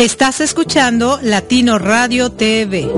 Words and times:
Estás 0.00 0.40
escuchando 0.40 1.20
Latino 1.22 1.78
Radio 1.78 2.32
TV, 2.32 2.90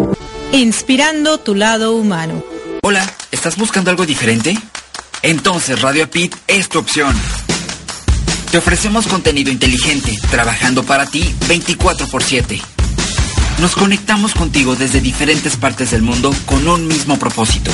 inspirando 0.52 1.38
tu 1.38 1.56
lado 1.56 1.96
humano. 1.96 2.44
Hola, 2.84 3.04
¿estás 3.32 3.56
buscando 3.56 3.90
algo 3.90 4.06
diferente? 4.06 4.56
Entonces 5.20 5.82
Radio 5.82 6.08
Pit 6.08 6.32
es 6.46 6.68
tu 6.68 6.78
opción. 6.78 7.12
Te 8.52 8.58
ofrecemos 8.58 9.08
contenido 9.08 9.50
inteligente, 9.50 10.16
trabajando 10.30 10.84
para 10.84 11.06
ti 11.06 11.34
24 11.48 12.06
x 12.06 12.24
7. 12.24 12.62
Nos 13.60 13.74
conectamos 13.74 14.32
contigo 14.34 14.76
desde 14.76 15.00
diferentes 15.00 15.56
partes 15.56 15.90
del 15.90 16.02
mundo 16.02 16.32
con 16.46 16.68
un 16.68 16.86
mismo 16.86 17.18
propósito. 17.18 17.72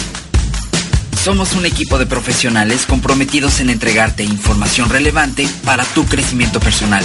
Somos 1.22 1.52
un 1.52 1.66
equipo 1.66 1.98
de 1.98 2.06
profesionales 2.06 2.86
comprometidos 2.86 3.60
en 3.60 3.68
entregarte 3.68 4.24
información 4.24 4.88
relevante 4.88 5.46
para 5.66 5.84
tu 5.84 6.06
crecimiento 6.06 6.60
personal. 6.60 7.04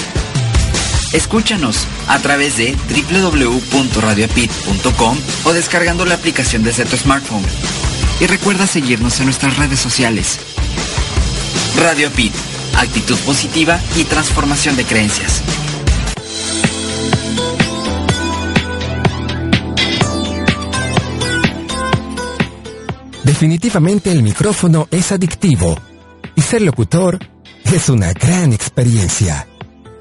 Escúchanos 1.14 1.88
a 2.07 2.19
través 2.19 2.57
de 2.57 2.75
www.radiopit.com 2.75 5.18
o 5.46 5.54
descargando 5.54 6.05
la 6.05 6.15
aplicación 6.15 6.64
desde 6.64 6.83
tu 6.86 6.97
smartphone. 6.97 7.46
Y 8.19 8.25
recuerda 8.25 8.65
seguirnos 8.68 9.19
en 9.19 9.25
nuestras 9.25 9.57
redes 9.57 9.79
sociales. 9.79 10.39
Radio 11.79 12.10
Pit, 12.11 12.33
actitud 12.75 13.18
positiva 13.19 13.79
y 13.96 14.05
transformación 14.05 14.75
de 14.75 14.86
creencias. 14.86 15.43
Definitivamente 23.24 24.11
el 24.11 24.24
micrófono 24.24 24.88
es 24.91 25.11
adictivo 25.11 25.80
y 26.36 26.41
ser 26.41 26.61
locutor 26.61 27.19
es 27.74 27.89
una 27.89 28.14
gran 28.14 28.54
experiencia. 28.54 29.47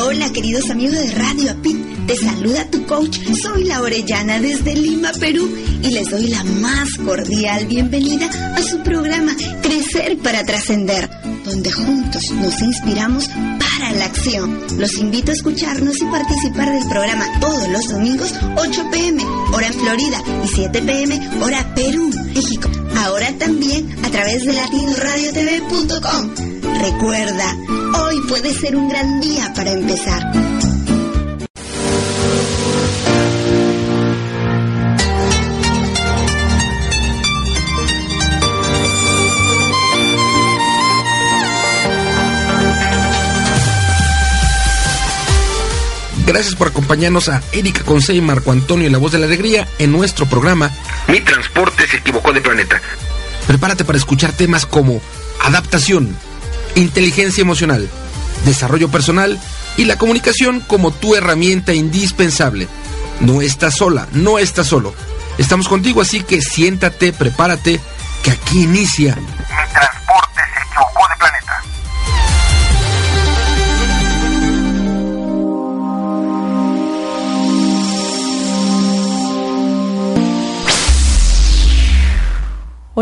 Hola 0.00 0.32
queridos 0.32 0.70
amigos 0.70 0.94
de 0.94 1.10
Radio 1.12 1.50
Apit, 1.50 2.06
te 2.06 2.16
saluda 2.16 2.70
tu 2.70 2.86
coach, 2.86 3.18
soy 3.40 3.64
la 3.64 3.82
Orellana 3.82 4.40
desde 4.40 4.74
Lima, 4.74 5.12
Perú 5.20 5.54
y 5.82 5.90
les 5.90 6.10
doy 6.10 6.28
la 6.28 6.42
más 6.44 6.96
cordial 6.96 7.66
bienvenida 7.66 8.26
a 8.56 8.62
su 8.62 8.82
programa 8.82 9.32
Crecer 9.62 10.16
para 10.18 10.44
Trascender, 10.44 11.10
donde 11.44 11.70
juntos 11.70 12.30
nos 12.30 12.62
inspiramos 12.62 13.28
para 13.28 13.92
la 13.92 14.06
acción. 14.06 14.58
Los 14.78 14.96
invito 14.96 15.30
a 15.30 15.34
escucharnos 15.34 16.00
y 16.00 16.04
participar 16.06 16.72
del 16.72 16.88
programa 16.88 17.26
todos 17.40 17.68
los 17.68 17.88
domingos 17.88 18.32
8 18.56 18.90
pm, 18.90 19.22
hora 19.52 19.66
en 19.66 19.74
Florida 19.74 20.22
y 20.42 20.48
7 20.48 20.82
pm, 20.82 21.20
hora 21.42 21.74
Perú, 21.74 22.10
México. 22.34 22.70
Ahora 22.96 23.30
también 23.38 23.94
a 24.04 24.10
través 24.10 24.44
de 24.46 24.54
latinoradiotv.com. 24.54 26.51
Recuerda, 26.80 27.56
hoy 28.04 28.20
puede 28.28 28.52
ser 28.54 28.76
un 28.76 28.88
gran 28.88 29.20
día 29.20 29.52
para 29.54 29.72
empezar. 29.72 30.32
Gracias 46.26 46.54
por 46.54 46.68
acompañarnos 46.68 47.28
a 47.28 47.42
Erika 47.52 47.82
Conce 47.84 48.14
y 48.14 48.20
Marco 48.20 48.52
Antonio 48.52 48.88
La 48.88 48.98
Voz 48.98 49.12
de 49.12 49.18
la 49.18 49.26
Alegría 49.26 49.68
en 49.78 49.92
nuestro 49.92 50.24
programa 50.24 50.70
Mi 51.08 51.20
Transporte 51.20 51.86
se 51.86 51.98
equivocó 51.98 52.32
de 52.32 52.40
planeta. 52.40 52.80
Prepárate 53.46 53.84
para 53.84 53.98
escuchar 53.98 54.32
temas 54.32 54.64
como 54.64 55.00
adaptación, 55.42 56.16
inteligencia 56.74 57.42
emocional, 57.42 57.88
desarrollo 58.44 58.88
personal 58.90 59.38
y 59.76 59.84
la 59.84 59.98
comunicación 59.98 60.60
como 60.60 60.90
tu 60.90 61.14
herramienta 61.14 61.72
indispensable. 61.74 62.68
No 63.20 63.42
estás 63.42 63.76
sola, 63.76 64.08
no 64.12 64.38
estás 64.38 64.66
solo. 64.66 64.94
Estamos 65.38 65.68
contigo, 65.68 66.00
así 66.00 66.20
que 66.20 66.40
siéntate, 66.40 67.12
prepárate, 67.12 67.80
que 68.22 68.30
aquí 68.30 68.62
inicia 68.62 69.16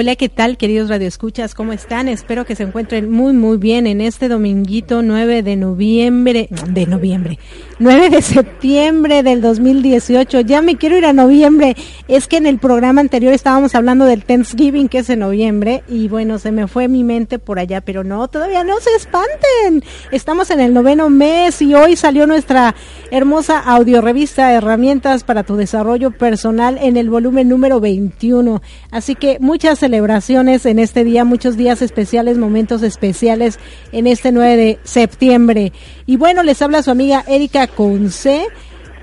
Hola, 0.00 0.16
¿qué 0.16 0.31
tal, 0.31 0.56
queridos 0.56 0.88
radioescuchas? 0.88 1.55
¿Cómo 1.55 1.75
están? 1.75 2.09
Espero 2.09 2.47
que 2.47 2.56
se 2.56 2.62
encuentren 2.62 3.11
muy, 3.11 3.34
muy 3.34 3.59
bien 3.59 3.87
en 3.87 4.00
este 4.00 4.28
dominguito 4.28 5.03
9 5.03 5.43
de 5.43 5.56
noviembre, 5.56 6.49
de 6.71 6.87
noviembre, 6.87 7.38
9 7.78 8.09
de 8.09 8.22
septiembre 8.22 9.22
del 9.22 9.43
2018. 9.43 10.41
Ya 10.41 10.62
me 10.62 10.76
quiero 10.76 10.97
ir 10.97 11.05
a 11.05 11.12
noviembre. 11.12 11.76
Es 12.08 12.29
que 12.29 12.38
en 12.38 12.47
el 12.47 12.58
programa 12.58 13.02
anterior 13.02 13.35
estábamos 13.35 13.75
hablando 13.75 14.06
del 14.06 14.25
Thanksgiving, 14.25 14.88
que 14.88 15.00
es 15.00 15.11
en 15.11 15.19
noviembre, 15.19 15.85
y 15.87 16.08
bueno, 16.08 16.38
se 16.38 16.50
me 16.50 16.67
fue 16.67 16.88
mi 16.88 17.05
mente 17.05 17.38
por 17.38 17.58
allá, 17.58 17.82
pero 17.82 18.02
no, 18.02 18.26
todavía 18.29 18.64
no 18.64 18.81
se 18.81 18.88
espanten. 18.97 19.85
Estamos 20.12 20.50
en 20.50 20.61
el 20.61 20.73
noveno 20.73 21.11
mes 21.11 21.61
y 21.61 21.75
hoy 21.75 21.97
salió 21.97 22.26
nuestra 22.26 22.75
hermosa 23.11 23.58
audiorevista 23.58 24.50
Herramientas 24.55 25.25
para 25.25 25.43
tu 25.43 25.56
desarrollo 25.56 26.11
personal 26.11 26.79
en 26.81 26.97
el 26.97 27.11
volumen 27.11 27.50
número 27.50 27.81
21. 27.81 28.62
Así 28.91 29.14
que 29.14 29.37
muchas 29.41 29.82
celebraciones 29.90 30.66
en 30.66 30.78
este 30.78 31.02
día, 31.02 31.25
muchos 31.25 31.56
días 31.56 31.82
especiales, 31.82 32.38
momentos 32.38 32.84
especiales 32.84 33.58
en 33.90 34.06
este 34.06 34.31
9 34.31 34.56
de 34.56 34.78
septiembre. 34.84 35.72
Y 36.06 36.16
bueno, 36.16 36.44
les 36.44 36.62
habla 36.62 36.84
su 36.84 36.92
amiga 36.92 37.25
Erika 37.26 37.66
Conce 37.66 38.46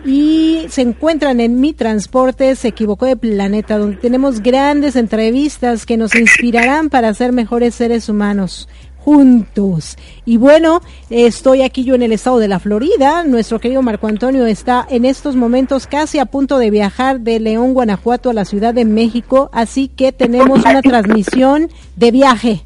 y 0.06 0.66
se 0.70 0.84
encuentran 0.84 1.42
en 1.42 1.60
Mi 1.60 1.74
Transporte, 1.74 2.56
se 2.56 2.70
equivocó 2.70 3.06
de 3.06 3.18
planeta, 3.18 3.78
donde 3.78 3.98
tenemos 3.98 4.40
grandes 4.40 4.96
entrevistas 4.96 5.86
que 5.86 5.98
nos 5.98 6.16
inspirarán 6.16 6.90
para 6.90 7.14
ser 7.14 7.34
mejores 7.34 7.76
seres 7.76 8.08
humanos 8.08 8.70
juntos. 9.08 9.96
Y 10.26 10.36
bueno, 10.36 10.82
estoy 11.10 11.62
aquí 11.62 11.86
yo 11.86 11.96
en 11.96 12.02
el 12.02 12.12
estado 12.12 12.40
de 12.40 12.50
la 12.50 12.60
Florida. 12.60 13.24
Nuestro 13.24 13.58
querido 13.58 13.82
Marco 13.82 14.08
Antonio 14.08 14.46
está 14.46 14.86
en 14.90 15.06
estos 15.06 15.38
momentos 15.38 15.88
casi 15.88 16.20
a 16.20 16.26
punto 16.26 16.58
de 16.58 16.70
viajar 16.72 17.22
de 17.22 17.40
León, 17.40 17.74
Guanajuato 17.74 18.30
a 18.30 18.34
la 18.34 18.44
Ciudad 18.44 18.74
de 18.74 18.84
México. 18.84 19.50
Así 19.54 19.88
que 19.88 20.12
tenemos 20.12 20.66
una 20.66 20.82
transmisión 20.82 21.70
de 21.96 22.12
viaje. 22.12 22.66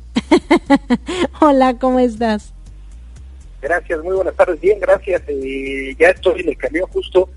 Hola, 1.42 1.76
¿cómo 1.78 2.00
estás? 2.00 2.52
Gracias, 3.62 4.04
muy 4.04 4.16
buenas 4.16 4.36
tardes. 4.36 4.60
Bien, 4.60 4.80
gracias. 4.80 5.22
Eh, 5.28 5.96
ya 6.00 6.08
estoy 6.08 6.42
en 6.42 6.50
el 6.50 6.58
camión 6.58 6.88
justo. 6.88 7.30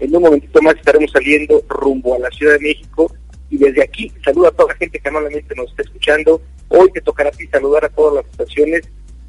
En 0.00 0.16
un 0.16 0.22
momentito 0.24 0.60
más 0.62 0.74
estaremos 0.74 1.12
saliendo 1.12 1.62
rumbo 1.68 2.16
a 2.16 2.18
la 2.18 2.30
Ciudad 2.30 2.54
de 2.54 2.58
México. 2.58 3.08
Y 3.50 3.58
desde 3.58 3.82
aquí 3.82 4.12
saludo 4.24 4.48
a 4.48 4.52
toda 4.52 4.72
la 4.72 4.78
gente 4.78 4.98
que 4.98 5.08
amablemente 5.08 5.54
nos 5.54 5.70
está 5.70 5.82
escuchando. 5.82 6.40
Hoy 6.68 6.90
te 6.92 7.00
tocará 7.00 7.30
a 7.30 7.32
ti 7.32 7.46
saludar 7.46 7.84
a 7.84 7.88
todas 7.88 8.16
las 8.16 8.26
estaciones. 8.32 8.88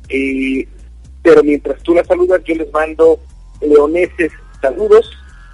Eh, 0.10 0.68
pero 1.22 1.44
mientras 1.44 1.82
tú 1.84 1.94
las 1.94 2.08
saludas, 2.08 2.42
yo 2.44 2.56
les 2.56 2.72
mando 2.72 3.20
leoneses 3.62 4.32
saludos. 4.62 5.12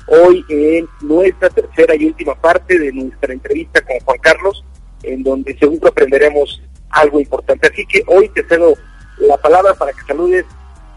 Hoy 0.07 0.45
en 0.50 0.88
nuestra 1.01 1.50
tercera 1.50 1.95
y 1.95 2.06
última 2.06 2.35
parte 2.35 2.77
de 2.77 2.91
nuestra 2.91 3.33
entrevista 3.33 3.81
con 3.81 4.00
Juan 4.00 4.19
Carlos, 4.19 4.63
en 5.03 5.23
donde 5.23 5.57
seguro 5.57 5.88
aprenderemos 5.88 6.62
algo 6.89 7.19
importante. 7.19 7.67
Así 7.67 7.85
que 7.85 8.03
hoy 8.07 8.29
te 8.29 8.44
cedo 8.44 8.73
la 9.17 9.38
palabra 9.38 9.73
para 9.73 9.91
que 9.94 10.01
saludes 10.07 10.45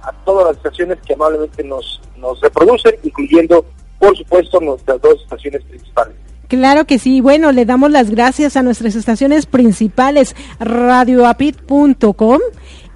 a 0.03 0.13
todas 0.25 0.49
las 0.49 0.57
estaciones 0.59 0.99
que 1.07 1.15
amablemente 1.15 1.65
nos, 1.65 2.01
nos 2.17 2.41
reproducen, 2.41 2.95
incluyendo, 3.03 3.65
por 3.99 4.17
supuesto, 4.17 4.61
nuestras 4.61 5.01
dos 5.01 5.23
estaciones 5.23 5.63
principales. 5.65 6.17
Claro 6.49 6.87
que 6.87 6.99
sí. 6.99 7.21
Bueno, 7.21 7.53
le 7.53 7.65
damos 7.65 7.91
las 7.91 8.11
gracias 8.11 8.57
a 8.57 8.63
nuestras 8.63 8.95
estaciones 8.95 9.47
principales, 9.47 10.35
radioapit.com 10.59 12.41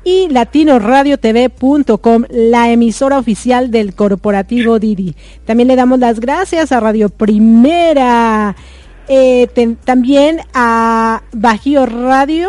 y 0.05 0.29
latinoradiotv.com, 0.31 2.25
la 2.31 2.71
emisora 2.71 3.19
oficial 3.19 3.71
del 3.71 3.95
corporativo 3.95 4.79
Didi. 4.79 5.15
También 5.45 5.69
le 5.69 5.77
damos 5.77 6.01
las 6.01 6.19
gracias 6.19 6.73
a 6.73 6.81
Radio 6.81 7.09
Primera, 7.09 8.57
eh, 9.07 9.49
también 9.85 10.41
a 10.55 11.23
Bajío 11.33 11.87
Radio 11.87 12.49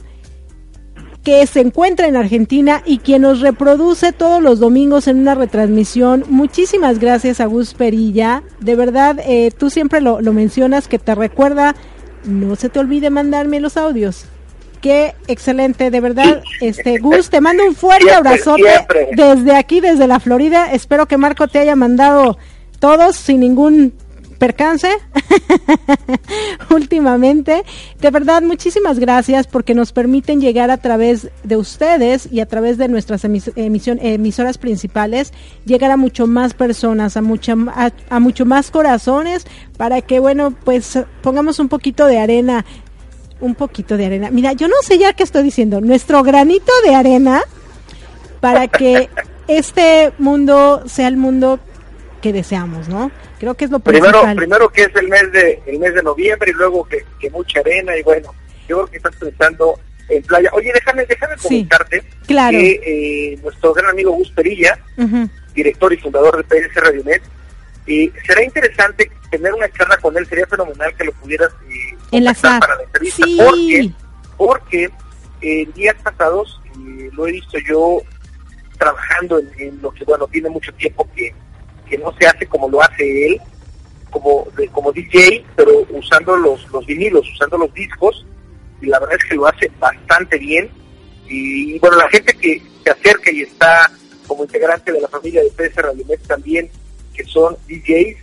que 1.24 1.46
se 1.48 1.60
encuentra 1.60 2.07
en 2.07 2.16
Argentina 2.16 2.81
y 2.86 3.00
quien 3.00 3.24
nos 3.24 3.42
reproduce 3.42 4.13
todos 4.13 4.42
los 4.42 4.60
domingos 4.60 5.07
en 5.07 5.19
una 5.19 5.36
retransmisión. 5.36 6.24
Muchísimas 6.30 7.00
gracias 7.00 7.42
a 7.42 7.46
Gus 7.46 7.74
Perilla. 7.74 8.44
De 8.62 8.75
verdad, 8.75 9.19
eh, 9.25 9.51
tú 9.56 9.69
siempre 9.69 10.01
lo, 10.01 10.22
mencionas, 10.34 10.88
que 10.88 10.98
te 10.98 11.16
recuerda, 11.16 11.75
no 12.24 12.56
se 12.56 12.69
te 12.69 12.80
olvide 12.80 13.10
mandarme 13.10 13.60
los 13.60 13.77
audios. 13.77 14.25
Qué 14.81 15.13
excelente, 15.27 15.92
de 15.92 16.00
verdad. 16.00 16.42
Este 16.62 17.00
Gus, 17.00 17.30
te 17.30 17.42
mando 17.42 17.66
un 17.66 17.75
fuerte 17.75 18.12
abrazote 18.12 18.86
desde 19.12 19.56
aquí, 19.56 19.81
desde 19.81 20.07
la 20.07 20.19
Florida. 20.19 20.71
Espero 20.71 21.06
que 21.06 21.18
Marco 21.18 21.48
te 21.48 21.60
haya 21.60 21.75
mandado 21.75 22.38
todos 22.80 23.18
sin 23.18 23.42
ningún 23.42 23.94
percance 24.39 24.89
últimamente. 26.71 27.63
De 28.00 28.09
verdad, 28.09 28.41
muchísimas 28.41 28.97
gracias 28.97 29.45
porque 29.45 29.75
nos 29.75 29.91
permiten 29.91 30.41
llegar 30.41 30.71
a 30.71 30.77
través 30.77 31.30
de 31.44 31.57
ustedes 31.57 32.27
y 32.31 32.39
a 32.39 32.47
través 32.47 32.77
de 32.77 32.88
nuestras 32.88 33.24
emisión, 33.25 34.00
emisoras 34.01 34.57
principales, 34.57 35.33
llegar 35.65 35.91
a 35.91 35.97
mucho 35.97 36.25
más 36.25 36.53
personas, 36.53 37.18
a, 37.18 37.21
mucha, 37.21 37.56
a, 38.09 38.19
mucho 38.19 38.45
más 38.45 38.71
corazones, 38.71 39.45
para 39.77 40.01
que, 40.01 40.19
bueno, 40.19 40.56
pues 40.63 40.97
pongamos 41.21 41.59
un 41.59 41.69
poquito 41.69 42.07
de 42.07 42.18
arena 42.18 42.65
un 43.41 43.56
poquito 43.56 43.95
de 43.95 44.06
arena. 44.06 44.31
Mira, 44.31 44.51
yo 44.51 44.68
no 44.68 44.75
sé 44.81 44.97
ya 44.97 45.13
qué 45.13 45.24
estoy 45.24 45.44
diciendo. 45.44 45.80
Nuestro 45.80 46.24
granito 46.24 46.74
de 46.83 46.94
arena 46.94 47.41
para 48.41 48.68
que 48.68 49.09
este 49.47 50.12
mundo 50.18 50.83
sea 50.88 51.07
el 51.07 51.15
mundo 51.15 51.57
que 52.19 52.33
deseamos, 52.33 52.88
¿no? 52.88 53.12
Creo 53.39 53.56
que 53.56 53.66
es 53.66 53.71
lo 53.71 53.80
primero. 53.80 54.21
Primero 54.36 54.69
que 54.69 54.83
es 54.83 54.95
el 54.95 55.07
mes 55.07 55.31
de 55.31 55.62
el 55.66 55.80
mes 55.80 55.94
de 55.94 56.04
noviembre 56.04 56.51
y 56.51 56.54
luego 56.54 56.88
que, 56.88 57.30
mucha 57.30 57.60
arena 57.60 57.95
y 57.98 58.04
bueno, 58.04 58.33
yo 58.68 58.77
creo 58.77 58.88
que 58.88 58.98
estás 58.98 59.16
pensando 59.16 59.80
en 60.10 60.24
playa. 60.24 60.50
Oye, 60.54 60.71
déjame 60.74 61.06
déjame 61.06 61.36
comentarte 61.38 62.04
claro. 62.25 62.57
que 62.57 63.33
eh, 63.33 63.39
nuestro 63.44 63.74
gran 63.74 63.92
amigo 63.92 64.12
Gus 64.12 64.31
Perilla, 64.31 64.80
director 65.54 65.94
y 65.94 65.98
fundador 65.98 66.38
de 66.38 66.44
PS 66.44 66.75
Radionet, 66.75 67.21
y 67.86 68.12
será 68.25 68.44
interesante 68.44 69.10
tener 69.31 69.54
una 69.54 69.69
charla 69.72 69.98
con 69.98 70.15
él, 70.18 70.25
sería 70.27 70.45
fenomenal 70.48 70.94
que 70.95 71.06
lo 71.06 71.12
pudieras 71.13 71.51
eh, 71.69 71.98
enlazar 72.12 72.60
para 72.60 72.75
la 72.75 72.83
entrevista, 72.83 73.25
porque, 73.38 73.92
porque 74.38 74.89
en 75.42 75.72
días 75.74 75.95
pasados 76.04 76.60
eh, 76.65 77.10
lo 77.13 77.27
he 77.27 77.33
visto 77.33 77.57
yo 77.68 78.01
trabajando 78.77 79.39
en, 79.57 79.81
lo 79.81 79.92
que, 79.92 80.04
bueno, 80.06 80.27
tiene 80.27 80.50
mucho 80.50 80.74
tiempo 80.74 81.07
que 81.15 81.33
que 81.89 81.97
no 81.97 82.13
se 82.18 82.27
hace 82.27 82.45
como 82.45 82.69
lo 82.69 82.81
hace 82.81 83.27
él, 83.27 83.41
como, 84.09 84.47
como 84.71 84.91
DJ, 84.91 85.45
pero 85.56 85.86
usando 85.89 86.36
los, 86.38 86.69
los 86.71 86.86
vinilos, 86.86 87.27
usando 87.33 87.57
los 87.57 87.74
discos, 87.74 88.25
y 88.81 88.88
la 88.88 89.00
verdad 89.00 89.18
es 89.19 89.30
que 89.30 89.36
lo 89.36 89.47
hace 89.47 89.71
bastante 89.80 90.38
bien. 90.38 90.69
Y, 91.27 91.77
bueno, 91.80 91.97
la 91.97 92.09
gente 92.09 92.33
que 92.33 92.62
se 92.83 92.89
acerca 92.89 93.31
y 93.31 93.41
está 93.41 93.91
como 94.25 94.44
integrante 94.44 94.91
de 94.91 95.01
la 95.01 95.07
familia 95.07 95.44
de 95.44 95.51
PS 95.51 95.75
Radiomet 95.75 96.21
también, 96.27 96.69
que 97.13 97.24
son 97.25 97.56
DJs, 97.68 98.18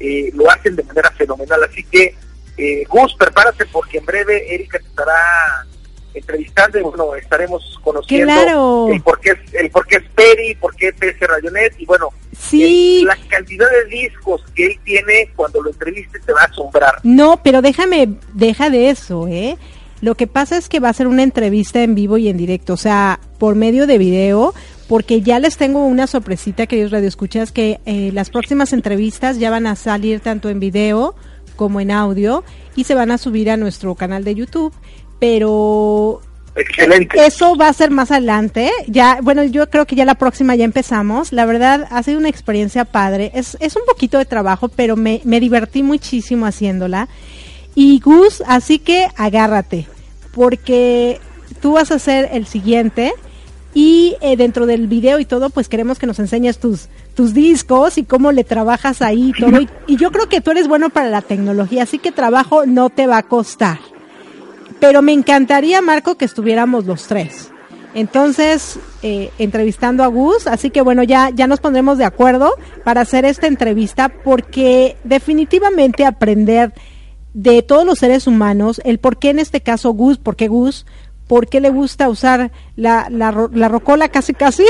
eh, 0.00 0.30
lo 0.34 0.50
hacen 0.50 0.76
de 0.76 0.82
manera 0.82 1.10
fenomenal. 1.12 1.62
Así 1.64 1.82
que, 1.84 2.14
eh, 2.56 2.84
Gus, 2.88 3.14
prepárate 3.14 3.66
porque 3.66 3.98
en 3.98 4.06
breve 4.06 4.54
Erika 4.54 4.78
te 4.78 4.86
estará 4.86 5.66
entrevistando 6.14 6.78
y 6.78 6.82
bueno, 6.82 7.14
estaremos 7.14 7.80
conociendo 7.82 8.88
el 8.92 9.00
por 9.00 9.18
qué 9.20 9.34
el 9.54 9.70
por 9.70 9.86
qué 9.86 9.96
es 9.96 10.04
Peri, 10.14 10.54
por 10.56 10.74
qué 10.76 10.88
es 10.88 10.94
PS 10.94 11.20
Rayonet 11.20 11.74
y 11.78 11.86
bueno, 11.86 12.10
sí. 12.36 13.04
la 13.06 13.16
cantidad 13.28 13.66
de 13.70 13.96
discos 13.96 14.42
que 14.54 14.66
él 14.66 14.80
tiene 14.84 15.30
cuando 15.36 15.62
lo 15.62 15.70
entrevistes 15.70 16.22
te 16.24 16.32
va 16.32 16.42
a 16.42 16.44
asombrar. 16.44 16.94
No, 17.02 17.40
pero 17.42 17.62
déjame, 17.62 18.16
deja 18.34 18.70
de 18.70 18.90
eso, 18.90 19.28
¿eh? 19.28 19.56
Lo 20.00 20.16
que 20.16 20.26
pasa 20.26 20.56
es 20.56 20.68
que 20.68 20.80
va 20.80 20.88
a 20.88 20.94
ser 20.94 21.06
una 21.06 21.22
entrevista 21.22 21.82
en 21.82 21.94
vivo 21.94 22.18
y 22.18 22.28
en 22.28 22.36
directo, 22.36 22.74
o 22.74 22.76
sea, 22.76 23.20
por 23.38 23.54
medio 23.54 23.86
de 23.86 23.98
video, 23.98 24.52
porque 24.88 25.22
ya 25.22 25.38
les 25.38 25.56
tengo 25.56 25.86
una 25.86 26.08
sorpresita, 26.08 26.66
queridos 26.66 26.90
radioescuchas, 26.90 27.52
que 27.52 27.80
eh, 27.86 28.10
las 28.12 28.30
próximas 28.30 28.72
entrevistas 28.72 29.38
ya 29.38 29.50
van 29.50 29.68
a 29.68 29.76
salir 29.76 30.20
tanto 30.20 30.48
en 30.48 30.58
video 30.58 31.14
como 31.54 31.80
en 31.80 31.92
audio 31.92 32.42
y 32.74 32.84
se 32.84 32.94
van 32.94 33.12
a 33.12 33.18
subir 33.18 33.50
a 33.50 33.56
nuestro 33.56 33.94
canal 33.94 34.24
de 34.24 34.34
YouTube 34.34 34.74
pero 35.22 36.20
Excelente. 36.54 37.24
Eso 37.24 37.56
va 37.56 37.68
a 37.68 37.72
ser 37.72 37.90
más 37.90 38.10
adelante. 38.10 38.70
Ya, 38.86 39.18
bueno, 39.22 39.42
yo 39.44 39.70
creo 39.70 39.86
que 39.86 39.96
ya 39.96 40.04
la 40.04 40.16
próxima 40.16 40.54
ya 40.54 40.64
empezamos. 40.64 41.32
La 41.32 41.46
verdad, 41.46 41.86
ha 41.90 42.02
sido 42.02 42.18
una 42.18 42.28
experiencia 42.28 42.84
padre. 42.84 43.30
Es, 43.34 43.56
es 43.60 43.76
un 43.76 43.82
poquito 43.86 44.18
de 44.18 44.26
trabajo, 44.26 44.68
pero 44.68 44.96
me, 44.96 45.20
me 45.24 45.40
divertí 45.40 45.82
muchísimo 45.82 46.46
haciéndola. 46.46 47.08
Y 47.74 48.00
Gus, 48.00 48.42
así 48.46 48.78
que 48.78 49.08
agárrate, 49.16 49.86
porque 50.34 51.20
tú 51.62 51.72
vas 51.72 51.90
a 51.90 51.98
ser 51.98 52.28
el 52.32 52.46
siguiente. 52.46 53.12
Y 53.74 54.16
eh, 54.20 54.36
dentro 54.36 54.66
del 54.66 54.86
video 54.86 55.18
y 55.18 55.24
todo, 55.24 55.48
pues 55.48 55.70
queremos 55.70 55.98
que 55.98 56.06
nos 56.06 56.18
enseñes 56.18 56.58
tus, 56.58 56.88
tus 57.14 57.32
discos 57.32 57.96
y 57.96 58.04
cómo 58.04 58.30
le 58.30 58.44
trabajas 58.44 59.00
ahí 59.00 59.30
y 59.30 59.40
todo. 59.40 59.58
y 59.86 59.96
yo 59.96 60.10
creo 60.10 60.28
que 60.28 60.42
tú 60.42 60.50
eres 60.50 60.68
bueno 60.68 60.90
para 60.90 61.08
la 61.08 61.22
tecnología, 61.22 61.84
así 61.84 61.98
que 61.98 62.12
trabajo 62.12 62.66
no 62.66 62.90
te 62.90 63.06
va 63.06 63.16
a 63.16 63.22
costar 63.22 63.78
pero 64.82 65.00
me 65.00 65.12
encantaría, 65.12 65.80
Marco, 65.80 66.16
que 66.16 66.24
estuviéramos 66.24 66.86
los 66.86 67.06
tres. 67.06 67.52
Entonces, 67.94 68.80
eh, 69.04 69.30
entrevistando 69.38 70.02
a 70.02 70.08
Gus, 70.08 70.48
así 70.48 70.70
que 70.70 70.80
bueno, 70.80 71.04
ya, 71.04 71.30
ya 71.30 71.46
nos 71.46 71.60
pondremos 71.60 71.98
de 71.98 72.04
acuerdo 72.04 72.56
para 72.82 73.02
hacer 73.02 73.24
esta 73.24 73.46
entrevista 73.46 74.08
porque 74.08 74.96
definitivamente 75.04 76.04
aprender 76.04 76.74
de 77.32 77.62
todos 77.62 77.86
los 77.86 78.00
seres 78.00 78.26
humanos, 78.26 78.80
el 78.84 78.98
por 78.98 79.20
qué 79.20 79.30
en 79.30 79.38
este 79.38 79.60
caso 79.60 79.92
Gus, 79.92 80.18
por 80.18 80.34
qué 80.34 80.48
Gus, 80.48 80.84
por 81.28 81.46
qué 81.46 81.60
le 81.60 81.70
gusta 81.70 82.08
usar 82.08 82.50
la, 82.74 83.06
la, 83.08 83.48
la 83.52 83.68
rocola 83.68 84.08
casi 84.08 84.34
casi. 84.34 84.64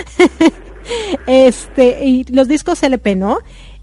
este, 1.26 2.06
y 2.06 2.24
los 2.32 2.48
discos 2.48 2.82
LP, 2.82 3.16
¿no? 3.16 3.36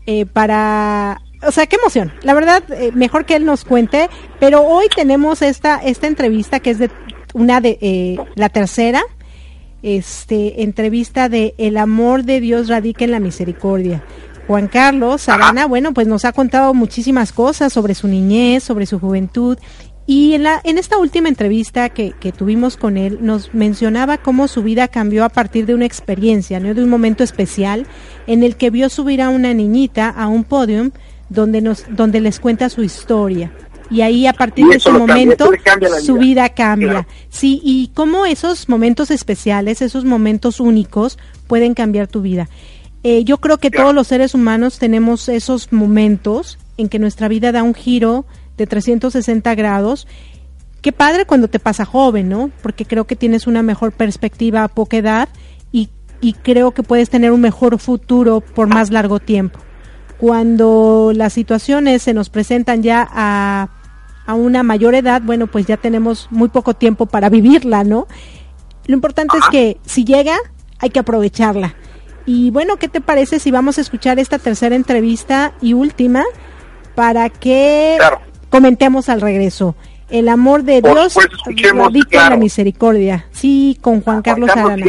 Eh, 0.08 0.26
para 0.26 1.22
o 1.46 1.52
sea, 1.52 1.68
qué 1.68 1.76
emoción. 1.78 2.12
La 2.24 2.34
verdad, 2.34 2.64
eh, 2.72 2.92
mejor 2.94 3.26
que 3.26 3.36
él 3.36 3.46
nos 3.46 3.66
cuente. 3.66 4.10
Pero 4.40 4.64
hoy 4.64 4.88
tenemos 4.94 5.42
esta 5.42 5.78
esta 5.78 6.08
entrevista 6.08 6.60
que 6.60 6.72
es 6.72 6.80
de 6.80 6.90
una 7.34 7.62
de 7.62 7.78
eh, 7.82 8.18
la 8.36 8.50
tercera, 8.50 9.02
este 9.82 10.64
entrevista 10.64 11.30
de 11.30 11.56
El 11.58 11.78
amor 11.78 12.24
de 12.24 12.40
Dios 12.40 12.68
radica 12.68 13.06
en 13.06 13.12
la 13.12 13.20
misericordia. 13.20 14.04
Juan 14.48 14.68
Carlos 14.68 15.30
Arana, 15.30 15.68
bueno, 15.68 15.94
pues 15.94 16.06
nos 16.06 16.26
ha 16.26 16.34
contado 16.34 16.74
muchísimas 16.74 17.32
cosas 17.32 17.72
sobre 17.72 17.96
su 17.96 18.10
niñez, 18.10 18.64
sobre 18.64 18.86
su 18.86 19.00
juventud 19.00 19.58
y 20.06 20.34
en, 20.34 20.44
la, 20.44 20.60
en 20.66 20.78
esta 20.78 20.98
última 20.98 21.30
entrevista 21.30 21.88
que, 21.90 22.12
que, 22.12 22.34
tuvimos 22.34 22.76
con 22.76 22.98
él, 22.98 23.20
nos 23.22 23.54
mencionaba 23.54 24.18
cómo 24.18 24.50
su 24.50 24.62
vida 24.62 24.90
cambió 24.90 25.24
a 25.24 25.30
partir 25.30 25.66
de 25.66 25.74
una 25.74 25.86
experiencia, 25.86 26.60
¿no? 26.60 26.74
de 26.74 26.84
un 26.84 26.90
momento 26.90 27.24
especial 27.24 27.88
en 28.28 28.44
el 28.44 28.58
que 28.58 28.70
vio 28.70 28.90
subir 28.90 29.22
a 29.22 29.30
una 29.30 29.54
niñita 29.54 30.10
a 30.10 30.28
un 30.28 30.44
podium 30.44 30.92
donde, 31.34 31.62
nos, 31.62 31.86
donde 31.90 32.22
les 32.22 32.40
cuenta 32.40 32.70
su 32.70 32.84
historia. 32.84 33.52
Y 33.90 34.02
ahí 34.02 34.26
a 34.26 34.34
partir 34.34 34.68
de 34.68 34.78
ese 34.78 34.92
momento 34.92 35.52
su 36.04 36.16
vida 36.16 36.50
cambia. 36.50 37.08
Sí, 37.30 37.62
y 37.64 37.92
cómo 37.94 38.26
esos 38.26 38.70
momentos 38.70 39.12
especiales, 39.12 39.82
esos 39.82 40.06
momentos 40.06 40.60
únicos 40.60 41.20
pueden 41.48 41.74
cambiar 41.74 42.08
tu 42.08 42.22
vida. 42.22 42.50
Eh, 43.04 43.24
yo 43.24 43.38
creo 43.38 43.58
que 43.58 43.70
todos 43.70 43.94
los 43.94 44.08
seres 44.08 44.34
humanos 44.34 44.80
tenemos 44.80 45.28
esos 45.28 45.72
momentos 45.74 46.58
en 46.78 46.88
que 46.90 47.00
nuestra 47.00 47.28
vida 47.28 47.52
da 47.52 47.62
un 47.62 47.76
giro 47.76 48.26
de 48.58 48.66
360 48.66 49.54
grados. 49.56 50.08
Qué 50.82 50.92
padre 50.92 51.26
cuando 51.26 51.48
te 51.48 51.60
pasa 51.60 51.86
joven, 51.86 52.30
¿no? 52.30 52.50
Porque 52.62 52.86
creo 52.86 53.06
que 53.06 53.16
tienes 53.16 53.46
una 53.46 53.62
mejor 53.62 53.92
perspectiva 53.92 54.64
a 54.64 54.70
poca 54.70 54.98
edad 54.98 55.30
y, 55.72 55.90
y 56.22 56.34
creo 56.34 56.72
que 56.72 56.84
puedes 56.84 57.10
tener 57.10 57.32
un 57.32 57.42
mejor 57.42 57.78
futuro 57.78 58.42
por 58.42 58.68
más 58.68 58.90
largo 58.90 59.20
tiempo. 59.20 59.60
Cuando 60.24 61.12
las 61.14 61.34
situaciones 61.34 62.02
se 62.02 62.14
nos 62.14 62.30
presentan 62.30 62.82
ya 62.82 63.06
a, 63.12 63.68
a 64.26 64.34
una 64.36 64.64
mayor 64.64 64.96
edad, 64.96 65.22
bueno, 65.22 65.48
pues 65.48 65.66
ya 65.66 65.76
tenemos 65.76 66.30
muy 66.32 66.48
poco 66.48 66.76
tiempo 66.76 67.08
para 67.08 67.28
vivirla, 67.28 67.84
¿no? 67.84 68.08
Lo 68.86 68.94
importante 68.94 69.38
es 69.38 69.44
que 69.52 69.78
si 69.86 70.06
llega, 70.06 70.38
hay 70.80 70.92
que 70.92 71.00
aprovecharla. 71.00 71.76
Y 72.26 72.52
bueno, 72.52 72.78
¿qué 72.78 72.88
te 72.88 73.02
parece 73.02 73.40
si 73.40 73.52
vamos 73.52 73.78
a 73.78 73.82
escuchar 73.82 74.18
esta 74.18 74.40
tercera 74.40 74.78
entrevista 74.78 75.56
y 75.60 75.74
última 75.74 76.24
para 76.96 77.30
que 77.30 77.98
comentemos 78.50 79.10
al 79.10 79.20
regreso. 79.20 79.76
El 80.14 80.30
amor 80.30 80.62
de 80.62 80.80
Dios 80.80 81.16
radica 81.74 82.26
en 82.26 82.30
la 82.30 82.38
misericordia. 82.38 83.26
Sí, 83.32 83.80
con 83.82 84.02
Juan, 84.02 84.22
Carlos, 84.22 84.48
Arana. 84.52 84.86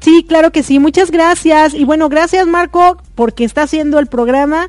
Sí, 0.00 0.26
claro 0.28 0.50
que 0.50 0.64
sí. 0.64 0.80
Muchas 0.80 1.12
gracias. 1.12 1.74
Y 1.74 1.84
bueno, 1.84 2.08
gracias 2.08 2.44
Marco 2.48 3.00
porque 3.14 3.44
está 3.44 3.62
haciendo 3.62 4.00
el 4.00 4.08
programa 4.08 4.68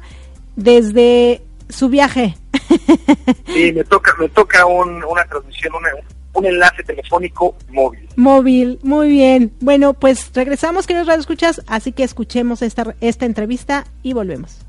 desde 0.56 1.42
su 1.70 1.90
viaje. 1.90 2.38
Sí, 3.48 3.74
me 3.74 3.84
toca, 3.84 4.14
me 4.20 4.30
toca 4.30 4.64
una 4.68 5.26
transmisión, 5.26 5.74
un 6.34 6.46
enlace 6.46 6.84
telefónico 6.84 7.56
móvil. 7.70 8.08
Móvil, 8.16 8.80
muy 8.84 9.10
bien. 9.10 9.52
Bueno, 9.60 9.94
pues 9.94 10.30
regresamos, 10.36 10.86
queridos 10.86 11.10
escuchas, 11.18 11.64
así 11.66 11.92
que 11.92 12.04
escuchemos 12.04 12.62
esta, 12.62 12.96
esta 13.02 13.26
entrevista 13.26 13.86
y 14.04 14.14
volvemos. 14.14 14.69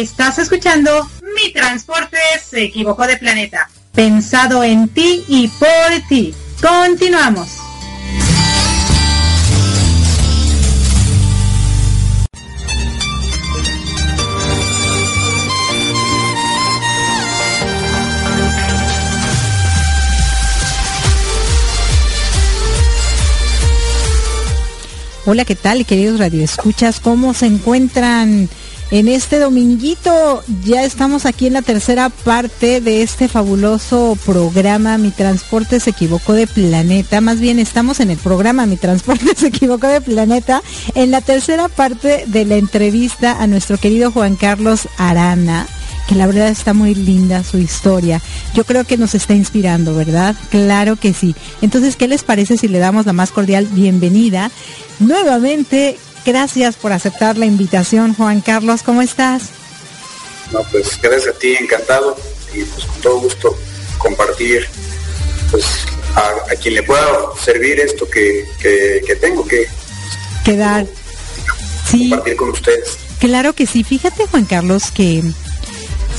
Estás 0.00 0.38
escuchando 0.38 1.10
Mi 1.34 1.52
Transporte 1.52 2.18
se 2.48 2.62
equivocó 2.62 3.04
de 3.08 3.16
planeta. 3.16 3.68
Pensado 3.92 4.62
en 4.62 4.86
ti 4.86 5.24
y 5.26 5.48
por 5.48 6.08
ti. 6.08 6.32
Continuamos. 6.62 7.48
Hola, 25.26 25.44
¿qué 25.44 25.56
tal, 25.56 25.84
queridos 25.84 26.20
radioescuchas? 26.20 27.00
¿Cómo 27.00 27.34
se 27.34 27.46
encuentran? 27.46 28.48
En 28.90 29.08
este 29.08 29.38
dominguito. 29.38 30.42
Ya 30.64 30.84
estamos 30.84 31.26
aquí 31.26 31.46
en 31.46 31.54
la 31.54 31.62
tercera 31.62 32.10
parte 32.10 32.80
de 32.80 33.02
este 33.02 33.28
fabuloso 33.28 34.16
programa 34.24 34.98
Mi 34.98 35.10
Transporte 35.10 35.80
se 35.80 35.90
equivocó 35.90 36.32
de 36.32 36.46
planeta. 36.46 37.20
Más 37.20 37.40
bien 37.40 37.58
estamos 37.58 38.00
en 38.00 38.10
el 38.10 38.18
programa 38.18 38.66
Mi 38.66 38.76
Transporte 38.76 39.26
se 39.36 39.48
equivocó 39.48 39.86
de 39.88 40.00
planeta. 40.00 40.62
En 40.94 41.10
la 41.10 41.20
tercera 41.20 41.68
parte 41.68 42.24
de 42.26 42.44
la 42.44 42.56
entrevista 42.56 43.42
a 43.42 43.46
nuestro 43.46 43.78
querido 43.78 44.10
Juan 44.10 44.36
Carlos 44.36 44.88
Arana 44.96 45.66
que 46.08 46.14
la 46.14 46.26
verdad 46.26 46.48
está 46.48 46.72
muy 46.72 46.94
linda 46.94 47.44
su 47.44 47.58
historia. 47.58 48.22
Yo 48.54 48.64
creo 48.64 48.84
que 48.84 48.96
nos 48.96 49.14
está 49.14 49.34
inspirando, 49.34 49.94
¿verdad? 49.94 50.34
Claro 50.48 50.96
que 50.96 51.12
sí. 51.12 51.36
Entonces, 51.60 51.96
¿qué 51.96 52.08
les 52.08 52.24
parece 52.24 52.56
si 52.56 52.66
le 52.66 52.78
damos 52.78 53.04
la 53.04 53.12
más 53.12 53.30
cordial 53.30 53.66
bienvenida 53.66 54.50
nuevamente 55.00 55.98
Gracias 56.24 56.76
por 56.76 56.92
aceptar 56.92 57.38
la 57.38 57.46
invitación, 57.46 58.14
Juan 58.14 58.40
Carlos. 58.40 58.82
¿Cómo 58.82 59.02
estás? 59.02 59.50
No, 60.52 60.62
pues 60.70 60.98
gracias 61.00 61.34
a 61.34 61.38
ti, 61.38 61.54
encantado 61.54 62.16
y 62.54 62.62
pues 62.64 62.84
con 62.86 63.00
todo 63.02 63.20
gusto 63.20 63.58
compartir 63.98 64.66
pues 65.50 65.64
a, 66.14 66.54
quien 66.56 66.74
le 66.74 66.82
pueda 66.82 67.04
servir 67.42 67.80
esto 67.80 68.08
que, 68.08 68.44
tengo 69.20 69.46
que, 69.46 70.56
dar. 70.56 70.86
Sí. 71.86 72.10
Compartir 72.10 72.36
con 72.36 72.50
ustedes. 72.50 72.98
Claro 73.18 73.52
que 73.52 73.66
sí. 73.66 73.84
Fíjate, 73.84 74.26
Juan 74.26 74.44
Carlos, 74.44 74.90
que 74.90 75.22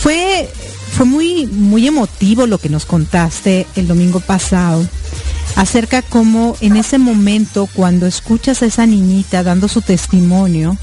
fue 0.01 0.49
fue 0.91 1.05
muy 1.05 1.45
muy 1.45 1.87
emotivo 1.87 2.47
lo 2.47 2.57
que 2.57 2.69
nos 2.69 2.85
contaste 2.85 3.67
el 3.75 3.87
domingo 3.87 4.19
pasado 4.19 4.85
acerca 5.55 6.01
cómo 6.01 6.55
en 6.61 6.77
ese 6.77 6.97
momento 6.97 7.67
cuando 7.73 8.07
escuchas 8.07 8.61
a 8.61 8.65
esa 8.65 8.85
niñita 8.85 9.43
dando 9.43 9.67
su 9.67 9.81
testimonio, 9.81 10.77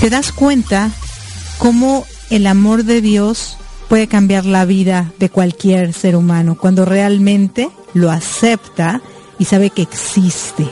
te 0.00 0.10
das 0.10 0.32
cuenta 0.32 0.90
cómo 1.58 2.06
el 2.30 2.46
amor 2.46 2.84
de 2.84 3.00
Dios 3.00 3.56
puede 3.88 4.08
cambiar 4.08 4.46
la 4.46 4.64
vida 4.64 5.12
de 5.18 5.28
cualquier 5.28 5.92
ser 5.92 6.16
humano 6.16 6.56
cuando 6.56 6.84
realmente 6.84 7.70
lo 7.94 8.10
acepta 8.10 9.02
y 9.38 9.44
sabe 9.44 9.70
que 9.70 9.82
existe. 9.82 10.68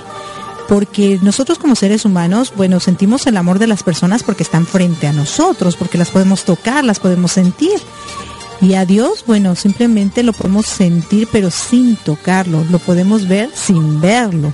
Porque 0.69 1.19
nosotros 1.21 1.59
como 1.59 1.75
seres 1.75 2.05
humanos, 2.05 2.53
bueno, 2.57 2.81
sentimos 2.81 3.27
el 3.27 3.37
amor 3.37 3.59
de 3.59 3.67
las 3.67 3.83
personas 3.83 4.23
porque 4.23 4.43
están 4.43 4.67
frente 4.67 5.07
a 5.07 5.13
nosotros, 5.13 5.77
porque 5.77 5.99
las 5.99 6.11
podemos 6.11 6.45
tocar, 6.45 6.85
las 6.85 7.01
podemos 7.01 7.33
sentir. 7.33 7.79
Y 8.61 8.75
a 8.75 8.85
Dios, 8.85 9.25
bueno, 9.27 9.57
simplemente 9.57 10.23
lo 10.23 10.33
podemos 10.33 10.67
sentir 10.67 11.29
pero 11.33 11.51
sin 11.51 11.97
tocarlo, 11.97 12.65
lo 12.71 12.79
podemos 12.79 13.27
ver 13.27 13.51
sin 13.55 14.01
verlo. 14.01 14.53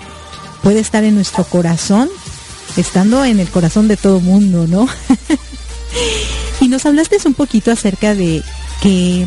Puede 0.62 0.80
estar 0.80 1.02
en 1.04 1.16
nuestro 1.16 1.44
corazón, 1.44 2.08
estando 2.76 3.24
en 3.24 3.40
el 3.40 3.48
corazón 3.48 3.88
de 3.88 3.96
todo 3.96 4.20
mundo, 4.20 4.66
¿no? 4.68 4.88
y 6.60 6.68
nos 6.68 6.86
hablaste 6.86 7.16
un 7.24 7.34
poquito 7.34 7.72
acerca 7.72 8.14
de 8.14 8.42
que 8.80 9.26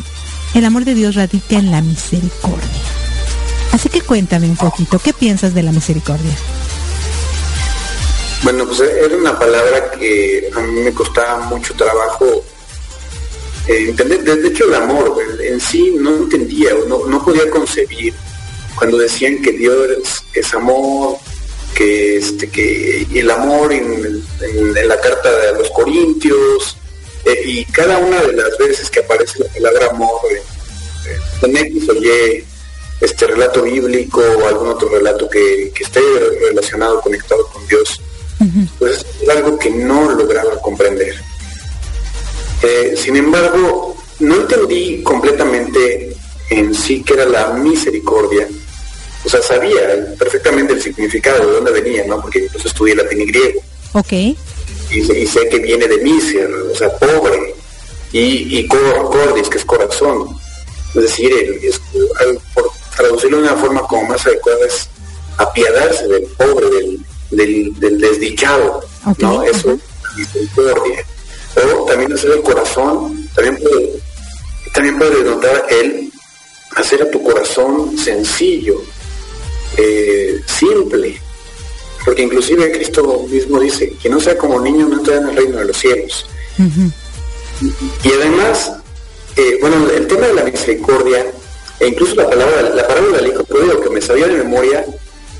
el 0.53 0.65
amor 0.65 0.85
de 0.85 0.95
Dios 0.95 1.15
radica 1.15 1.57
en 1.57 1.71
la 1.71 1.81
misericordia. 1.81 2.67
Así 3.71 3.89
que 3.89 4.01
cuéntame 4.01 4.47
un 4.49 4.57
poquito, 4.57 4.97
¿qué 4.99 5.13
piensas 5.13 5.53
de 5.53 5.63
la 5.63 5.71
misericordia? 5.71 6.35
Bueno, 8.43 8.65
pues 8.65 8.79
era 8.79 9.15
una 9.15 9.37
palabra 9.37 9.91
que 9.99 10.49
a 10.55 10.59
mí 10.61 10.81
me 10.81 10.93
costaba 10.93 11.45
mucho 11.47 11.73
trabajo 11.73 12.43
eh, 13.69 13.89
entender, 13.89 14.23
de, 14.23 14.47
hecho 14.47 14.65
el 14.65 14.73
amor 14.73 15.15
en 15.41 15.59
sí 15.59 15.95
no 15.99 16.15
entendía, 16.17 16.71
no, 16.87 17.05
no 17.05 17.23
podía 17.23 17.47
concebir 17.51 18.15
cuando 18.75 18.97
decían 18.97 19.39
que 19.43 19.51
Dios 19.51 20.23
es, 20.33 20.53
amor, 20.55 21.17
que 21.75 22.17
este 22.17 22.49
que 22.49 23.05
el 23.13 23.29
amor 23.29 23.71
en, 23.71 24.23
la 24.87 24.99
carta 24.99 25.29
de 25.29 25.53
los 25.59 25.69
Corintios 25.69 26.77
eh, 27.25 27.43
y 27.45 27.65
cada 27.65 27.99
una 27.99 28.21
de 28.23 28.33
las 28.33 28.57
veces 28.57 28.89
que 28.89 29.01
aparece 29.01 29.37
la 29.37 29.53
palabra 29.53 29.87
amor 29.91 30.19
en 31.43 31.57
X 31.57 31.89
o 31.89 31.93
Y 31.93 32.43
este 33.01 33.27
relato 33.27 33.61
bíblico 33.61 34.19
o 34.19 34.47
algún 34.47 34.69
otro 34.69 34.89
relato 34.89 35.29
que, 35.29 35.71
esté 35.79 36.01
relacionado, 36.47 37.01
conectado 37.01 37.45
con 37.47 37.67
Dios, 37.67 38.01
pues 38.79 39.05
es 39.21 39.29
algo 39.29 39.59
que 39.59 39.69
no 39.69 40.11
lograba 40.11 40.59
comprender. 40.59 41.28
Eh, 42.61 42.93
sin 42.97 43.15
embargo, 43.15 43.95
no 44.19 44.35
entendí 44.35 45.01
completamente 45.01 46.15
en 46.49 46.73
sí 46.73 47.03
que 47.03 47.13
era 47.13 47.25
la 47.25 47.53
misericordia. 47.53 48.47
O 49.23 49.29
sea, 49.29 49.41
sabía 49.41 50.15
perfectamente 50.17 50.73
el 50.73 50.81
significado 50.81 51.47
de 51.47 51.53
dónde 51.53 51.71
venía, 51.71 52.05
¿no? 52.05 52.21
Porque 52.21 52.47
pues 52.51 52.65
estudié 52.65 52.95
latín 52.95 53.21
y 53.21 53.25
griego. 53.25 53.61
Ok. 53.93 54.13
Y, 54.91 55.27
sé 55.27 55.47
que 55.49 55.59
viene 55.59 55.87
de 55.87 55.99
miser, 55.99 56.51
o 56.51 56.75
sea, 56.75 56.89
pobre. 56.97 57.53
Y, 58.11 58.59
y 58.59 58.67
cordis, 58.67 59.49
que 59.49 59.57
es 59.59 59.65
corazón. 59.65 60.29
Es 60.95 61.01
decir, 61.03 61.31
por 62.53 62.71
traducirlo 62.95 63.37
de 63.37 63.43
una 63.43 63.55
forma 63.55 63.81
como 63.81 64.09
más 64.09 64.25
adecuada 64.25 64.65
es 64.65 64.89
apiadarse 65.37 66.07
del 66.07 66.23
pobre, 66.23 66.67
del, 67.29 67.79
del, 67.79 68.01
desdichado. 68.01 68.81
¿no? 69.19 69.43
Eso 69.43 69.71
es 69.71 70.17
misericordia 70.17 71.05
o 71.55 71.85
también 71.85 72.13
hacer 72.13 72.31
el 72.31 72.41
corazón, 72.41 73.27
también 73.35 73.57
puede 73.57 73.99
también 74.73 74.97
puede 74.97 75.23
notar 75.23 75.65
el 75.69 76.11
hacer 76.75 77.01
a 77.01 77.11
tu 77.11 77.21
corazón 77.23 77.97
sencillo, 77.97 78.81
eh, 79.77 80.39
simple, 80.45 81.19
porque 82.05 82.23
inclusive 82.23 82.71
Cristo 82.71 83.25
mismo 83.29 83.59
dice, 83.59 83.93
que 84.01 84.09
no 84.09 84.19
sea 84.19 84.37
como 84.37 84.59
niño 84.61 84.87
no 84.87 84.99
entra 84.99 85.17
en 85.17 85.29
el 85.29 85.35
reino 85.35 85.57
de 85.57 85.65
los 85.65 85.77
cielos. 85.77 86.25
Y 88.03 88.11
además, 88.11 88.73
eh, 89.35 89.57
bueno, 89.61 89.89
el 89.89 90.07
tema 90.07 90.27
de 90.27 90.33
la 90.33 90.43
misericordia, 90.43 91.25
e 91.79 91.87
incluso 91.87 92.15
la 92.15 92.29
palabra, 92.29 92.61
la 92.61 92.87
palabra 92.87 93.17
del 93.17 93.31
hijo 93.31 93.43
pródigo 93.43 93.81
que 93.81 93.89
me 93.89 94.01
sabía 94.01 94.27
de 94.27 94.37
memoria, 94.37 94.85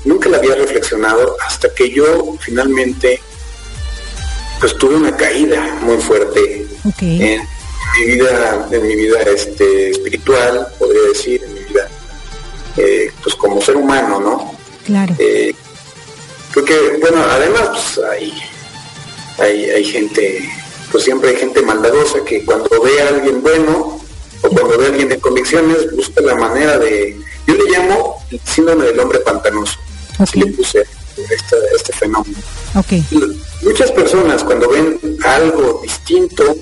nunca 0.04 0.28
la 0.28 0.38
había 0.38 0.54
reflexionado 0.54 1.36
hasta 1.46 1.72
que 1.74 1.90
yo 1.90 2.36
finalmente 2.40 3.20
pues 4.60 4.76
tuve 4.76 4.96
una 4.96 5.16
caída 5.16 5.78
muy 5.82 5.96
fuerte 5.96 6.66
en 7.00 7.42
mi 7.98 8.06
vida, 8.06 8.68
en 8.70 8.86
mi 8.86 8.94
vida 8.94 9.22
este, 9.22 9.90
espiritual, 9.90 10.68
podría 10.78 11.02
decir, 11.08 11.42
en 11.42 11.54
mi 11.54 11.60
vida 11.60 11.88
eh, 12.76 13.10
pues 13.22 13.34
como 13.34 13.60
ser 13.60 13.76
humano, 13.76 14.20
¿no? 14.20 14.54
Claro. 14.84 15.14
Eh, 15.18 15.54
porque, 16.52 16.98
bueno, 17.00 17.22
además 17.22 17.68
pues, 17.94 18.06
hay, 18.06 18.42
hay, 19.38 19.70
hay 19.70 19.84
gente, 19.84 20.48
pues 20.92 21.04
siempre 21.04 21.30
hay 21.30 21.36
gente 21.36 21.62
maldadosa 21.62 22.22
que 22.24 22.44
cuando 22.44 22.68
ve 22.82 23.00
a 23.02 23.08
alguien 23.08 23.42
bueno 23.42 23.98
o 24.42 24.48
cuando 24.48 24.78
ve 24.78 24.86
a 24.86 24.88
alguien 24.88 25.08
de 25.08 25.18
convicciones 25.18 25.94
busca 25.96 26.20
la 26.20 26.34
manera 26.34 26.78
de, 26.78 27.18
yo 27.46 27.54
le 27.54 27.70
llamo 27.70 28.22
el 28.30 28.40
síndrome 28.44 28.84
del 28.86 29.00
hombre 29.00 29.20
pantanoso, 29.20 29.78
así 30.18 30.40
le 30.40 30.52
puse 30.52 30.84
este, 31.30 31.56
este 31.74 31.92
fenómeno. 31.92 32.38
Okay. 32.74 33.04
Muchas 33.62 33.90
personas 33.92 34.44
cuando 34.44 34.68
ven 34.68 34.98
algo 35.24 35.80
distinto, 35.82 36.56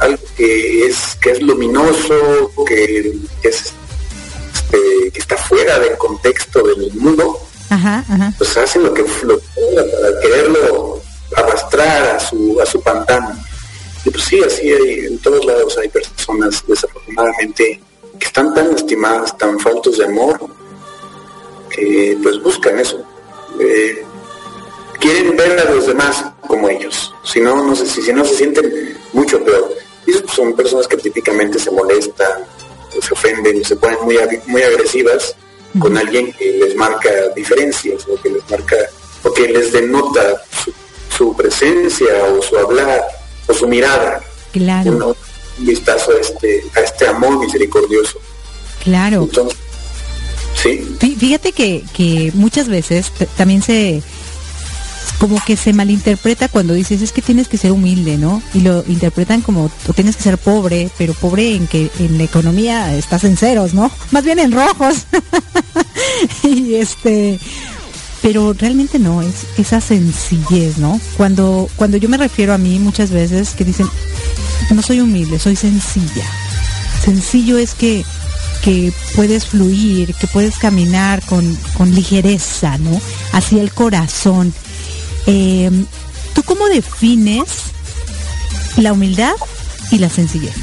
algo 0.00 0.22
que 0.36 0.86
es 0.86 1.16
que 1.20 1.32
es 1.32 1.42
luminoso, 1.42 2.52
que, 2.66 3.14
es 3.42 3.72
este, 4.54 5.10
que 5.12 5.18
está 5.18 5.36
fuera 5.36 5.78
del 5.78 5.96
contexto 5.96 6.62
del 6.62 6.92
mundo, 6.94 7.40
pues 8.38 8.56
hacen 8.56 8.84
lo 8.84 8.94
que 8.94 9.04
lo 9.22 9.38
para 9.38 10.20
quererlo 10.20 11.00
arrastrar 11.36 12.16
a 12.16 12.20
su 12.20 12.60
a 12.60 12.66
su 12.66 12.80
pantano. 12.80 13.36
Y 14.04 14.10
pues 14.10 14.24
sí, 14.24 14.40
así 14.44 14.72
hay, 14.72 15.06
en 15.06 15.18
todos 15.18 15.44
lados 15.44 15.76
hay 15.78 15.88
personas 15.88 16.62
desafortunadamente 16.66 17.80
que 18.18 18.26
están 18.26 18.54
tan 18.54 18.72
estimadas, 18.74 19.36
tan 19.36 19.58
faltos 19.58 19.98
de 19.98 20.04
amor, 20.04 20.38
que 21.70 22.16
pues 22.22 22.40
buscan 22.42 22.78
eso. 22.78 23.04
Eh, 23.60 24.04
quieren 25.00 25.36
ver 25.36 25.58
a 25.60 25.70
los 25.70 25.86
demás 25.86 26.24
como 26.46 26.68
ellos. 26.68 27.14
Si 27.24 27.40
no, 27.40 27.56
no 27.62 27.74
sé 27.74 27.86
si, 27.86 28.02
si 28.02 28.12
no 28.12 28.24
se 28.24 28.34
sienten 28.34 28.96
mucho 29.12 29.42
peor. 29.44 29.74
Y 30.06 30.12
son 30.34 30.54
personas 30.54 30.86
que 30.86 30.96
típicamente 30.96 31.58
se 31.58 31.70
molestan, 31.70 32.44
se 33.00 33.12
ofenden, 33.12 33.64
se 33.64 33.76
ponen 33.76 33.98
muy, 34.04 34.18
muy 34.46 34.62
agresivas 34.62 35.34
con 35.78 35.96
alguien 35.96 36.32
que 36.32 36.52
les 36.52 36.76
marca 36.76 37.10
diferencias 37.34 38.06
o 38.08 38.20
que 38.20 38.30
les 38.30 38.50
marca 38.50 38.76
o 39.24 39.32
que 39.32 39.48
les 39.48 39.72
denota 39.72 40.42
su, 41.16 41.34
presencia 41.36 42.24
o 42.32 42.42
su 42.42 42.56
hablar 42.56 43.02
o 43.46 43.52
su 43.52 43.66
mirada. 43.66 44.22
Claro. 44.52 44.92
Un, 44.92 45.16
vistazo 45.58 46.12
a 46.12 46.20
este, 46.20 46.62
a 46.76 46.80
este 46.80 47.08
amor 47.08 47.38
misericordioso. 47.38 48.18
Claro. 48.84 49.22
Entonces, 49.22 49.58
sí. 50.62 51.16
Fíjate 51.18 51.52
que, 51.52 51.84
que 51.92 52.32
muchas 52.34 52.68
veces 52.68 53.12
también 53.36 53.62
se 53.62 54.02
como 55.18 55.42
que 55.44 55.56
se 55.56 55.72
malinterpreta 55.72 56.48
cuando 56.48 56.74
dices 56.74 57.00
es 57.00 57.12
que 57.12 57.22
tienes 57.22 57.48
que 57.48 57.56
ser 57.56 57.72
humilde, 57.72 58.18
¿no? 58.18 58.42
Y 58.52 58.60
lo 58.60 58.84
interpretan 58.86 59.40
como 59.40 59.70
o 59.88 59.92
tienes 59.94 60.16
que 60.16 60.22
ser 60.22 60.36
pobre, 60.36 60.90
pero 60.98 61.14
pobre 61.14 61.54
en 61.54 61.66
que 61.66 61.90
en 61.98 62.18
la 62.18 62.24
economía 62.24 62.94
estás 62.94 63.24
en 63.24 63.36
ceros, 63.36 63.72
¿no? 63.72 63.90
Más 64.10 64.24
bien 64.24 64.38
en 64.38 64.52
rojos. 64.52 65.06
y 66.42 66.74
este 66.74 67.38
pero 68.22 68.52
realmente 68.54 68.98
no, 68.98 69.22
es 69.22 69.46
esa 69.56 69.80
sencillez, 69.80 70.78
¿no? 70.78 71.00
Cuando, 71.16 71.68
cuando 71.76 71.96
yo 71.96 72.08
me 72.08 72.16
refiero 72.16 72.54
a 72.54 72.58
mí 72.58 72.80
muchas 72.80 73.10
veces 73.10 73.50
que 73.50 73.64
dicen, 73.64 73.86
no 74.74 74.82
soy 74.82 75.00
humilde, 75.00 75.38
soy 75.38 75.54
sencilla. 75.54 76.24
Sencillo 77.04 77.56
es 77.56 77.74
que, 77.74 78.04
que 78.66 78.92
puedes 79.14 79.46
fluir, 79.46 80.12
que 80.16 80.26
puedes 80.26 80.58
caminar 80.58 81.24
con, 81.26 81.56
con 81.78 81.94
ligereza, 81.94 82.76
¿no? 82.78 83.00
Hacia 83.32 83.62
el 83.62 83.72
corazón. 83.72 84.52
Eh, 85.28 85.70
¿Tú 86.34 86.42
cómo 86.42 86.66
defines 86.66 87.48
la 88.76 88.92
humildad 88.92 89.36
y 89.92 89.98
la 89.98 90.10
sencillez? 90.10 90.56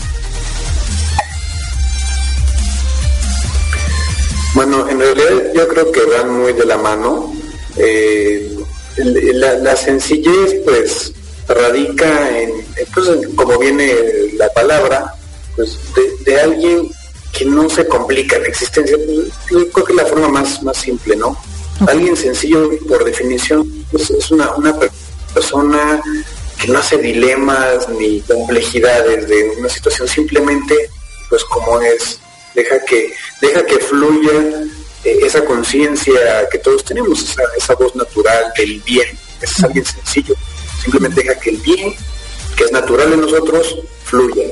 Bueno, 4.54 4.90
en 4.90 5.00
realidad 5.00 5.54
yo 5.56 5.68
creo 5.70 5.90
que 5.94 6.02
van 6.04 6.42
muy 6.42 6.52
de 6.52 6.66
la 6.66 6.78
mano. 6.78 7.34
Eh, 7.78 8.54
la, 8.98 9.76
sencillez 9.78 10.56
pues 10.66 11.14
radica 11.48 12.38
en, 12.38 12.52
pues, 12.94 13.08
como 13.38 13.58
viene 13.60 13.96
la 14.38 14.50
palabra, 14.50 15.16
pues 15.56 15.80
de, 16.26 16.42
alguien 16.42 16.92
que 17.34 17.46
no 17.46 17.70
se 17.70 17.88
complica 17.88 18.38
la 18.38 18.48
existencia. 18.48 18.96
Yo 19.50 19.70
creo 19.72 19.86
que 19.86 19.94
es 19.94 19.98
la 19.98 20.06
forma 20.06 20.30
más, 20.30 20.62
más 20.62 20.78
simple, 20.78 21.16
¿no? 21.16 21.36
Alguien 21.88 22.16
sencillo, 22.16 22.70
por 22.88 23.04
definición, 23.04 23.68
es 23.92 24.32
una, 24.32 24.54
una 24.56 24.76
persona 25.34 26.02
que 26.62 26.68
no 26.68 26.80
hace 26.80 26.98
dilemas 26.98 27.90
ni 27.90 28.22
complejidades 28.22 29.28
de 29.28 29.50
una 29.58 29.68
situación, 29.68 30.08
simplemente, 30.08 30.76
pues 31.30 31.44
como 31.46 31.82
es, 31.82 32.20
deja 32.54 32.80
que, 32.86 33.12
deja 33.42 33.66
que 33.66 33.80
fluya 33.80 34.64
eh, 35.04 35.20
esa 35.24 35.44
conciencia 35.44 36.48
que 36.50 36.60
todos 36.60 36.86
tenemos, 36.86 37.22
esa, 37.22 37.42
esa, 37.58 37.74
voz 37.76 37.96
natural 37.96 38.54
del 38.56 38.80
bien. 38.82 39.08
Es 39.42 39.62
alguien 39.64 39.84
sencillo, 39.84 40.36
simplemente 40.82 41.22
deja 41.22 41.40
que 41.40 41.50
el 41.50 41.58
bien, 41.58 41.94
que 42.56 42.64
es 42.66 42.72
natural 42.72 43.12
en 43.12 43.22
nosotros, 43.22 43.80
fluya. 44.06 44.46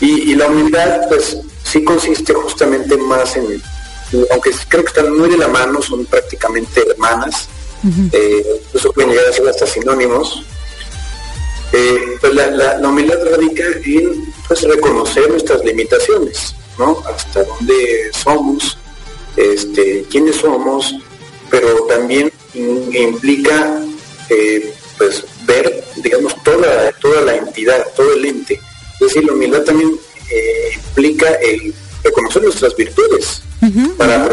Y, 0.00 0.32
y 0.32 0.34
la 0.34 0.46
humildad, 0.48 1.08
pues 1.08 1.38
sí 1.64 1.82
consiste 1.82 2.32
justamente 2.34 2.96
más 2.96 3.36
en 3.36 3.62
aunque 4.30 4.50
creo 4.68 4.82
que 4.82 4.88
están 4.88 5.16
muy 5.16 5.28
de 5.28 5.38
la 5.38 5.48
mano, 5.48 5.82
son 5.82 6.04
prácticamente 6.06 6.82
hermanas, 6.88 7.48
eh, 8.12 8.60
incluso 8.66 8.92
pueden 8.92 9.10
llegar 9.10 9.26
a 9.26 9.32
ser 9.32 9.48
hasta 9.48 9.66
sinónimos. 9.66 10.44
Eh, 11.72 12.16
pues 12.20 12.34
la, 12.34 12.78
humildad 12.88 13.18
radica 13.32 13.64
en 13.84 14.32
pues, 14.46 14.62
reconocer 14.62 15.28
nuestras 15.28 15.64
limitaciones, 15.64 16.54
¿no? 16.78 17.02
Hasta 17.12 17.42
dónde 17.42 18.10
somos, 18.12 18.78
este, 19.36 20.04
quiénes 20.08 20.36
somos, 20.36 20.94
pero 21.50 21.84
también 21.88 22.32
implica 22.54 23.80
eh, 24.30 24.72
pues 24.96 25.24
ver, 25.44 25.84
digamos, 25.96 26.40
toda, 26.44 26.92
toda 27.00 27.22
la 27.22 27.36
entidad, 27.36 27.84
todo 27.96 28.12
el 28.14 28.24
ente. 28.24 28.60
Es 29.04 29.12
decir, 29.12 29.24
la 29.24 29.34
humildad 29.34 29.62
también 29.62 29.98
implica 30.94 31.28
el 31.34 31.74
reconocer 32.02 32.42
nuestras 32.42 32.74
virtudes, 32.76 33.42
para 33.96 34.28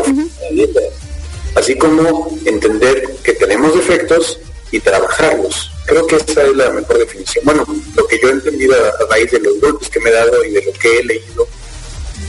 así 1.56 1.76
como 1.76 2.38
entender 2.46 3.16
que 3.24 3.34
tenemos 3.34 3.76
defectos 3.76 4.40
y 4.72 4.80
trabajarlos. 4.80 5.72
Creo 5.86 6.08
que 6.08 6.16
esa 6.16 6.44
es 6.44 6.56
la 6.56 6.70
mejor 6.70 6.98
definición. 7.00 7.44
Bueno, 7.44 7.66
lo 7.96 8.08
que 8.08 8.20
yo 8.22 8.30
he 8.30 8.32
entendido 8.32 8.74
a, 8.74 9.10
raíz 9.10 9.32
de 9.32 9.40
los 9.40 9.60
golpes 9.60 9.90
que 9.90 10.00
me 10.00 10.10
he 10.10 10.14
dado 10.14 10.46
y 10.46 10.52
de 10.52 10.64
lo 10.64 10.72
que 10.74 11.00
he 11.00 11.04
leído, 11.04 11.48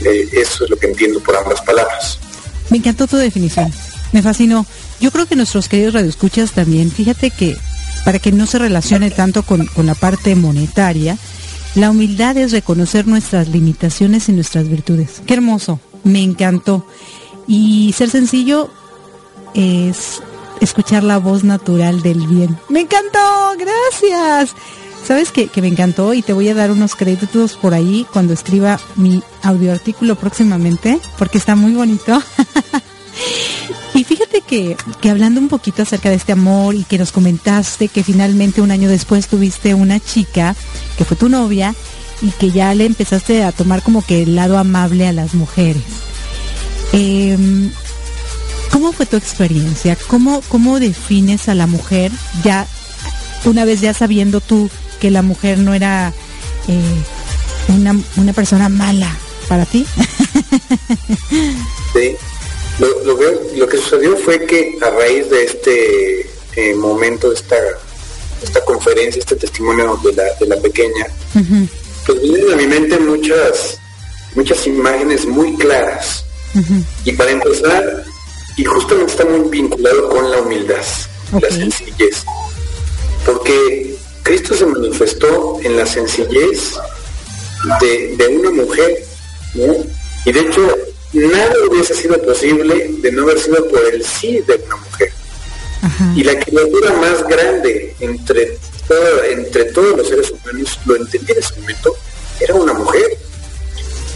eh, 0.03 0.29
eso 0.33 0.65
es 0.65 0.69
lo 0.69 0.77
que 0.77 0.87
entiendo 0.87 1.21
por 1.21 1.35
ambas 1.37 1.61
palabras. 1.61 2.19
Me 2.69 2.77
encantó 2.77 3.07
tu 3.07 3.15
definición, 3.15 3.71
me 4.11 4.21
fascinó. 4.21 4.65
Yo 4.99 5.11
creo 5.11 5.25
que 5.25 5.35
nuestros 5.35 5.69
queridos 5.69 5.93
radioescuchas 5.93 6.51
también, 6.51 6.91
fíjate 6.91 7.31
que 7.31 7.57
para 8.03 8.19
que 8.19 8.33
no 8.33 8.45
se 8.45 8.59
relacione 8.59 9.11
tanto 9.11 9.43
con, 9.43 9.65
con 9.67 9.85
la 9.85 9.95
parte 9.95 10.35
monetaria, 10.35 11.17
la 11.75 11.89
humildad 11.89 12.37
es 12.37 12.51
reconocer 12.51 13.07
nuestras 13.07 13.47
limitaciones 13.47 14.29
y 14.29 14.33
nuestras 14.33 14.69
virtudes. 14.69 15.21
Qué 15.25 15.33
hermoso, 15.33 15.79
me 16.03 16.21
encantó. 16.21 16.85
Y 17.47 17.93
ser 17.97 18.09
sencillo 18.09 18.69
es 19.53 20.21
escuchar 20.61 21.03
la 21.03 21.17
voz 21.17 21.43
natural 21.43 22.01
del 22.01 22.25
bien. 22.27 22.57
Me 22.69 22.81
encantó, 22.81 23.19
gracias. 23.57 24.55
¿Sabes 25.05 25.31
que, 25.31 25.49
me 25.61 25.67
encantó? 25.67 26.13
Y 26.13 26.21
te 26.21 26.31
voy 26.31 26.47
a 26.47 26.55
dar 26.55 26.71
unos 26.71 26.95
créditos 26.95 27.57
por 27.57 27.73
ahí 27.73 28.05
cuando 28.13 28.33
escriba 28.33 28.79
mi 28.95 29.21
audioartículo 29.41 30.15
próximamente, 30.15 30.99
porque 31.17 31.37
está 31.37 31.55
muy 31.55 31.73
bonito. 31.73 32.21
que 35.01 35.09
hablando 35.09 35.39
un 35.39 35.47
poquito 35.47 35.81
acerca 35.81 36.11
de 36.11 36.15
este 36.15 36.31
amor 36.31 36.75
y 36.75 36.83
que 36.83 36.99
nos 36.99 37.11
comentaste 37.11 37.87
que 37.87 38.03
finalmente 38.03 38.61
un 38.61 38.69
año 38.69 38.87
después 38.87 39.27
tuviste 39.27 39.73
una 39.73 39.99
chica 39.99 40.55
que 40.95 41.05
fue 41.05 41.17
tu 41.17 41.27
novia 41.27 41.73
y 42.21 42.29
que 42.29 42.51
ya 42.51 42.73
le 42.75 42.85
empezaste 42.85 43.43
a 43.43 43.51
tomar 43.51 43.81
como 43.81 44.05
que 44.05 44.21
el 44.21 44.35
lado 44.35 44.59
amable 44.59 45.07
a 45.07 45.11
las 45.11 45.33
mujeres. 45.33 45.81
Em, 46.91 47.71
¿Cómo 48.71 48.91
fue 48.91 49.07
tu 49.07 49.17
experiencia? 49.17 49.97
¿Cómo, 50.07 50.41
¿Cómo 50.49 50.79
defines 50.79 51.49
a 51.49 51.55
la 51.55 51.65
mujer 51.65 52.11
ya, 52.43 52.67
una 53.45 53.65
vez 53.65 53.81
ya 53.81 53.93
sabiendo 53.95 54.39
tú 54.39 54.69
que 54.99 55.09
la 55.09 55.23
mujer 55.23 55.57
no 55.57 55.73
era 55.73 56.13
eh, 56.67 57.03
una, 57.69 57.99
una, 58.17 58.33
persona 58.33 58.69
mala, 58.69 59.11
para 59.47 59.65
ti. 59.65 59.85
sí, 61.93 62.15
lo, 62.79 63.03
lo, 63.55 63.67
que 63.67 63.77
sucedió 63.77 64.15
fue 64.17 64.45
que 64.45 64.77
a 64.81 64.89
raíz 64.89 65.29
de 65.29 65.43
este 65.43 66.29
eh, 66.55 66.75
momento, 66.75 67.29
de 67.29 67.35
esta, 67.35 67.55
esta 68.41 68.63
conferencia, 68.65 69.19
este 69.19 69.35
testimonio 69.35 69.99
de 70.03 70.13
la, 70.13 70.23
de 70.39 70.47
la 70.47 70.57
pequeña, 70.57 71.07
pues 72.05 72.21
vienen 72.21 72.51
a 72.51 72.55
mi 72.55 72.67
mente 72.67 72.97
muchas, 72.99 73.79
muchas 74.35 74.65
imágenes 74.67 75.25
muy 75.25 75.55
claras. 75.55 76.25
Y 77.03 77.11
para 77.13 77.31
empezar, 77.31 78.03
y 78.57 78.63
justamente 78.63 79.11
está 79.11 79.25
muy 79.25 79.49
vinculado 79.49 80.09
con 80.09 80.29
la 80.29 80.41
humildad, 80.41 80.83
la 81.31 81.49
sencillez. 81.49 82.23
Porque 83.25 83.95
Cristo 84.23 84.53
se 84.53 84.65
manifestó 84.65 85.59
en 85.63 85.77
la 85.77 85.85
sencillez 85.85 86.73
de, 87.79 88.27
una 88.39 88.51
mujer, 88.51 89.03
Y 90.25 90.31
de 90.31 90.39
hecho, 90.39 90.75
nada 91.13 91.53
hubiese 91.69 91.93
sido 91.93 92.21
posible 92.21 92.89
de 92.99 93.11
no 93.11 93.23
haber 93.23 93.39
sido 93.39 93.67
por 93.67 93.85
el 93.93 94.03
sí 94.03 94.39
de 94.47 94.55
una 94.65 94.75
mujer. 94.77 95.11
Y 96.15 96.23
la 96.23 96.39
criatura 96.39 96.93
más 96.93 97.27
grande 97.27 97.93
entre, 97.99 98.57
entre 99.29 99.65
todos 99.65 99.97
los 99.97 100.07
seres 100.07 100.31
humanos, 100.31 100.79
lo 100.85 100.95
entendí 100.95 101.33
en 101.33 101.39
ese 101.39 101.59
momento, 101.59 101.95
era 102.39 102.55
una 102.55 102.73
mujer. 102.73 103.17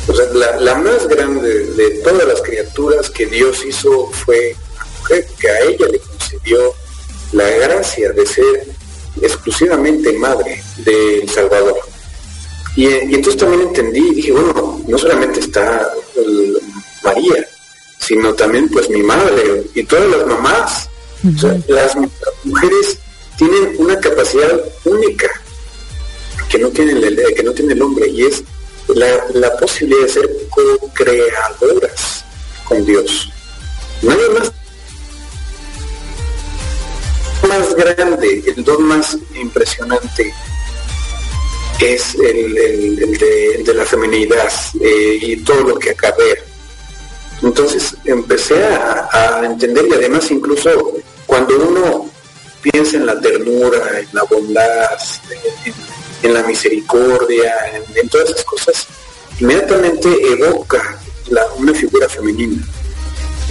O 0.07 0.15
sea, 0.15 0.25
la, 0.33 0.75
más 0.75 1.07
grande 1.07 1.65
de 1.65 1.89
todas 2.01 2.25
las 2.25 2.41
criaturas 2.41 3.09
que 3.09 3.25
Dios 3.25 3.65
hizo 3.65 4.09
fue 4.11 4.55
una 4.75 4.85
mujer, 4.99 5.27
que 5.37 5.49
a 5.49 5.59
ella 5.61 5.87
le 5.87 5.99
concedió 5.99 6.73
la 7.33 7.49
gracia 7.49 8.13
de 8.13 8.25
ser 8.25 8.67
exclusivamente 9.21 10.13
madre 10.13 10.63
del 10.77 11.27
Salvador. 11.29 11.79
Y, 12.77 12.85
entonces 12.87 13.37
también 13.37 13.63
entendí, 13.63 13.99
y 13.99 14.15
dije, 14.15 14.31
bueno, 14.31 14.81
no 14.87 14.97
solamente 14.97 15.41
está 15.41 15.91
María, 17.07 17.47
sino 17.99 18.33
también 18.33 18.69
pues 18.69 18.89
mi 18.89 19.01
madre 19.01 19.63
y 19.73 19.83
todas 19.83 20.09
las 20.09 20.27
mamás. 20.27 20.89
las 21.67 21.95
mujeres 22.43 22.99
tienen 23.37 23.75
una 23.77 23.99
capacidad 23.99 24.59
única 24.85 25.29
que 26.49 26.57
no 26.59 26.69
tiene 26.69 26.91
el, 26.93 27.33
que 27.35 27.43
no 27.43 27.51
tiene 27.51 27.73
el 27.73 27.81
hombre 27.81 28.07
y 28.07 28.23
es 28.23 28.43
la, 28.87 29.57
posibilidad 29.59 30.01
de 30.03 30.09
ser 30.09 30.29
co-creadoras 30.49 32.23
con 32.65 32.85
Dios. 32.85 33.29
Nada 34.01 34.29
más 34.33 34.51
más 37.47 37.75
grande, 37.75 38.43
el 38.45 38.63
don 38.63 38.83
más 38.83 39.17
impresionante 39.35 40.33
es 41.79 42.15
el, 42.15 43.63
de, 43.63 43.73
la 43.73 43.85
feminidad 43.85 44.51
eh, 44.81 45.19
y 45.21 45.37
todo 45.37 45.61
lo 45.61 45.79
que 45.79 45.91
acarrea. 45.91 46.35
Entonces 47.41 47.95
empecé 48.05 48.63
a, 48.63 49.41
entender 49.43 49.85
y 49.87 49.93
además 49.93 50.29
incluso 50.31 50.69
cuando 51.25 51.55
uno 51.57 52.09
piensa 52.61 52.97
en 52.97 53.05
la 53.05 53.19
ternura, 53.19 53.99
en 53.99 54.07
la 54.11 54.23
bondad, 54.23 54.97
en, 56.23 56.33
la 56.33 56.43
misericordia, 56.43 57.53
en, 57.95 58.09
todas 58.09 58.31
esas 58.31 58.43
cosas, 58.43 58.87
inmediatamente 59.39 60.09
evoca 60.31 60.99
una 61.57 61.73
figura 61.73 62.09
femenina. 62.09 62.65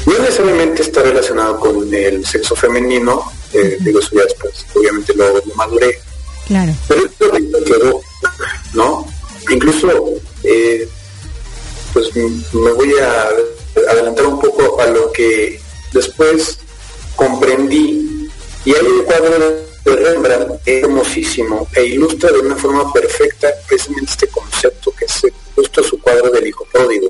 No 0.04 0.18
necesariamente 0.18 0.82
está 0.82 1.02
relacionado 1.02 1.58
con 1.58 1.92
el 1.92 2.24
sexo 2.26 2.54
femenino, 2.54 3.32
eh, 3.52 3.76
digo 3.80 4.00
eso 4.00 4.10
ya 4.14 4.22
después, 4.22 4.66
obviamente 4.74 5.14
lo, 5.14 5.42
maduré. 5.54 5.98
Claro. 6.46 6.72
Pero 6.88 7.06
esto 7.06 7.32
me 7.32 7.64
quedó, 7.64 8.00
¿no? 8.74 9.06
Incluso, 9.50 9.88
eh, 10.44 10.88
pues 11.92 12.14
me 12.14 12.72
voy 12.72 12.92
a 13.00 13.30
adelantar 13.88 14.26
un 14.26 14.40
poco 14.40 14.80
a 14.80 14.86
lo 14.86 15.12
que 15.12 15.60
después 15.92 16.58
comprendí. 17.14 18.28
Y 18.64 18.74
hay 18.74 18.86
un 18.86 19.04
cuadro 19.04 19.66
de 19.84 19.96
Rembrandt 19.96 20.60
hermosísimo 20.66 21.68
e 21.74 21.84
ilustra 21.84 22.32
de 22.32 22.40
una 22.40 22.56
forma 22.56 22.92
perfecta 22.92 23.48
precisamente 23.68 24.10
este 24.10 24.26
concepto 24.28 24.92
que 24.92 25.04
es 25.04 25.22
justo 25.54 25.82
su 25.82 26.00
cuadro 26.00 26.30
del 26.30 26.46
hijo 26.46 26.66
pródigo, 26.72 27.08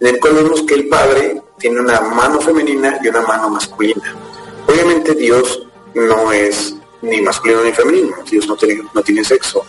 en 0.00 0.06
el 0.06 0.20
cual 0.20 0.34
vemos 0.34 0.62
que 0.62 0.74
el 0.74 0.88
padre 0.88 1.42
tiene 1.58 1.80
una 1.80 2.00
mano 2.00 2.40
femenina 2.40 2.98
y 3.02 3.08
una 3.08 3.22
mano 3.22 3.50
masculina. 3.50 4.16
Obviamente 4.68 5.14
Dios 5.14 5.66
no 5.94 6.32
es 6.32 6.74
ni 7.02 7.20
masculino 7.20 7.64
ni 7.64 7.72
femenino, 7.72 8.16
Dios 8.30 8.46
no 8.46 8.56
tiene, 8.56 8.82
no 8.94 9.02
tiene 9.02 9.24
sexo, 9.24 9.64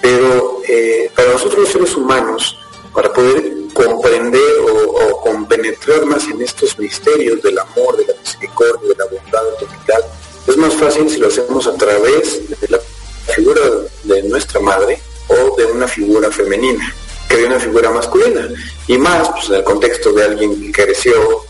pero 0.00 0.62
eh, 0.66 1.10
para 1.14 1.32
nosotros 1.32 1.60
los 1.60 1.68
seres 1.68 1.94
humanos, 1.94 2.58
para 2.94 3.12
poder 3.12 3.52
comprender 3.72 4.60
o, 4.62 5.20
compenetrar 5.20 6.04
más 6.06 6.24
en 6.28 6.40
estos 6.42 6.78
misterios 6.78 7.40
del 7.42 7.58
amor, 7.58 7.96
de 7.96 8.06
la 8.06 8.14
misericordia, 8.20 8.88
de 8.88 8.94
la 8.96 9.04
bondad, 9.04 9.42
de 9.60 9.66
la 9.66 10.00
es 10.46 10.56
más 10.56 10.74
fácil 10.74 11.08
si 11.08 11.18
lo 11.18 11.28
hacemos 11.28 11.66
a 11.66 11.74
través 11.74 12.48
de 12.60 12.68
la 12.68 12.80
figura 13.34 13.60
de 14.04 14.22
nuestra 14.24 14.60
madre 14.60 15.00
o 15.28 15.56
de 15.56 15.66
una 15.66 15.86
figura 15.86 16.30
femenina 16.30 16.92
que 17.28 17.36
de 17.36 17.46
una 17.46 17.60
figura 17.60 17.90
masculina. 17.90 18.48
Y 18.88 18.98
más, 18.98 19.28
pues 19.30 19.48
en 19.50 19.54
el 19.56 19.64
contexto 19.64 20.12
de 20.12 20.24
alguien 20.24 20.72
que 20.72 20.84
creció 20.84 21.44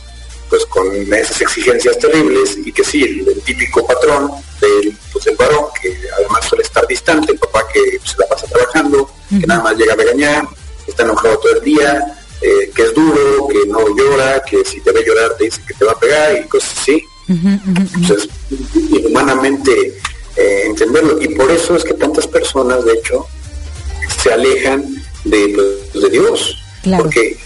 pues 0.50 0.66
con 0.66 0.86
esas 1.14 1.40
exigencias 1.40 1.98
terribles 1.98 2.58
y 2.58 2.72
que 2.72 2.84
sí, 2.84 3.02
el, 3.04 3.40
típico 3.42 3.86
patrón 3.86 4.32
del, 4.60 4.98
pues, 5.12 5.24
del 5.24 5.36
varón, 5.36 5.66
que 5.80 5.96
además 6.18 6.44
suele 6.44 6.64
estar 6.64 6.84
distante, 6.88 7.32
el 7.32 7.38
papá 7.38 7.66
que 7.72 7.98
se 8.04 8.18
la 8.18 8.26
pasa 8.26 8.46
trabajando, 8.48 9.08
que 9.30 9.46
nada 9.46 9.62
más 9.62 9.76
llega 9.76 9.92
a 9.92 9.96
regañar, 9.96 10.48
está 11.00 11.02
enojado 11.02 11.38
todo 11.38 11.52
el 11.56 11.62
día, 11.62 12.18
eh, 12.42 12.70
que 12.74 12.82
es 12.82 12.94
duro, 12.94 13.48
que 13.48 13.66
no 13.66 13.96
llora, 13.96 14.42
que 14.42 14.64
si 14.64 14.80
te 14.80 14.92
ve 14.92 15.04
llorar 15.04 15.34
te 15.36 15.44
dice 15.44 15.60
que 15.66 15.74
te 15.74 15.84
va 15.84 15.92
a 15.92 15.98
pegar 15.98 16.36
y 16.36 16.48
cosas 16.48 16.78
así. 16.78 17.02
Entonces, 17.28 18.28
humanamente 19.08 20.00
eh, 20.36 20.62
entenderlo. 20.66 21.20
Y 21.22 21.28
por 21.28 21.50
eso 21.50 21.76
es 21.76 21.84
que 21.84 21.94
tantas 21.94 22.26
personas, 22.26 22.84
de 22.84 22.94
hecho, 22.94 23.26
se 24.22 24.32
alejan 24.32 24.84
de, 25.24 25.80
pues, 25.92 26.02
de 26.02 26.10
Dios. 26.10 26.56
Porque 26.96 27.36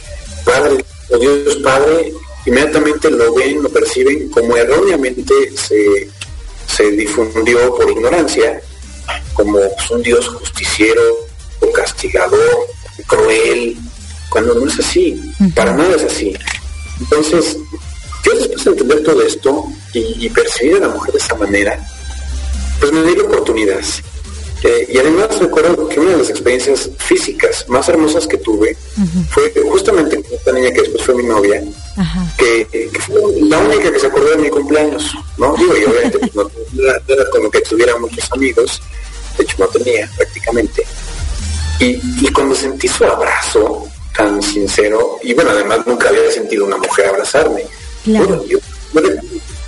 Padre, 0.45 0.85
Dios 1.21 1.57
Padre, 1.57 2.13
inmediatamente 2.47 3.11
lo 3.11 3.35
ven, 3.35 3.63
lo 3.63 3.69
perciben 3.69 4.31
como 4.31 4.57
erróneamente 4.57 5.35
se, 5.57 6.09
se 6.67 6.91
difundió 6.93 7.75
por 7.75 7.91
ignorancia, 7.91 8.61
como 9.35 9.59
pues, 9.59 9.91
un 9.91 10.03
Dios 10.03 10.29
justiciero, 10.29 11.03
o 11.61 11.73
castigador, 11.73 12.67
cruel, 13.07 13.77
cuando 14.29 14.55
no 14.55 14.67
es 14.67 14.79
así, 14.79 15.21
para 15.55 15.77
nada 15.77 15.97
es 15.97 16.05
así. 16.05 16.35
Entonces, 17.01 17.57
yo 18.25 18.35
después 18.35 18.65
de 18.65 18.71
entender 18.71 19.03
todo 19.03 19.23
esto 19.23 19.65
y, 19.93 20.27
y 20.27 20.29
percibir 20.29 20.77
a 20.77 20.87
la 20.87 20.89
mujer 20.89 21.13
de 21.13 21.19
esta 21.19 21.35
manera, 21.35 21.79
pues 22.81 22.93
me 22.93 23.03
di 23.03 23.17
la 23.17 23.25
oportunidad 23.25 23.81
eh, 24.65 24.89
y 24.91 24.97
además 24.97 25.39
recuerdo 25.39 25.87
que 25.89 26.01
una 26.01 26.13
de 26.13 26.17
las 26.17 26.31
experiencias 26.31 26.89
físicas 26.97 27.67
más 27.69 27.87
hermosas 27.91 28.27
que 28.27 28.39
tuve 28.39 28.75
fue 29.29 29.53
justamente 29.63 30.23
con 30.23 30.33
esta 30.33 30.53
niña 30.53 30.71
que 30.71 30.81
después 30.81 31.05
fue 31.05 31.15
mi 31.17 31.25
novia, 31.25 31.63
que, 32.39 32.91
fue 33.01 33.21
la 33.43 33.59
única 33.59 33.93
que 33.93 34.01
se 34.01 34.07
acordó 34.07 34.31
de 34.31 34.39
mi 34.39 34.49
cumpleaños, 34.49 35.13
¿no? 35.37 35.55
Digo, 35.57 35.77
y 35.77 35.85
obviamente 35.85 36.19
pues, 36.19 36.35
no, 36.35 36.51
era 37.07 37.31
como 37.31 37.51
que 37.51 37.61
tuviera 37.61 37.99
muchos 37.99 38.33
amigos, 38.33 38.81
de 39.37 39.45
hecho 39.45 39.57
no 39.59 39.67
tenía 39.67 40.11
prácticamente. 40.17 40.83
Y, 41.81 42.01
y 42.27 42.29
cuando 42.33 42.55
sentí 42.55 42.89
su 42.89 43.05
abrazo 43.05 43.87
tan 44.17 44.41
sincero, 44.43 45.19
y 45.23 45.35
bueno, 45.35 45.51
además 45.51 45.81
nunca 45.87 46.09
había 46.09 46.31
sentido 46.31 46.67
una 46.67 46.77
mujer 46.77 47.07
abrazarme, 47.07 47.65
bueno, 48.07 48.45
yo, 48.47 48.59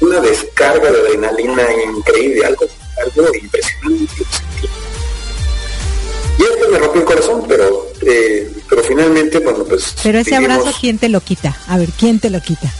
una 0.00 0.20
descarga 0.20 0.90
de 0.90 1.00
adrenalina 1.00 1.64
increíble, 1.96 2.46
algo, 2.46 2.66
algo 3.02 3.34
impresionante 3.34 4.14
y 6.38 6.42
esto 6.42 6.68
me 6.70 6.78
rompió 6.78 7.00
el 7.00 7.06
corazón, 7.06 7.44
pero 7.48 7.86
eh, 8.02 8.52
pero 8.68 8.82
finalmente, 8.82 9.38
bueno, 9.38 9.64
pues... 9.64 9.94
Pero 10.02 10.18
ese 10.18 10.36
abrazo, 10.36 10.72
¿quién 10.80 10.98
te 10.98 11.08
lo 11.08 11.20
quita? 11.20 11.56
A 11.68 11.78
ver, 11.78 11.88
¿quién 11.98 12.18
te 12.20 12.30
lo 12.30 12.40
quita? 12.40 12.72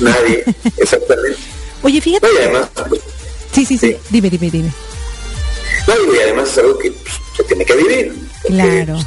Nadie, 0.00 0.44
exactamente. 0.76 1.38
Oye, 1.82 2.00
fíjate... 2.00 2.26
Pues, 2.88 3.00
sí, 3.52 3.64
sí, 3.64 3.78
sí, 3.78 3.96
dime, 4.10 4.30
dime, 4.30 4.50
dime. 4.50 4.72
No, 5.86 6.14
y 6.14 6.18
además 6.18 6.50
es 6.50 6.58
algo 6.58 6.78
que 6.78 6.92
pues, 6.92 7.14
se 7.36 7.44
tiene 7.44 7.64
que 7.64 7.76
vivir. 7.76 8.28
claro. 8.46 8.98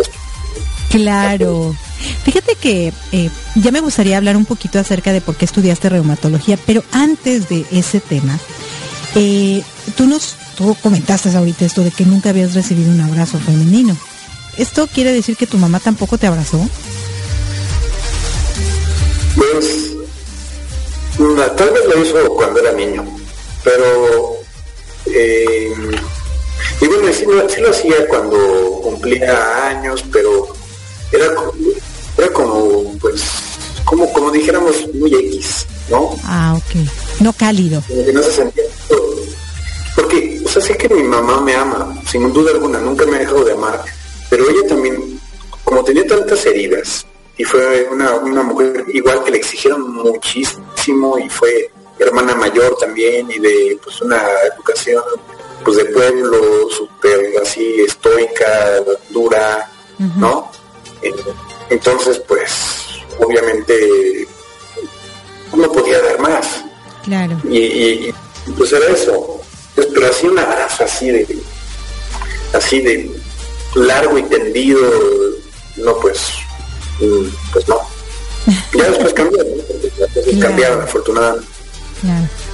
claro. 0.90 1.76
Fíjate 2.24 2.56
que 2.56 2.94
eh, 3.12 3.30
ya 3.56 3.72
me 3.72 3.80
gustaría 3.80 4.18
hablar 4.18 4.38
un 4.38 4.46
poquito 4.46 4.80
acerca 4.80 5.14
de 5.14 5.22
por 5.22 5.36
qué 5.36 5.46
estudiaste 5.46 5.90
reumatología, 5.90 6.58
pero 6.66 6.84
antes 6.92 7.50
de 7.50 7.66
ese 7.72 8.00
tema, 8.00 8.38
eh, 9.16 9.64
tú 9.96 10.06
nos 10.06 10.36
tú 10.56 10.76
comentaste 10.82 11.36
ahorita 11.36 11.66
esto 11.66 11.84
de 11.84 11.92
que 11.92 12.06
nunca 12.06 12.30
habías 12.30 12.54
recibido 12.54 12.92
un 12.92 13.02
abrazo 13.02 13.40
femenino. 13.40 13.98
¿Esto 14.58 14.88
quiere 14.88 15.12
decir 15.12 15.36
que 15.36 15.48
tu 15.48 15.58
mamá 15.58 15.80
tampoco 15.80 16.18
te 16.18 16.28
abrazó? 16.28 16.68
Pues, 19.36 19.92
tal 21.58 21.70
vez 21.72 21.84
lo 21.94 22.04
hizo 22.04 22.30
cuando 22.36 22.60
era 22.60 22.72
niño, 22.74 23.06
pero... 23.64 24.38
Eh, 25.08 25.74
y 26.82 26.88
bueno, 26.88 27.14
sí, 27.14 27.26
lo 27.62 27.70
hacía 27.70 28.08
cuando 28.08 28.38
cumplía 28.84 29.68
años, 29.68 30.04
pero 30.12 30.48
era 31.12 31.34
era 32.18 32.30
como, 32.32 32.98
pues, 33.00 33.24
como, 33.84 34.12
como 34.14 34.32
dijéramos, 34.32 34.88
muy 34.94 35.14
X, 35.14 35.68
¿no? 35.90 36.16
Ah, 36.24 36.56
ok. 36.56 36.88
No 37.20 37.34
cálido. 37.34 37.84
no 38.14 38.24
se 38.24 38.32
sentía. 38.32 38.64
Porque, 39.96 40.42
o 40.46 40.50
sea, 40.50 40.62
sé 40.62 40.78
que 40.78 40.90
mi 40.90 41.04
mamá 41.04 41.42
me 41.42 41.56
ama, 41.56 42.02
sin 42.10 42.32
duda 42.34 42.52
alguna, 42.52 42.80
nunca 42.80 43.06
me 43.06 43.16
ha 43.16 43.20
dejado 43.20 43.46
de 43.46 43.54
amar, 43.54 43.82
pero 44.30 44.50
ella 44.50 44.68
también, 44.68 45.20
como 45.64 45.84
tenía 45.84 46.06
tantas 46.06 46.46
heridas, 46.46 47.06
y 47.38 47.44
fue 47.44 47.88
una, 47.92 48.14
una 48.16 48.44
mujer 48.44 48.86
igual 48.94 49.24
que 49.24 49.32
le 49.32 49.38
exigieron 49.38 49.94
muchísimo 49.94 51.18
y 51.18 51.30
fue 51.30 51.70
hermana 52.00 52.36
mayor 52.36 52.76
también 52.78 53.30
y 53.32 53.40
de 53.40 53.78
pues 53.84 54.02
una 54.02 54.22
educación 54.54 55.04
pues 55.64 55.78
de 55.78 55.86
pueblo 55.86 56.70
súper 56.70 57.34
así 57.42 57.82
estoica, 57.82 58.82
dura, 59.10 59.70
¿no? 60.18 60.52
Entonces 61.70 62.20
pues 62.28 62.52
obviamente 63.20 64.28
no 65.54 65.72
podía 65.72 66.02
dar 66.02 66.20
más. 66.20 66.64
Claro. 67.04 67.38
Y, 67.46 68.14
pues 68.58 68.72
era 68.74 68.88
eso. 68.88 69.42
Pues, 69.76 69.88
pero 69.94 70.08
así 70.08 70.28
un 70.28 70.40
abrazo 70.40 70.84
así 70.84 71.10
de 71.10 71.40
así 72.54 72.80
de 72.82 73.12
largo 73.76 74.18
y 74.18 74.24
tendido, 74.24 74.80
no 75.78 75.98
pues 75.98 76.20
mm, 77.02 77.28
pues 77.52 77.68
no. 77.68 77.80
Ya 78.74 78.90
después 78.90 79.14
cambiaron, 79.14 79.52
cambiaron 80.40 80.82
afortunadamente. 80.82 81.48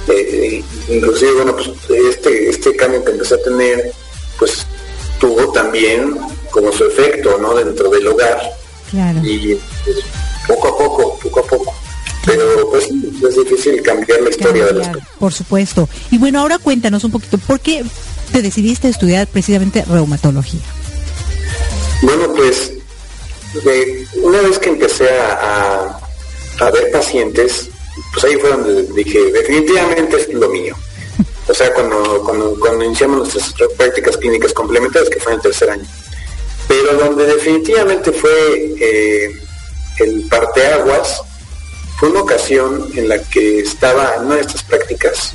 Eh, 0.08 0.62
inclusive, 0.88 1.32
bueno, 1.34 1.56
pues 1.56 1.70
este, 2.08 2.48
este 2.48 2.74
cambio 2.76 3.04
que 3.04 3.12
empecé 3.12 3.34
a 3.34 3.42
tener, 3.42 3.92
pues 4.38 4.66
tuvo 5.20 5.52
también 5.52 6.18
como 6.50 6.72
su 6.72 6.84
efecto, 6.84 7.38
¿no? 7.38 7.54
Dentro 7.54 7.88
del 7.90 8.06
hogar. 8.08 8.40
Y 9.22 9.54
pues, 9.84 9.96
poco 10.46 10.68
a 10.68 10.78
poco, 10.78 11.18
poco 11.18 11.40
a 11.40 11.44
poco. 11.44 11.74
Pero 12.24 12.70
pues 12.70 12.84
es 12.84 13.36
difícil 13.36 13.82
cambiar 13.82 14.20
la 14.20 14.30
historia 14.30 14.66
de 14.66 14.74
las 14.74 14.88
Por 15.18 15.32
supuesto. 15.32 15.88
Y 16.10 16.18
bueno, 16.18 16.40
ahora 16.40 16.58
cuéntanos 16.58 17.02
un 17.04 17.10
poquito, 17.10 17.38
¿por 17.38 17.58
qué 17.58 17.84
te 18.30 18.42
decidiste 18.42 18.88
estudiar 18.88 19.26
precisamente 19.26 19.84
reumatología? 19.84 20.60
Bueno, 22.02 22.32
pues 22.34 22.72
una 24.22 24.40
vez 24.40 24.58
que 24.58 24.70
empecé 24.70 25.08
a, 25.10 25.98
a 26.60 26.70
ver 26.70 26.90
pacientes, 26.92 27.70
pues 28.12 28.24
ahí 28.24 28.36
fue 28.36 28.50
donde 28.50 28.82
dije, 28.94 29.32
definitivamente 29.32 30.16
es 30.16 30.28
lo 30.32 30.48
mío. 30.48 30.76
O 31.48 31.54
sea, 31.54 31.72
cuando, 31.74 32.58
cuando, 32.58 32.84
iniciamos 32.84 33.34
nuestras 33.34 33.72
prácticas 33.76 34.16
clínicas 34.16 34.52
complementarias, 34.52 35.10
que 35.10 35.20
fue 35.20 35.32
en 35.32 35.38
el 35.38 35.42
tercer 35.42 35.70
año. 35.70 35.86
Pero 36.68 36.94
donde 36.94 37.26
definitivamente 37.26 38.12
fue 38.12 38.74
eh, 38.80 39.30
el 39.98 40.28
parteaguas, 40.28 41.20
fue 41.98 42.10
una 42.10 42.20
ocasión 42.22 42.88
en 42.94 43.08
la 43.08 43.22
que 43.22 43.60
estaba 43.60 44.16
en 44.16 44.32
estas 44.32 44.62
prácticas 44.62 45.34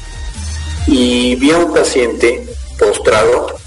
y 0.88 1.36
vi 1.36 1.52
a 1.52 1.58
un 1.58 1.74
paciente 1.74 2.46
postrado 2.80 3.58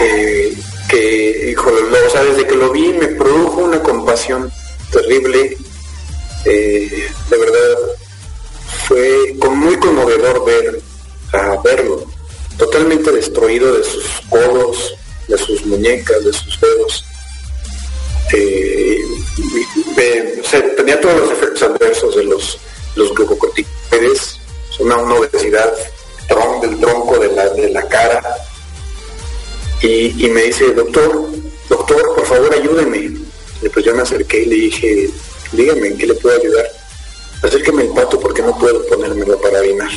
eh, 0.00 0.56
que, 0.88 1.50
híjole, 1.50 1.80
o 2.06 2.10
sea, 2.10 2.24
desde 2.24 2.46
que 2.46 2.54
lo 2.54 2.70
vi 2.70 2.92
me 2.92 3.08
produjo 3.08 3.60
una 3.62 3.82
compasión 3.82 4.50
terrible 4.90 5.56
eh, 6.44 7.08
de 7.28 7.36
verdad 7.36 7.78
fue 8.86 9.34
muy 9.50 9.76
conmovedor 9.78 10.44
ver 10.44 10.80
a 11.32 11.60
verlo 11.62 12.06
totalmente 12.60 13.10
destruido 13.10 13.72
de 13.74 13.84
sus 13.84 14.04
codos, 14.28 14.94
de 15.28 15.38
sus 15.38 15.64
muñecas, 15.64 16.22
de 16.24 16.32
sus 16.32 16.60
dedos. 16.60 17.04
Eh, 18.32 18.98
tenía 20.76 21.00
todos 21.00 21.20
los 21.20 21.30
efectos 21.32 21.62
adversos 21.62 22.16
de 22.16 22.24
los, 22.24 22.58
los 22.96 23.14
glucocorticoides, 23.14 24.38
una, 24.78 24.96
una 24.98 25.14
obesidad 25.14 25.72
del 26.60 26.78
tronco 26.78 27.18
de 27.18 27.32
la, 27.32 27.48
de 27.48 27.70
la 27.70 27.88
cara. 27.88 28.22
Y, 29.82 30.26
y, 30.26 30.28
me 30.28 30.42
dice, 30.42 30.72
doctor, 30.74 31.30
doctor, 31.68 32.14
por 32.14 32.26
favor 32.26 32.54
ayúdeme. 32.54 33.18
Y 33.62 33.68
pues 33.68 33.84
yo 33.84 33.94
me 33.94 34.02
acerqué 34.02 34.42
y 34.42 34.46
le 34.46 34.54
dije, 34.56 35.10
dígame 35.52 35.88
en 35.88 35.98
qué 35.98 36.06
le 36.06 36.14
puedo 36.14 36.40
ayudar. 36.40 36.66
Acérqueme 37.42 37.84
el 37.84 37.90
pato 37.90 38.20
porque 38.20 38.42
no 38.42 38.56
puedo 38.58 38.84
ponérmelo 38.86 39.40
para 39.40 39.60
orinar. 39.60 39.90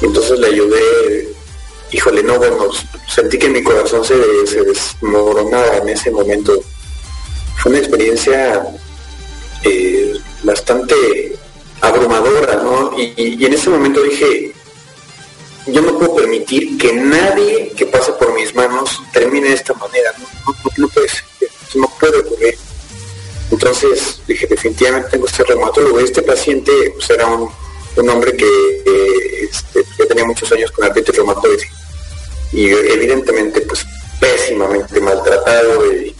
Y 0.00 0.04
entonces 0.04 0.38
le 0.38 0.46
ayudé, 0.46 1.28
híjole, 1.92 2.22
no, 2.22 2.38
bueno, 2.38 2.68
sentí 3.08 3.38
que 3.38 3.48
mi 3.48 3.62
corazón 3.62 4.04
se, 4.04 4.46
se 4.46 4.62
desmoronaba 4.62 5.78
en 5.78 5.90
ese 5.90 6.10
momento. 6.10 6.58
Fue 7.58 7.70
una 7.70 7.80
experiencia 7.80 8.66
eh, 9.64 10.14
bastante 10.42 11.36
abrumadora, 11.80 12.56
¿no? 12.56 12.98
Y, 12.98 13.44
en 13.44 13.52
ese 13.52 13.70
momento 13.70 14.02
dije, 14.02 14.52
yo 15.66 15.82
no 15.82 15.98
puedo 15.98 16.16
permitir 16.16 16.78
que 16.78 16.92
nadie 16.92 17.72
que 17.76 17.86
pase 17.86 18.12
por 18.12 18.32
mis 18.34 18.54
manos 18.54 19.02
termine 19.12 19.48
de 19.48 19.54
esta 19.54 19.74
manera, 19.74 20.12
no, 20.18 20.54
no, 20.78 20.88
puede 20.88 21.08
no 21.74 21.88
puede 21.98 22.18
ocurrir. 22.20 22.54
Entonces 23.50 24.20
dije, 24.26 24.46
definitivamente 24.46 25.10
tengo 25.10 25.26
este 25.26 25.44
reumatólogo. 25.44 26.00
Este 26.00 26.22
paciente 26.22 26.72
pues, 26.94 27.10
era 27.10 27.26
un, 27.26 27.50
hombre 28.08 28.34
que 28.36 28.46
este, 29.50 29.84
ya 29.98 30.06
tenía 30.06 30.24
muchos 30.24 30.50
años 30.52 30.70
con 30.70 30.84
artritis 30.84 31.16
reumatoide 31.16 31.68
y 32.52 32.68
evidentemente 32.68 33.60
pues 33.60 33.84
pésimamente 34.18 35.00
maltratado 35.00 35.84
y, 35.92 36.14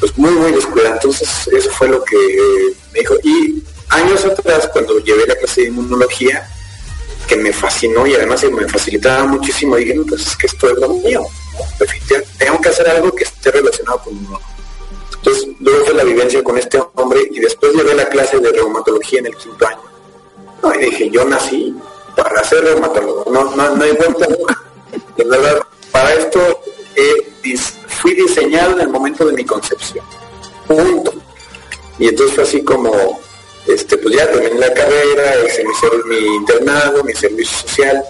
pues 0.00 0.16
muy 0.16 0.30
muy 0.30 0.52
descuidado. 0.52 0.94
Entonces 0.94 1.28
eso 1.52 1.70
fue 1.70 1.88
lo 1.88 2.02
que 2.04 2.16
me 2.92 3.00
dijo. 3.00 3.14
Y 3.22 3.62
años 3.90 4.24
atrás 4.24 4.68
cuando 4.72 4.98
llevé 5.00 5.26
la 5.26 5.36
clase 5.36 5.62
de 5.62 5.68
inmunología, 5.68 6.48
que 7.26 7.36
me 7.36 7.52
fascinó 7.52 8.06
y 8.06 8.14
además 8.14 8.44
me 8.50 8.68
facilitaba 8.68 9.26
muchísimo, 9.26 9.76
dije, 9.76 9.94
pues 10.08 10.26
es 10.26 10.36
que 10.36 10.46
esto 10.46 10.70
es 10.70 10.78
lo 10.78 10.88
mío. 10.88 11.26
Definitivamente 11.78 12.32
tengo 12.38 12.60
que 12.60 12.68
hacer 12.68 12.88
algo 12.88 13.12
que 13.14 13.24
esté 13.24 13.50
relacionado 13.50 14.00
con 14.02 14.14
entonces, 15.26 15.48
luego 15.58 15.84
fue 15.84 15.94
la 15.94 16.04
vivencia 16.04 16.44
con 16.44 16.56
este 16.56 16.80
hombre 16.94 17.28
y 17.32 17.40
después 17.40 17.74
llevé 17.74 17.94
la 17.94 18.08
clase 18.08 18.38
de 18.38 18.52
reumatología 18.52 19.18
en 19.18 19.26
el 19.26 19.36
quinto 19.36 19.66
año. 19.66 20.72
y 20.76 20.84
dije, 20.84 21.10
yo 21.10 21.24
nací 21.24 21.74
para 22.16 22.44
ser 22.44 22.62
reumatólogo, 22.62 23.28
no, 23.32 23.56
no, 23.56 23.74
no 23.74 23.84
hay 23.84 23.90
vuelta 23.90 24.28
nunca. 24.28 24.62
De 25.16 25.24
verdad, 25.24 25.66
para 25.90 26.14
esto 26.14 26.60
fui 27.88 28.14
diseñado 28.14 28.74
en 28.74 28.82
el 28.82 28.88
momento 28.88 29.24
de 29.26 29.32
mi 29.32 29.44
concepción. 29.44 30.04
Punto. 30.68 31.12
Y 31.98 32.06
entonces 32.06 32.32
fue 32.32 32.44
así 32.44 32.62
como, 32.62 33.20
este, 33.66 33.98
pues 33.98 34.14
ya 34.14 34.30
terminé 34.30 34.60
la 34.60 34.72
carrera, 34.72 35.44
hice 35.44 35.64
mi, 35.64 35.74
mi 36.20 36.36
internado, 36.36 37.02
mi 37.02 37.14
servicio 37.14 37.66
social, 37.66 38.00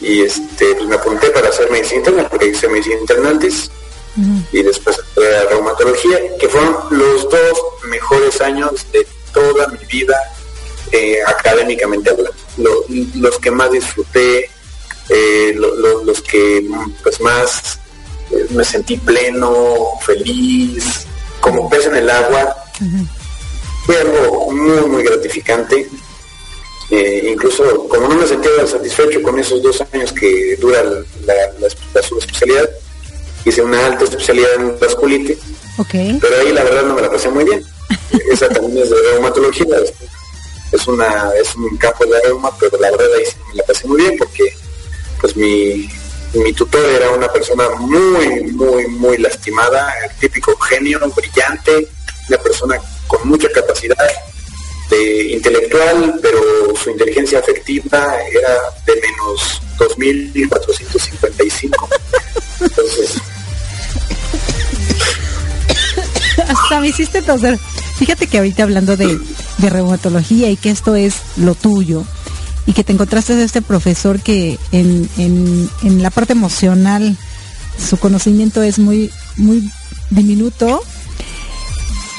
y 0.00 0.22
este, 0.22 0.76
pues 0.76 0.86
me 0.86 0.94
apunté 0.94 1.28
para 1.28 1.50
hacer 1.50 1.70
medicina 1.70 1.98
interna, 1.98 2.28
porque 2.30 2.46
hice 2.46 2.68
medicina 2.68 3.00
y 4.16 4.62
después 4.62 4.98
la 5.16 5.44
reumatología, 5.44 6.18
que 6.38 6.48
fueron 6.48 6.76
los 6.90 7.22
dos 7.30 7.58
mejores 7.88 8.40
años 8.40 8.86
de 8.92 9.06
toda 9.32 9.68
mi 9.68 9.78
vida 9.86 10.16
eh, 10.90 11.18
académicamente 11.26 12.10
hablando. 12.10 12.34
los 13.14 13.38
que 13.38 13.50
más 13.50 13.70
disfruté, 13.70 14.50
eh, 15.08 15.54
los 15.56 16.20
que 16.20 16.68
pues 17.02 17.20
más 17.20 17.78
eh, 18.30 18.46
me 18.50 18.64
sentí 18.64 18.98
pleno, 18.98 19.98
feliz, 20.02 21.06
como 21.40 21.70
pez 21.70 21.86
en 21.86 21.96
el 21.96 22.10
agua. 22.10 22.56
Fue 23.86 23.96
algo 23.96 24.52
muy, 24.52 24.86
muy 24.88 25.02
gratificante. 25.02 25.88
incluso 26.90 27.88
como 27.88 28.08
no 28.08 28.16
me 28.16 28.26
sentía 28.26 28.66
satisfecho 28.66 29.22
con 29.22 29.38
esos 29.38 29.62
dos 29.62 29.82
años 29.92 30.12
que 30.12 30.56
dura 30.56 30.82
la, 31.24 31.34
la 31.94 32.02
subespecialidad, 32.02 32.68
hice 33.44 33.62
una 33.62 33.86
alta 33.86 34.04
especialidad 34.04 34.54
en 34.56 34.78
vasculitis, 34.78 35.38
pero 36.20 36.40
ahí 36.40 36.52
la 36.52 36.64
verdad 36.64 36.84
no 36.84 36.94
me 36.94 37.02
la 37.02 37.10
pasé 37.10 37.28
muy 37.28 37.44
bien. 37.44 37.64
Esa 38.30 38.48
también 38.48 38.78
es 38.78 38.90
de 38.90 38.96
reumatología, 39.12 39.76
es, 40.72 40.86
una, 40.86 41.30
es 41.40 41.54
un 41.54 41.76
campo 41.76 42.04
de 42.06 42.20
reuma, 42.22 42.50
pero 42.58 42.78
la 42.78 42.90
verdad 42.90 43.08
ahí 43.16 43.24
sí 43.24 43.36
me 43.48 43.54
la 43.54 43.62
pasé 43.64 43.86
muy 43.86 44.00
bien 44.00 44.16
porque 44.18 44.44
pues 45.20 45.36
mi, 45.36 45.88
mi 46.34 46.52
tutor 46.52 46.84
era 46.84 47.10
una 47.10 47.32
persona 47.32 47.68
muy, 47.78 48.42
muy, 48.52 48.88
muy 48.88 49.18
lastimada, 49.18 49.94
el 50.04 50.10
típico 50.18 50.56
genio, 50.58 50.98
brillante, 51.14 51.88
una 52.28 52.38
persona 52.38 52.80
con 53.06 53.28
mucha 53.28 53.48
capacidad 53.50 53.96
de 54.90 55.32
intelectual, 55.32 56.18
pero 56.22 56.40
su 56.76 56.90
inteligencia 56.90 57.38
afectiva 57.38 58.18
era 58.30 58.60
de 58.86 59.00
menos 59.00 59.62
2.455. 59.78 61.88
Entonces, 62.60 63.14
Hasta 66.52 66.80
me 66.80 66.88
hiciste 66.88 67.22
toser. 67.22 67.58
Fíjate 67.96 68.26
que 68.26 68.38
ahorita 68.38 68.62
hablando 68.62 68.96
de, 68.96 69.18
reumatología 69.58 70.50
y 70.50 70.56
que 70.56 70.70
esto 70.70 70.96
es 70.96 71.14
lo 71.36 71.54
tuyo 71.54 72.04
y 72.66 72.72
que 72.72 72.84
te 72.84 72.92
encontraste 72.92 73.32
a 73.32 73.42
este 73.42 73.62
profesor 73.62 74.20
que 74.20 74.58
en, 74.70 75.08
en, 75.16 76.02
la 76.02 76.10
parte 76.10 76.32
emocional 76.32 77.16
su 77.78 77.96
conocimiento 77.96 78.62
es 78.62 78.78
muy, 78.78 79.10
muy 79.36 79.70
diminuto. 80.10 80.82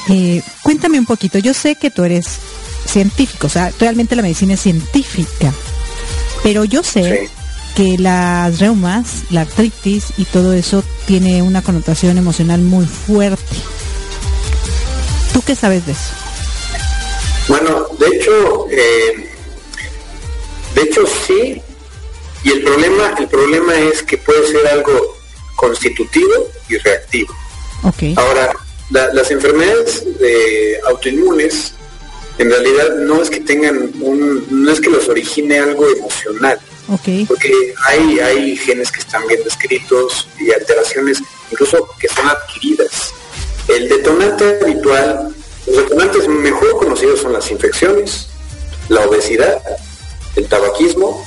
Eh, 0.08 0.42
cuéntame 0.62 0.98
un 0.98 1.06
poquito, 1.06 1.38
yo 1.38 1.54
sé 1.54 1.76
que 1.76 1.90
tú 1.90 2.04
eres 2.04 2.26
científico, 2.86 3.46
o 3.46 3.50
sea, 3.50 3.72
realmente 3.78 4.16
la 4.16 4.22
medicina 4.22 4.54
es 4.54 4.60
científica, 4.60 5.52
pero 6.42 6.64
yo 6.64 6.82
sé 6.82 7.30
que 7.74 7.96
las 7.98 8.58
reumas, 8.58 9.22
la 9.30 9.42
artritis 9.42 10.12
y 10.18 10.24
todo 10.24 10.52
eso 10.52 10.84
tiene 11.06 11.42
una 11.42 11.62
connotación 11.62 12.18
emocional 12.18 12.60
muy 12.60 12.84
fuerte. 12.84 13.56
¿Tú 15.44 15.48
qué 15.48 15.56
sabes 15.56 15.84
de 15.84 15.92
eso? 15.92 16.14
Bueno, 17.48 17.86
de 17.98 18.16
hecho, 18.16 18.66
eh, 18.70 19.30
de 20.74 20.82
hecho 20.82 21.04
sí, 21.26 21.60
y 22.44 22.50
el 22.50 22.62
problema, 22.62 23.14
el 23.18 23.28
problema 23.28 23.78
es 23.78 24.02
que 24.02 24.16
puede 24.16 24.46
ser 24.46 24.66
algo 24.68 25.18
constitutivo 25.54 26.32
y 26.70 26.78
reactivo. 26.78 27.34
Okay. 27.82 28.14
Ahora, 28.16 28.54
las 28.90 29.30
enfermedades 29.30 30.02
autoinmunes 30.88 31.74
en 32.38 32.48
realidad 32.48 32.94
no 33.00 33.20
es 33.20 33.28
que 33.28 33.40
tengan 33.40 33.92
un, 34.00 34.46
no 34.50 34.72
es 34.72 34.80
que 34.80 34.88
los 34.88 35.06
origine 35.10 35.58
algo 35.58 35.86
emocional, 35.90 36.58
okay. 36.88 37.26
porque 37.26 37.52
hay, 37.86 38.18
hay 38.18 38.56
genes 38.56 38.90
que 38.90 39.00
están 39.00 39.26
bien 39.26 39.44
descritos 39.44 40.26
y 40.40 40.50
alteraciones 40.52 41.20
incluso 41.50 41.86
que 42.00 42.08
son 42.08 42.28
adquiridas. 42.28 43.12
El 43.68 43.88
detonante 43.88 44.58
habitual, 44.62 45.34
los 45.66 45.76
detonantes 45.76 46.28
mejor 46.28 46.78
conocidos 46.78 47.20
son 47.20 47.32
las 47.32 47.50
infecciones, 47.50 48.28
la 48.88 49.06
obesidad, 49.06 49.62
el 50.36 50.46
tabaquismo, 50.48 51.26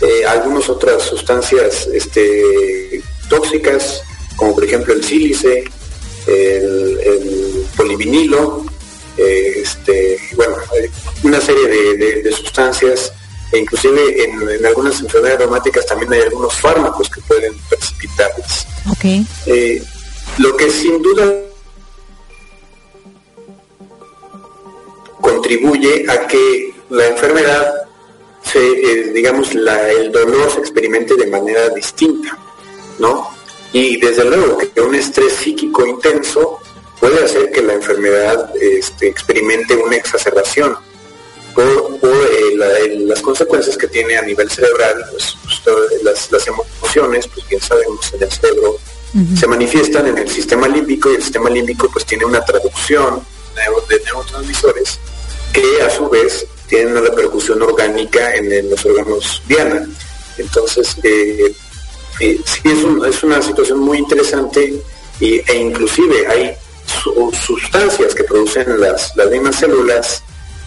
eh, 0.00 0.24
algunas 0.26 0.68
otras 0.68 1.02
sustancias 1.02 1.88
este, 1.92 3.02
tóxicas, 3.28 4.02
como 4.36 4.54
por 4.54 4.64
ejemplo 4.64 4.94
el 4.94 5.02
sílice, 5.02 5.64
el, 6.26 7.66
polivinilo, 7.76 8.64
eh, 9.16 9.54
este, 9.62 10.18
bueno, 10.36 10.56
una 11.22 11.40
serie 11.40 11.96
de, 11.96 12.32
sustancias 12.32 13.12
e 13.52 13.58
inclusive 13.58 14.24
en, 14.24 14.66
algunas 14.66 15.00
enfermedades 15.00 15.40
reumáticas 15.40 15.86
también 15.86 16.12
hay 16.12 16.20
algunos 16.20 16.54
fármacos 16.54 17.08
que 17.08 17.20
pueden 17.22 17.52
precipitarlas. 17.68 18.66
Okay. 18.92 19.26
Eh, 19.46 19.82
lo 20.38 20.56
que 20.56 20.70
sin 20.70 21.02
duda 21.02 21.32
contribuye 25.24 26.04
a 26.06 26.26
que 26.26 26.74
la 26.90 27.06
enfermedad 27.06 27.74
se, 28.42 28.60
eh, 28.60 29.04
digamos, 29.14 29.54
la, 29.54 29.90
el 29.90 30.12
dolor 30.12 30.50
se 30.50 30.60
experimente 30.60 31.14
de 31.14 31.26
manera 31.26 31.70
distinta, 31.70 32.36
¿no? 32.98 33.30
Y 33.72 33.98
desde 33.98 34.22
luego 34.24 34.58
que 34.58 34.80
un 34.82 34.94
estrés 34.94 35.32
psíquico 35.32 35.86
intenso 35.86 36.58
puede 37.00 37.24
hacer 37.24 37.50
que 37.50 37.62
la 37.62 37.72
enfermedad 37.72 38.50
este, 38.60 39.08
experimente 39.08 39.74
una 39.74 39.96
exacerbación 39.96 40.76
por, 41.54 41.64
eh, 41.64 42.94
las 43.06 43.22
consecuencias 43.22 43.78
que 43.78 43.88
tiene 43.88 44.18
a 44.18 44.22
nivel 44.22 44.50
cerebral, 44.50 45.06
pues, 45.10 45.36
las, 46.02 46.46
emociones, 46.46 47.28
pues 47.28 47.48
bien 47.48 47.62
sabemos, 47.62 48.12
en 48.12 48.22
el 48.22 48.30
cerebro 48.30 48.76
se 49.38 49.46
manifiestan 49.46 50.08
en 50.08 50.18
el 50.18 50.28
sistema 50.28 50.68
límbico 50.68 51.10
y 51.10 51.14
el 51.14 51.22
sistema 51.22 51.48
límbico 51.48 51.88
pues 51.90 52.04
tiene 52.04 52.24
una 52.24 52.44
traducción 52.44 53.24
de 53.88 54.00
neurotransmisores 54.04 54.98
que 55.54 55.82
a 55.82 55.88
su 55.88 56.08
vez 56.10 56.46
tienen 56.66 56.92
una 56.92 57.00
repercusión 57.00 57.62
orgánica 57.62 58.34
en, 58.34 58.68
los 58.68 58.84
órganos 58.84 59.42
diana. 59.46 59.88
Entonces, 60.36 60.96
eh, 61.04 61.54
eh, 62.20 62.40
sí 62.44 62.60
es, 62.64 63.22
una 63.22 63.40
situación 63.40 63.78
muy 63.78 63.98
interesante 63.98 64.82
e 65.20 65.56
inclusive 65.56 66.26
hay 66.26 66.56
sustancias 67.46 68.14
que 68.14 68.24
producen 68.24 68.80
las, 68.80 69.16
las 69.16 69.30
mismas 69.30 69.56
células 69.56 70.22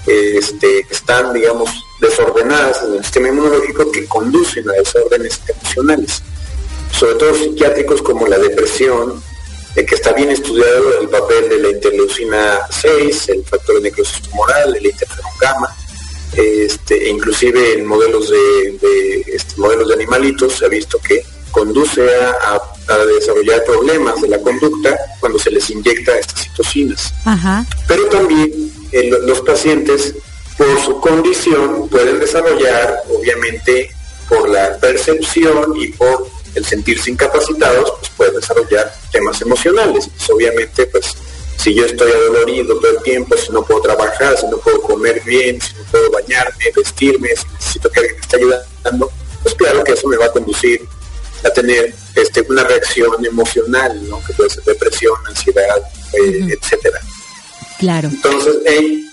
este, 0.08 0.84
que 0.84 0.93
están, 0.93 1.34
digamos, 1.34 1.69
desordenadas 2.00 2.84
en 2.84 2.93
el 2.95 3.04
sistema 3.04 3.28
inmunológico 3.28 3.91
que 3.91 4.06
conducen 4.06 4.69
a 4.69 4.73
desórdenes 4.73 5.41
emocionales, 5.47 6.23
sobre 6.91 7.15
todo 7.15 7.36
psiquiátricos 7.36 8.02
como 8.02 8.26
la 8.26 8.38
depresión, 8.38 9.21
que 9.85 9.95
está 9.95 10.11
bien 10.13 10.31
estudiado 10.31 11.01
el 11.01 11.09
papel 11.09 11.49
de 11.49 11.59
la 11.59 11.69
interleucina 11.69 12.59
6, 12.69 13.29
el 13.29 13.43
factor 13.43 13.75
de 13.75 13.81
necrosis 13.81 14.21
tumoral, 14.23 14.75
el 14.75 14.85
interferón 14.85 15.31
gamma, 15.39 15.75
este, 16.33 17.05
e 17.05 17.09
inclusive 17.09 17.73
en 17.73 17.85
modelos 17.85 18.29
de, 18.29 19.25
este, 19.27 19.55
modelos 19.57 19.87
de 19.87 19.93
animalitos 19.93 20.53
se 20.53 20.65
ha 20.65 20.69
visto 20.69 20.99
que 20.99 21.23
conduce 21.51 22.07
a, 22.43 22.61
desarrollar 23.05 23.63
problemas 23.65 24.21
de 24.21 24.29
la 24.29 24.39
conducta 24.39 24.97
cuando 25.19 25.37
se 25.37 25.51
les 25.51 25.69
inyecta 25.69 26.17
estas 26.17 26.43
citocinas. 26.43 27.13
Pero 27.85 28.05
también 28.05 28.49
eh, 28.93 29.11
los 29.23 29.41
pacientes, 29.41 30.15
por 30.57 30.81
su 30.81 31.01
condición, 31.01 31.89
pueden 31.89 32.19
desarrollar, 32.19 33.01
obviamente, 33.09 33.89
por 34.29 34.49
la 34.49 34.77
percepción 34.77 35.75
y 35.75 35.89
por 35.89 36.29
el 36.58 36.65
sentirse 36.65 37.12
incapacitados, 37.12 37.93
pues 38.17 38.34
desarrollar 38.34 38.91
temas 39.12 39.41
emocionales. 39.41 40.10
Pues, 40.10 40.30
obviamente, 40.30 40.86
pues 40.88 41.15
si 41.58 41.74
yo 41.74 41.86
estoy 41.86 42.12
adolorido 42.12 42.78
todo 42.80 42.91
el 42.91 43.04
tiempo, 43.04 43.38
si 43.38 43.52
no 43.52 43.63
puedo 43.63 43.82
trabajar, 43.82 44.38
si 44.38 44.48
no 44.48 44.58
puedo 44.58 44.82
comer 44.82 45.22
bien, 45.24 45.62
si 45.62 45.74
no 45.76 45.84
puedo 45.91 46.12
bañarme, 46.12 46.65
vestirme, 46.76 47.30
si 47.36 47.46
necesito 47.54 47.89
que 47.89 48.00
alguien 48.00 48.15
me 48.15 48.22
esté 48.22 48.38
ayudando, 48.38 49.12
pues 49.43 49.56
claro 49.56 49.84
que 49.84 49.93
eso 49.93 50.08
me 50.08 50.17
va 50.17 50.26
a 50.26 50.32
conducir 50.32 50.82
a 51.43 51.50
tener 51.52 51.93
este, 52.15 52.41
una 52.50 52.63
reacción 52.63 53.24
emocional, 53.24 54.10
¿no? 54.10 54.24
que 54.24 54.34
puede 54.34 54.50
ser 54.50 54.63
depresión, 54.63 55.15
ansiedad, 55.28 55.78
eh, 56.13 56.58
etcétera. 56.60 57.00
Claro. 57.78 58.10
Entonces, 58.10 58.56
y 58.65 59.08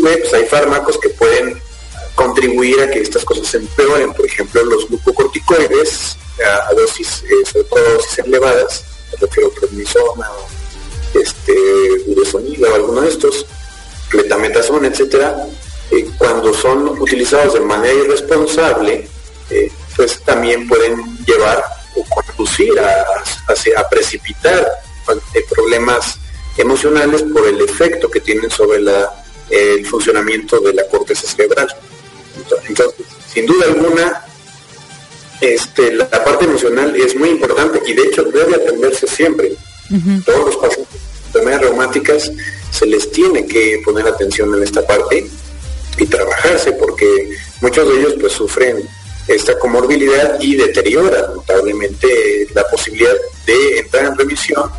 pues 0.00 0.32
hay 0.32 0.46
fármacos 0.46 0.98
que 0.98 1.10
pueden 1.10 1.60
contribuir 2.14 2.80
a 2.80 2.90
que 2.90 3.00
estas 3.00 3.24
cosas 3.24 3.46
se 3.46 3.58
empeoren, 3.58 4.12
por 4.14 4.24
ejemplo, 4.24 4.64
los 4.64 4.88
glucocorticoides 4.88 6.16
a, 6.44 6.72
dosis, 6.74 7.22
eh, 7.24 7.46
sobre 7.50 7.64
todo 7.64 7.94
dosis 7.94 8.18
elevadas, 8.18 8.84
me 9.12 9.26
refiero 9.26 9.50
prednisona 9.52 10.28
este, 11.14 11.54
budesonida 12.06 12.70
o 12.70 12.74
alguno 12.74 13.00
de 13.02 13.08
estos, 13.08 13.46
cletametasona, 14.08 14.88
etcétera, 14.88 15.46
eh, 15.90 16.08
cuando 16.18 16.54
son 16.54 17.00
utilizados 17.00 17.54
de 17.54 17.60
manera 17.60 17.94
irresponsable, 17.94 19.08
eh, 19.50 19.72
pues 19.96 20.20
también 20.22 20.68
pueden 20.68 21.18
llevar 21.26 21.62
o 21.96 22.04
conducir 22.04 22.78
a, 22.78 23.88
precipitar 23.90 24.66
problemas 25.50 26.16
emocionales 26.56 27.22
por 27.22 27.46
el 27.46 27.60
efecto 27.60 28.08
que 28.08 28.20
tienen 28.20 28.48
sobre 28.50 28.80
el 29.50 29.86
funcionamiento 29.86 30.60
de 30.60 30.72
la 30.74 30.86
corteza 30.86 31.26
cerebral. 31.26 31.68
Entonces, 32.68 33.06
sin 33.32 33.46
duda 33.46 33.66
alguna, 33.66 34.24
este, 35.40 35.92
la 35.92 36.08
parte 36.08 36.44
emocional 36.44 36.94
es 36.96 37.16
muy 37.16 37.30
importante 37.30 37.80
y 37.86 37.94
de 37.94 38.02
hecho 38.02 38.24
debe 38.24 38.56
atenderse 38.56 39.06
siempre. 39.06 39.52
Todos 40.24 40.46
los 40.46 40.56
pacientes 40.56 40.94
de 40.94 41.26
enfermedades 41.26 41.62
reumáticas 41.62 42.32
se 42.70 42.86
les 42.86 43.10
tiene 43.10 43.44
que 43.46 43.82
poner 43.84 44.06
atención 44.06 44.54
en 44.54 44.62
esta 44.62 44.86
parte 44.86 45.26
y 45.98 46.06
trabajarse 46.06 46.72
porque 46.72 47.06
muchos 47.60 47.88
de 47.88 48.00
ellos 48.00 48.14
pues 48.20 48.32
sufren 48.32 48.88
esta 49.26 49.58
comorbilidad 49.58 50.40
y 50.40 50.56
deteriora 50.56 51.28
notablemente 51.34 52.46
la 52.54 52.64
posibilidad 52.68 53.14
de 53.46 53.78
entrar 53.80 54.06
en 54.06 54.18
remisión 54.18 54.70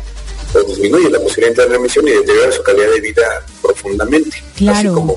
o 0.54 0.62
disminuye 0.62 1.10
la 1.10 1.20
posibilidad 1.20 1.46
de 1.46 1.48
entrar 1.48 1.66
en 1.68 1.72
remisión 1.74 2.08
y 2.08 2.12
deteriora 2.12 2.52
su 2.52 2.62
calidad 2.62 2.90
de 2.90 3.00
vida 3.00 3.46
profundamente, 3.60 4.42
así 4.68 4.86
como 4.88 5.14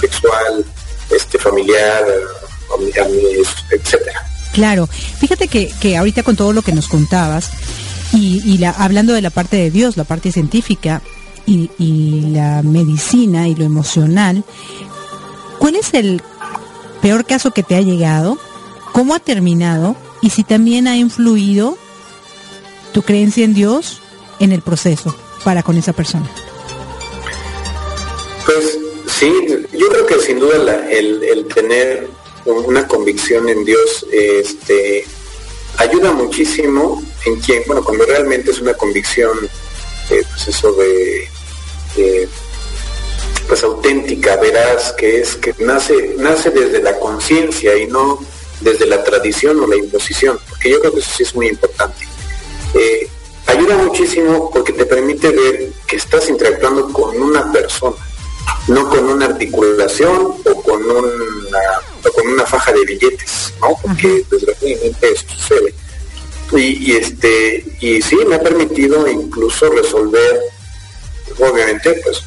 sexual, 0.00 0.64
este 1.10 1.38
familiar, 1.38 2.06
etcétera. 3.70 4.30
Claro, 4.52 4.86
fíjate 4.86 5.48
que, 5.48 5.72
que 5.80 5.96
ahorita 5.96 6.22
con 6.22 6.36
todo 6.36 6.52
lo 6.52 6.62
que 6.62 6.72
nos 6.72 6.88
contabas 6.88 7.50
y, 8.12 8.42
y 8.44 8.58
la, 8.58 8.70
hablando 8.70 9.12
de 9.12 9.22
la 9.22 9.30
parte 9.30 9.56
de 9.56 9.70
Dios, 9.70 9.96
la 9.96 10.04
parte 10.04 10.32
científica 10.32 11.02
y, 11.46 11.70
y 11.78 12.32
la 12.32 12.62
medicina 12.62 13.48
y 13.48 13.54
lo 13.54 13.64
emocional, 13.64 14.44
¿cuál 15.58 15.76
es 15.76 15.94
el 15.94 16.22
peor 17.00 17.24
caso 17.24 17.52
que 17.52 17.62
te 17.62 17.76
ha 17.76 17.80
llegado? 17.80 18.38
¿Cómo 18.92 19.14
ha 19.14 19.20
terminado? 19.20 19.96
Y 20.22 20.30
si 20.30 20.42
también 20.42 20.88
ha 20.88 20.96
influido 20.96 21.78
tu 22.92 23.02
creencia 23.02 23.44
en 23.44 23.54
Dios 23.54 24.00
en 24.40 24.52
el 24.52 24.62
proceso 24.62 25.14
para 25.44 25.62
con 25.62 25.76
esa 25.76 25.92
persona. 25.92 26.28
Pues 28.44 28.78
sí, 29.06 29.32
yo 29.72 29.88
creo 29.88 30.06
que 30.06 30.18
sin 30.18 30.40
duda 30.40 30.90
el, 30.90 31.22
el 31.22 31.46
tener 31.46 32.08
una 32.44 32.86
convicción 32.86 33.48
en 33.48 33.64
Dios 33.64 34.06
este, 34.12 35.04
ayuda 35.76 36.12
muchísimo 36.12 37.02
en 37.26 37.40
quien, 37.40 37.62
bueno, 37.66 37.82
cuando 37.84 38.04
realmente 38.06 38.50
es 38.50 38.60
una 38.60 38.74
convicción, 38.74 39.36
eh, 40.10 40.22
pues 40.28 40.48
eso 40.48 40.72
de, 40.72 41.28
pues 43.46 43.62
auténtica, 43.64 44.36
veraz, 44.36 44.92
que 44.92 45.20
es 45.20 45.36
que 45.36 45.54
nace, 45.58 46.14
nace 46.18 46.50
desde 46.50 46.82
la 46.82 46.98
conciencia 46.98 47.76
y 47.76 47.86
no 47.86 48.18
desde 48.60 48.86
la 48.86 49.02
tradición 49.02 49.60
o 49.60 49.66
la 49.66 49.76
imposición, 49.76 50.38
porque 50.48 50.70
yo 50.70 50.80
creo 50.80 50.92
que 50.92 51.00
eso 51.00 51.10
sí 51.16 51.22
es 51.22 51.34
muy 51.34 51.48
importante. 51.48 52.06
Eh, 52.74 53.08
ayuda 53.46 53.76
muchísimo 53.78 54.50
porque 54.50 54.72
te 54.72 54.86
permite 54.86 55.30
ver 55.30 55.72
que 55.86 55.96
estás 55.96 56.28
interactuando 56.28 56.92
con 56.92 57.20
una 57.20 57.50
persona, 57.50 57.96
no 58.68 58.88
con 58.88 59.04
una 59.04 59.26
articulación 59.26 60.34
o 60.44 60.62
con 60.62 60.82
una, 60.82 61.58
con 62.14 62.28
una 62.28 62.46
faja 62.46 62.72
de 62.72 62.84
billetes, 62.84 63.54
¿no? 63.60 63.76
Porque 63.82 64.24
desgraciadamente 64.30 65.12
eso 65.12 65.24
sucede. 65.28 65.74
Y, 66.52 66.96
este 66.96 67.64
y 67.80 68.02
sí 68.02 68.16
me 68.26 68.34
ha 68.34 68.42
permitido 68.42 69.06
incluso 69.06 69.70
resolver 69.70 70.40
obviamente 71.38 72.00
pues 72.02 72.20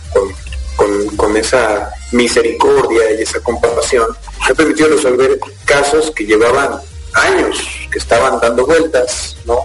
con, 0.77 1.15
con, 1.17 1.35
esa 1.35 1.91
misericordia 2.13 3.11
y 3.19 3.23
esa 3.23 3.41
compasión 3.41 4.07
me 4.45 4.51
ha 4.51 4.55
permitido 4.55 4.89
resolver 4.89 5.37
casos 5.65 6.09
que 6.11 6.25
llevaban 6.25 6.79
años 7.13 7.67
que 7.91 7.99
estaban 7.99 8.39
dando 8.39 8.65
vueltas 8.65 9.35
no 9.45 9.59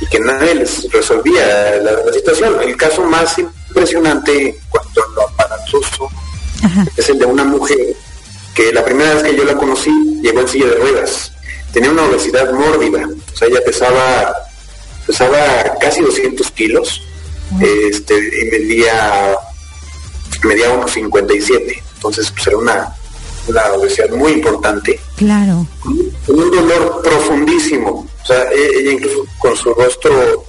y 0.00 0.06
que 0.06 0.18
nadie 0.18 0.56
les 0.56 0.90
resolvía 0.90 1.76
la, 1.76 2.12
situación 2.12 2.60
el 2.60 2.76
caso 2.76 3.02
más 3.04 3.36
impresionante 3.72 4.58
cuanto 4.68 5.02
a 5.02 5.08
lo 5.14 5.28
aparatoso 5.28 6.08
es 6.96 7.08
el 7.08 7.18
de 7.18 7.24
una 7.24 7.44
mujer 7.44 7.96
que 8.54 8.70
la 8.72 8.84
primera 8.84 9.14
vez 9.14 9.22
que 9.22 9.36
yo 9.36 9.44
la 9.44 9.56
conocí 9.56 9.90
llegó 10.20 10.40
en 10.40 10.48
silla 10.48 10.66
de 10.66 10.76
ruedas. 10.76 11.32
Tenía 11.72 11.90
una 11.90 12.04
obesidad 12.04 12.52
mórbida, 12.52 13.08
o 13.08 13.36
sea, 13.36 13.48
ella 13.48 13.60
pesaba, 13.64 14.34
pesaba 15.06 15.38
casi 15.80 16.02
200 16.02 16.50
kilos, 16.50 17.00
este, 17.60 18.14
y 18.14 18.50
medía, 18.50 19.34
medía 20.44 20.70
unos 20.70 20.92
57, 20.92 21.82
entonces 21.94 22.30
pues 22.30 22.46
era 22.46 22.58
una, 22.58 22.94
obesidad 23.74 24.10
muy 24.10 24.32
importante. 24.32 25.00
Claro. 25.16 25.66
Con 26.26 26.38
un 26.38 26.50
dolor 26.50 27.00
profundísimo, 27.02 28.06
o 28.22 28.26
sea, 28.26 28.44
e, 28.52 28.80
ella 28.80 28.92
incluso 28.92 29.24
con 29.38 29.56
su 29.56 29.72
rostro 29.72 30.44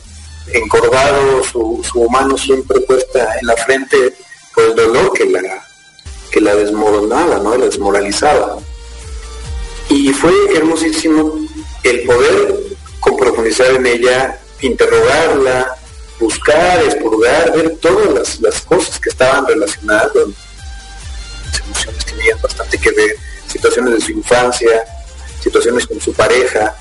encorvado, 0.48 1.44
su, 1.44 1.86
su 1.90 2.10
mano 2.10 2.38
siempre 2.38 2.80
puesta 2.82 3.38
en 3.40 3.48
la 3.48 3.56
frente 3.56 4.14
por 4.54 4.66
el 4.66 4.76
dolor 4.76 5.14
que 5.14 5.26
la, 5.26 5.42
que 6.32 6.42
la 6.42 6.56
desmoronaba, 6.56 7.38
¿no? 7.40 7.56
La 7.56 7.66
desmoralizaba. 7.66 8.58
Y 9.90 10.12
fue 10.14 10.34
hermosísimo 10.56 11.36
el 11.84 12.04
poder 12.04 12.56
con 13.00 13.18
profundizar 13.18 13.72
en 13.72 13.86
ella, 13.86 14.40
interrogarla, 14.62 15.78
buscar, 16.20 16.82
expurgar, 16.84 17.54
ver 17.54 17.78
todas 17.78 18.40
las, 18.40 18.62
cosas 18.62 19.00
que 19.00 19.10
estaban 19.10 19.46
relacionadas 19.46 20.12
las 20.16 21.60
emociones 21.60 22.06
tenían 22.06 22.42
bastante 22.42 22.78
que 22.78 22.92
ver, 22.92 23.16
situaciones 23.48 23.94
de 23.96 24.02
su 24.02 24.12
infancia, 24.12 24.86
situaciones 25.42 25.86
con 25.86 26.00
su 26.00 26.14
pareja. 26.14 26.76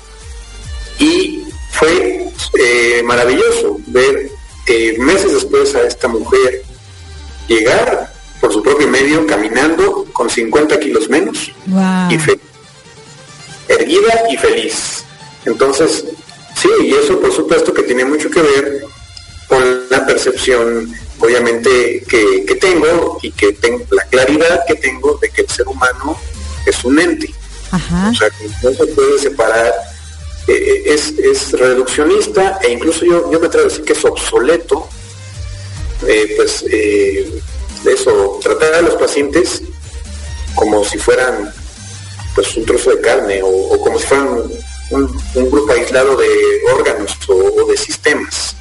Y 0.99 1.43
fue 1.73 2.29
eh, 2.59 3.03
maravilloso 3.03 3.79
ver 3.87 4.29
eh, 4.67 4.95
meses 4.97 5.33
después 5.33 5.75
a 5.75 5.81
esta 5.83 6.07
mujer 6.07 6.63
llegar 7.47 8.13
por 8.39 8.53
su 8.53 8.63
propio 8.63 8.87
medio 8.87 9.27
caminando 9.27 10.05
con 10.13 10.29
50 10.29 10.79
kilos 10.79 11.09
menos 11.09 11.51
y 12.09 12.17
feliz 12.17 12.53
erguida 13.67 14.23
y 14.29 14.37
feliz. 14.37 15.03
Entonces, 15.45 16.05
sí, 16.55 16.69
y 16.83 16.93
eso 16.93 17.19
por 17.19 17.33
supuesto 17.33 17.73
que 17.73 17.83
tiene 17.83 18.05
mucho 18.05 18.29
que 18.29 18.41
ver 18.41 18.85
con 19.47 19.89
la 19.89 20.05
percepción, 20.05 20.91
obviamente, 21.19 22.03
que, 22.07 22.57
tengo 22.59 23.19
y 23.21 23.31
que 23.31 23.51
tengo 23.53 23.83
la 23.91 24.03
claridad 24.05 24.61
que 24.67 24.75
tengo 24.75 25.17
de 25.21 25.29
que 25.29 25.41
el 25.41 25.49
ser 25.49 25.67
humano 25.67 26.17
es 26.65 26.83
un 26.83 26.99
ente. 26.99 27.29
O 27.71 28.13
sea, 28.15 28.29
que 28.29 28.47
no 28.61 28.71
se 28.71 28.85
puede 28.87 29.19
separar, 29.19 29.73
eh, 30.47 30.83
es, 30.85 31.13
es, 31.17 31.51
reduccionista 31.53 32.59
e 32.61 32.71
incluso 32.71 33.05
yo, 33.05 33.31
yo 33.31 33.39
me 33.39 33.47
atrevo 33.47 33.67
a 33.67 33.69
decir 33.69 33.85
que 33.85 33.93
es 33.93 34.05
obsoleto, 34.05 34.87
eh, 36.07 36.33
pues 36.35 36.65
eh, 36.69 37.41
eso, 37.85 38.39
tratar 38.41 38.73
a 38.75 38.81
los 38.81 38.95
pacientes 38.95 39.61
como 40.55 40.83
si 40.83 40.97
fueran 40.97 41.53
pues 42.35 42.55
un 42.57 42.65
trozo 42.65 42.91
de 42.91 43.01
carne 43.01 43.41
o, 43.43 43.79
como 43.79 43.99
si 43.99 44.05
fueran 44.05 44.43
un, 44.91 45.51
grupo 45.51 45.71
aislado 45.71 46.15
de 46.17 46.27
órganos 46.73 47.17
o, 47.27 47.65
de 47.67 47.77
sistemas. 47.77 48.55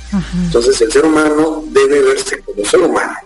Entonces 0.45 0.79
el 0.83 0.93
ser 0.93 1.07
humano 1.07 1.65
debe 1.69 2.01
verse 2.01 2.39
como 2.43 2.65
ser 2.65 2.81
humano. 2.81 3.17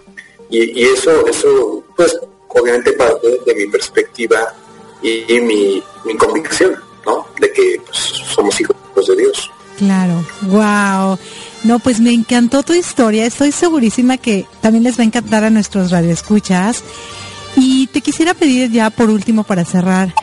Y, 0.49 0.85
eso, 0.85 1.27
eso, 1.27 1.85
pues, 1.97 2.17
obviamente 2.49 2.93
parte 2.93 3.41
de 3.45 3.55
mi 3.55 3.67
perspectiva 3.67 4.55
y, 5.03 5.41
mi, 5.41 5.83
convicción, 6.17 6.77
¿no? 7.07 7.27
De 7.41 7.53
que 7.53 7.81
pues, 7.85 7.99
somos 8.35 8.61
hijos 8.61 8.77
de 9.07 9.17
Dios. 9.17 9.51
Claro, 9.79 10.25
wow. 10.43 11.19
No, 11.65 11.79
pues 11.79 12.01
me 12.01 12.13
encantó 12.13 12.63
tu 12.63 12.73
historia. 12.73 13.27
Estoy 13.27 13.53
segurísima 13.53 14.17
que 14.19 14.47
también 14.61 14.85
les 14.85 14.99
va 14.99 15.03
a 15.03 15.07
encantar 15.07 15.45
a 15.45 15.51
nuestros 15.51 15.91
radioescuchas. 15.91 16.83
Y 17.57 17.87
te 17.89 18.01
quisiera 18.01 18.35
pedir 18.35 18.71
ya 18.71 18.91
por 18.91 19.11
último 19.11 19.45
para 19.45 19.65
cerrar, 19.65 20.15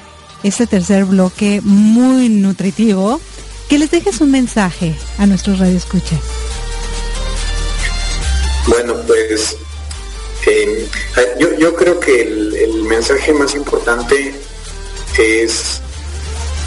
este 0.43 0.67
tercer 0.67 1.05
bloque 1.05 1.61
muy 1.63 2.29
nutritivo, 2.29 3.19
que 3.69 3.79
les 3.79 3.89
dejes 3.89 4.21
un 4.21 4.31
mensaje 4.31 4.93
a 5.17 5.25
nuestros 5.25 5.59
radioescuchas. 5.59 6.19
Bueno, 8.67 8.95
pues 9.07 9.57
eh, 10.45 10.88
yo, 11.39 11.57
yo, 11.57 11.75
creo 11.75 11.99
que 11.99 12.21
el, 12.21 12.84
mensaje 12.84 13.34
más 13.34 13.55
importante 13.55 14.36
es 15.17 15.81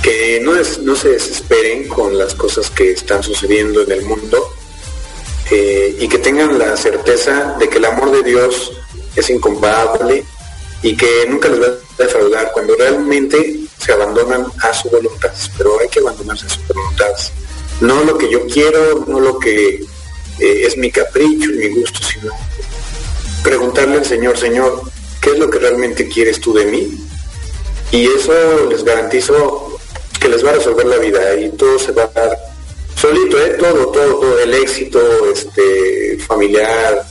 que 0.07 0.39
no, 0.41 0.55
es, 0.55 0.79
no 0.79 0.95
se 0.95 1.09
desesperen 1.09 1.89
con 1.89 2.17
las 2.17 2.33
cosas 2.33 2.71
que 2.71 2.93
están 2.93 3.25
sucediendo 3.25 3.83
en 3.83 3.91
el 3.91 4.03
mundo 4.03 4.53
eh, 5.51 5.97
y 5.99 6.07
que 6.07 6.19
tengan 6.19 6.57
la 6.57 6.77
certeza 6.77 7.57
de 7.59 7.69
que 7.69 7.79
el 7.79 7.87
amor 7.87 8.13
de 8.13 8.23
Dios 8.23 8.71
es 9.17 9.29
incomparable 9.31 10.25
y 10.81 10.97
que 10.97 11.27
nunca 11.29 11.49
les 11.49 11.61
va 11.61 11.67
a 11.67 12.03
defraudar 12.05 12.53
cuando 12.53 12.77
realmente 12.77 13.59
se 13.79 13.93
abandonan 13.95 14.47
a 14.63 14.73
su 14.73 14.89
voluntad, 14.91 15.33
pero 15.59 15.81
hay 15.81 15.89
que 15.89 15.99
abandonarse 15.99 16.47
a 16.47 16.51
su 16.51 16.61
voluntad. 16.73 17.13
No 17.81 18.05
lo 18.05 18.17
que 18.17 18.31
yo 18.31 18.47
quiero, 18.47 19.05
no 19.09 19.19
lo 19.19 19.41
que 19.41 19.75
eh, 19.75 19.87
es 20.39 20.77
mi 20.77 20.93
capricho 20.93 21.51
y 21.51 21.57
mi 21.57 21.81
gusto, 21.81 21.99
sino 22.05 22.31
preguntarle 23.43 23.97
al 23.97 24.05
Señor, 24.05 24.39
Señor, 24.39 24.83
¿qué 25.21 25.31
es 25.31 25.39
lo 25.41 25.51
que 25.51 25.59
realmente 25.59 26.07
quieres 26.07 26.41
tú 26.41 26.55
de 26.55 26.67
mí? 26.67 26.97
Y 27.91 28.07
eso 28.07 28.69
les 28.71 28.85
garantizo 28.85 29.76
que 30.27 30.33
les 30.33 30.45
va 30.45 30.51
a 30.51 30.55
resolver 30.55 30.87
la 30.87 30.97
vida 30.99 31.35
y 31.37 31.51
todo 31.51 31.79
se 31.79 31.93
va 31.93 32.03
a 32.03 32.07
dar 32.09 32.37
solito, 33.01 33.39
¿eh? 33.39 33.57
todo, 33.61 33.93
todo, 33.93 34.18
todo, 34.18 34.39
el 34.41 34.53
éxito 34.55 35.01
este, 35.33 36.18
familiar, 36.27 37.07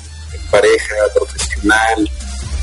pareja, 0.52 0.96
profesional, 1.14 2.12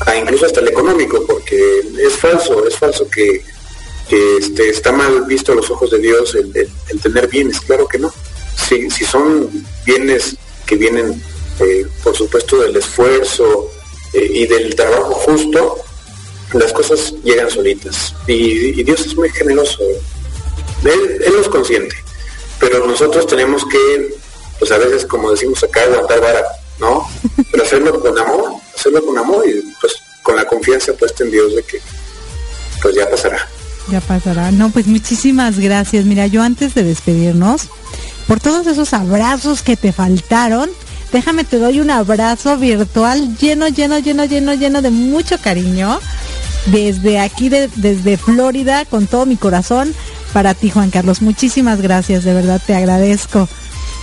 ah, 0.05 0.14
incluso 0.14 0.44
hasta 0.44 0.61
el 0.61 0.68
económico, 0.68 1.24
porque 1.26 1.80
es 1.98 2.12
falso, 2.14 2.66
es 2.66 2.76
falso 2.76 3.09
que 3.09 3.42
que 4.09 4.36
este, 4.36 4.68
está 4.68 4.92
mal 4.92 5.24
visto 5.24 5.53
a 5.53 5.55
los 5.55 5.70
ojos 5.70 5.90
de 5.90 5.98
Dios 5.98 6.34
el, 6.34 7.00
tener 7.00 7.28
bienes, 7.28 7.61
claro 7.62 7.86
que 7.88 7.98
no. 7.98 8.12
Si, 8.68 8.90
si 8.90 9.07
son 9.07 9.48
bienes 9.86 10.36
que 10.66 10.76
vienen, 10.76 11.22
eh, 11.61 11.86
por 12.05 12.14
supuesto, 12.14 12.61
del 12.61 12.76
esfuerzo 12.76 13.70
eh, 14.12 14.28
y 14.30 14.46
del 14.46 14.74
trabajo 14.74 15.14
justo, 15.14 15.78
las 16.53 16.74
cosas 16.74 17.14
llegan 17.24 17.48
solitas. 17.48 18.14
Y, 18.26 18.82
Dios 18.82 19.07
es 19.07 19.16
muy 19.16 19.30
generoso. 19.30 19.82
Él, 20.85 21.22
él 21.24 21.33
nos 21.37 21.49
consiente. 21.49 21.95
Pero 22.59 22.87
nosotros 22.87 23.26
tenemos 23.26 23.64
que, 23.66 24.14
pues 24.59 24.70
a 24.70 24.78
veces, 24.78 25.05
como 25.07 25.30
decimos 25.30 25.62
acá, 25.64 25.83
aguantar 25.83 26.20
vara, 26.20 26.43
¿no? 26.78 27.09
Pero 27.51 27.64
hacerlo 27.64 28.01
con 28.01 28.18
amor, 28.18 28.53
hacerlo 28.74 29.05
con 29.05 29.18
amor 29.18 29.45
y 29.49 29.62
pues 29.80 29.95
con 30.22 30.37
la 30.37 30.47
confianza 30.47 30.93
puesta 30.93 31.24
en 31.24 31.30
Dios 31.30 31.55
de 31.57 31.62
que 31.64 31.80
pues 32.80 32.95
ya 32.95 33.09
pasará. 33.09 33.49
Ya 33.91 34.01
pasará. 34.01 34.51
No, 34.53 34.70
pues 34.70 34.87
muchísimas 34.87 35.59
gracias. 35.59 36.05
Mira, 36.05 36.26
yo 36.26 36.43
antes 36.43 36.74
de 36.74 36.85
despedirnos, 36.85 37.62
por 38.26 38.41
todos 38.41 38.66
esos 38.66 38.93
abrazos 38.93 39.62
que 39.62 39.76
te 39.76 39.93
faltaron, 39.93 40.70
déjame 41.12 41.45
te 41.45 41.59
doy 41.59 41.80
un 41.80 41.91
abrazo 41.91 42.57
virtual 42.57 43.37
lleno, 43.37 43.68
lleno, 43.68 43.99
lleno, 43.99 44.24
lleno, 44.24 44.55
lleno 44.55 44.83
de 44.83 44.91
mucho 44.91 45.39
cariño. 45.39 46.01
Desde 46.66 47.18
aquí, 47.18 47.49
desde 47.49 48.16
Florida, 48.16 48.85
con 48.85 49.09
todo 49.09 49.26
mi 49.26 49.37
corazón, 49.37 49.93
para 50.33 50.55
ti, 50.55 50.70
Juan 50.70 50.91
Carlos. 50.91 51.22
Muchísimas 51.22 51.80
gracias, 51.80 52.24
de 52.24 52.35
verdad 52.35 52.61
te 52.64 52.74
agradezco. 52.74 53.49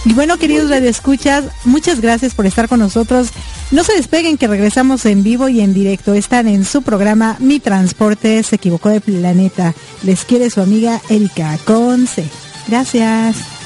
Y 0.06 0.14
bueno, 0.14 0.38
queridos 0.38 0.70
radioescuchas, 0.70 1.46
muchas 1.66 2.00
gracias 2.00 2.34
por 2.34 2.46
estar 2.46 2.70
con 2.70 2.80
nosotros. 2.80 3.30
No 3.72 3.84
se 3.84 3.94
despeguen 3.94 4.38
que 4.38 4.48
regresamos 4.48 5.06
en 5.06 5.24
vivo 5.24 5.50
y 5.50 5.60
en 5.60 5.74
directo. 5.74 6.14
Están 6.14 6.48
en 6.48 6.64
su 6.64 6.82
programa 6.82 7.36
Mi 7.40 7.60
Transporte 7.60 8.42
se 8.44 8.56
equivocó 8.56 8.90
de 8.90 9.02
planeta. 9.02 9.76
Les 10.04 10.24
quiere 10.24 10.50
su 10.50 10.62
amiga 10.62 11.02
Erika 11.10 11.58
Conce. 11.66 12.26
Gracias. 12.68 13.59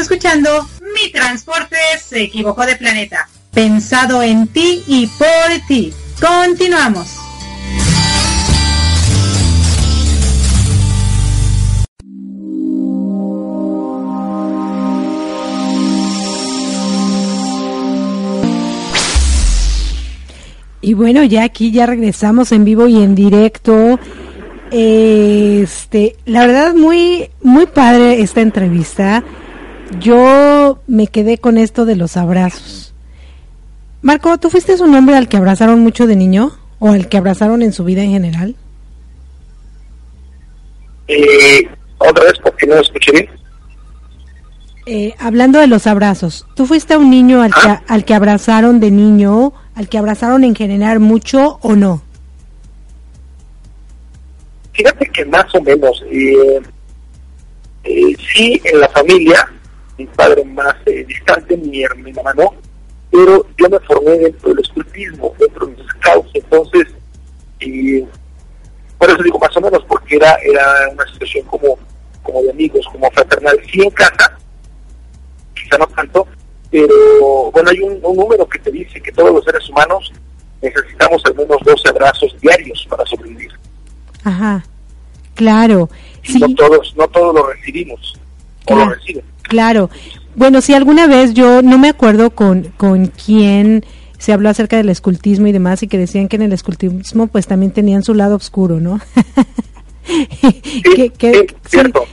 Escuchando 0.00 0.68
Mi 0.94 1.10
Transporte 1.10 1.76
se 2.02 2.22
equivocó 2.22 2.64
de 2.66 2.76
planeta 2.76 3.28
pensado 3.52 4.22
en 4.22 4.46
ti 4.46 4.84
y 4.86 5.06
por 5.06 5.66
ti. 5.66 5.92
Continuamos. 6.20 7.16
Y 20.80 20.94
bueno, 20.94 21.22
ya 21.24 21.42
aquí 21.42 21.70
ya 21.70 21.86
regresamos 21.86 22.52
en 22.52 22.64
vivo 22.64 22.86
y 22.86 23.02
en 23.02 23.14
directo. 23.14 23.98
Este, 24.70 26.16
la 26.26 26.46
verdad 26.46 26.74
muy 26.74 27.30
muy 27.42 27.66
padre 27.66 28.22
esta 28.22 28.40
entrevista. 28.40 29.24
Yo 30.00 30.80
me 30.86 31.06
quedé 31.06 31.38
con 31.38 31.58
esto 31.58 31.84
de 31.84 31.96
los 31.96 32.16
abrazos. 32.16 32.94
Marco, 34.02 34.38
¿tú 34.38 34.50
fuiste 34.50 34.74
un 34.82 34.94
hombre 34.94 35.16
al 35.16 35.28
que 35.28 35.36
abrazaron 35.36 35.80
mucho 35.80 36.06
de 36.06 36.16
niño 36.16 36.52
o 36.78 36.90
al 36.90 37.08
que 37.08 37.16
abrazaron 37.16 37.62
en 37.62 37.72
su 37.72 37.84
vida 37.84 38.02
en 38.02 38.12
general? 38.12 38.54
Eh, 41.08 41.68
otra 41.98 42.24
vez 42.24 42.34
porque 42.42 42.66
no 42.66 42.76
escuché 42.76 43.12
bien. 43.12 43.28
Eh, 44.86 45.14
hablando 45.18 45.58
de 45.58 45.66
los 45.66 45.86
abrazos, 45.86 46.46
¿tú 46.54 46.64
fuiste 46.64 46.96
un 46.96 47.10
niño 47.10 47.42
al, 47.42 47.52
que, 47.52 47.68
ah. 47.68 47.82
al 47.88 48.04
que 48.04 48.14
abrazaron 48.14 48.80
de 48.80 48.90
niño, 48.90 49.52
al 49.74 49.88
que 49.88 49.98
abrazaron 49.98 50.44
en 50.44 50.54
general 50.54 51.00
mucho 51.00 51.58
o 51.60 51.74
no? 51.74 52.02
Fíjate 54.72 55.10
que 55.10 55.24
más 55.24 55.52
o 55.54 55.60
menos. 55.60 56.02
Eh, 56.10 56.60
eh, 57.84 58.16
sí, 58.32 58.60
en 58.64 58.80
la 58.80 58.88
familia, 58.90 59.50
mi 59.98 60.06
padre 60.06 60.44
más 60.44 60.76
eh, 60.86 61.04
distante, 61.04 61.56
mi, 61.56 61.82
mi 61.96 62.12
mamá 62.12 62.32
no, 62.34 62.54
pero 63.10 63.44
yo 63.56 63.68
me 63.68 63.78
formé 63.80 64.18
dentro 64.18 64.50
del 64.50 64.60
escultismo, 64.60 65.34
dentro 65.38 65.66
de 65.66 65.76
los 65.76 65.86
scouts, 65.88 66.30
entonces, 66.34 66.86
y 67.60 68.02
por 68.96 69.10
eso 69.10 69.22
digo 69.22 69.38
más 69.38 69.56
o 69.56 69.60
menos, 69.60 69.84
porque 69.88 70.16
era, 70.16 70.34
era 70.36 70.88
una 70.92 71.06
situación 71.12 71.44
como, 71.46 71.78
como 72.22 72.42
de 72.42 72.50
amigos, 72.50 72.86
como 72.92 73.10
fraternal, 73.10 73.58
sí 73.70 73.82
en 73.82 73.90
casa, 73.90 74.38
quizá 75.54 75.78
no 75.78 75.86
tanto, 75.88 76.26
pero 76.70 77.50
bueno, 77.50 77.70
hay 77.70 77.80
un, 77.80 77.98
un 78.02 78.16
número 78.16 78.48
que 78.48 78.58
te 78.60 78.70
dice 78.70 79.00
que 79.00 79.12
todos 79.12 79.32
los 79.32 79.44
seres 79.44 79.68
humanos 79.68 80.12
necesitamos 80.62 81.22
al 81.24 81.34
menos 81.34 81.58
12 81.64 81.88
abrazos 81.88 82.36
diarios 82.40 82.86
para 82.88 83.04
sobrevivir. 83.06 83.50
Ajá, 84.24 84.64
claro. 85.34 85.88
Sí. 86.22 86.38
No 86.38 86.54
todos, 86.54 86.94
no 86.96 87.08
todos 87.08 87.34
lo 87.34 87.46
recibimos, 87.46 88.18
o 88.66 88.76
lo 88.76 88.90
reciben. 88.90 89.24
Claro. 89.48 89.90
Bueno, 90.36 90.60
si 90.60 90.74
alguna 90.74 91.06
vez 91.06 91.34
yo 91.34 91.62
no 91.62 91.78
me 91.78 91.88
acuerdo 91.88 92.30
con, 92.30 92.68
con 92.76 93.06
quién 93.06 93.84
se 94.18 94.32
habló 94.32 94.48
acerca 94.48 94.76
del 94.76 94.88
escultismo 94.88 95.46
y 95.46 95.52
demás 95.52 95.82
y 95.82 95.88
que 95.88 95.98
decían 95.98 96.28
que 96.28 96.36
en 96.36 96.42
el 96.42 96.52
escultismo 96.52 97.26
pues 97.26 97.46
también 97.46 97.72
tenían 97.72 98.02
su 98.02 98.14
lado 98.14 98.36
oscuro, 98.36 98.80
¿no? 98.80 99.00
sí, 100.04 101.10
que, 101.10 101.46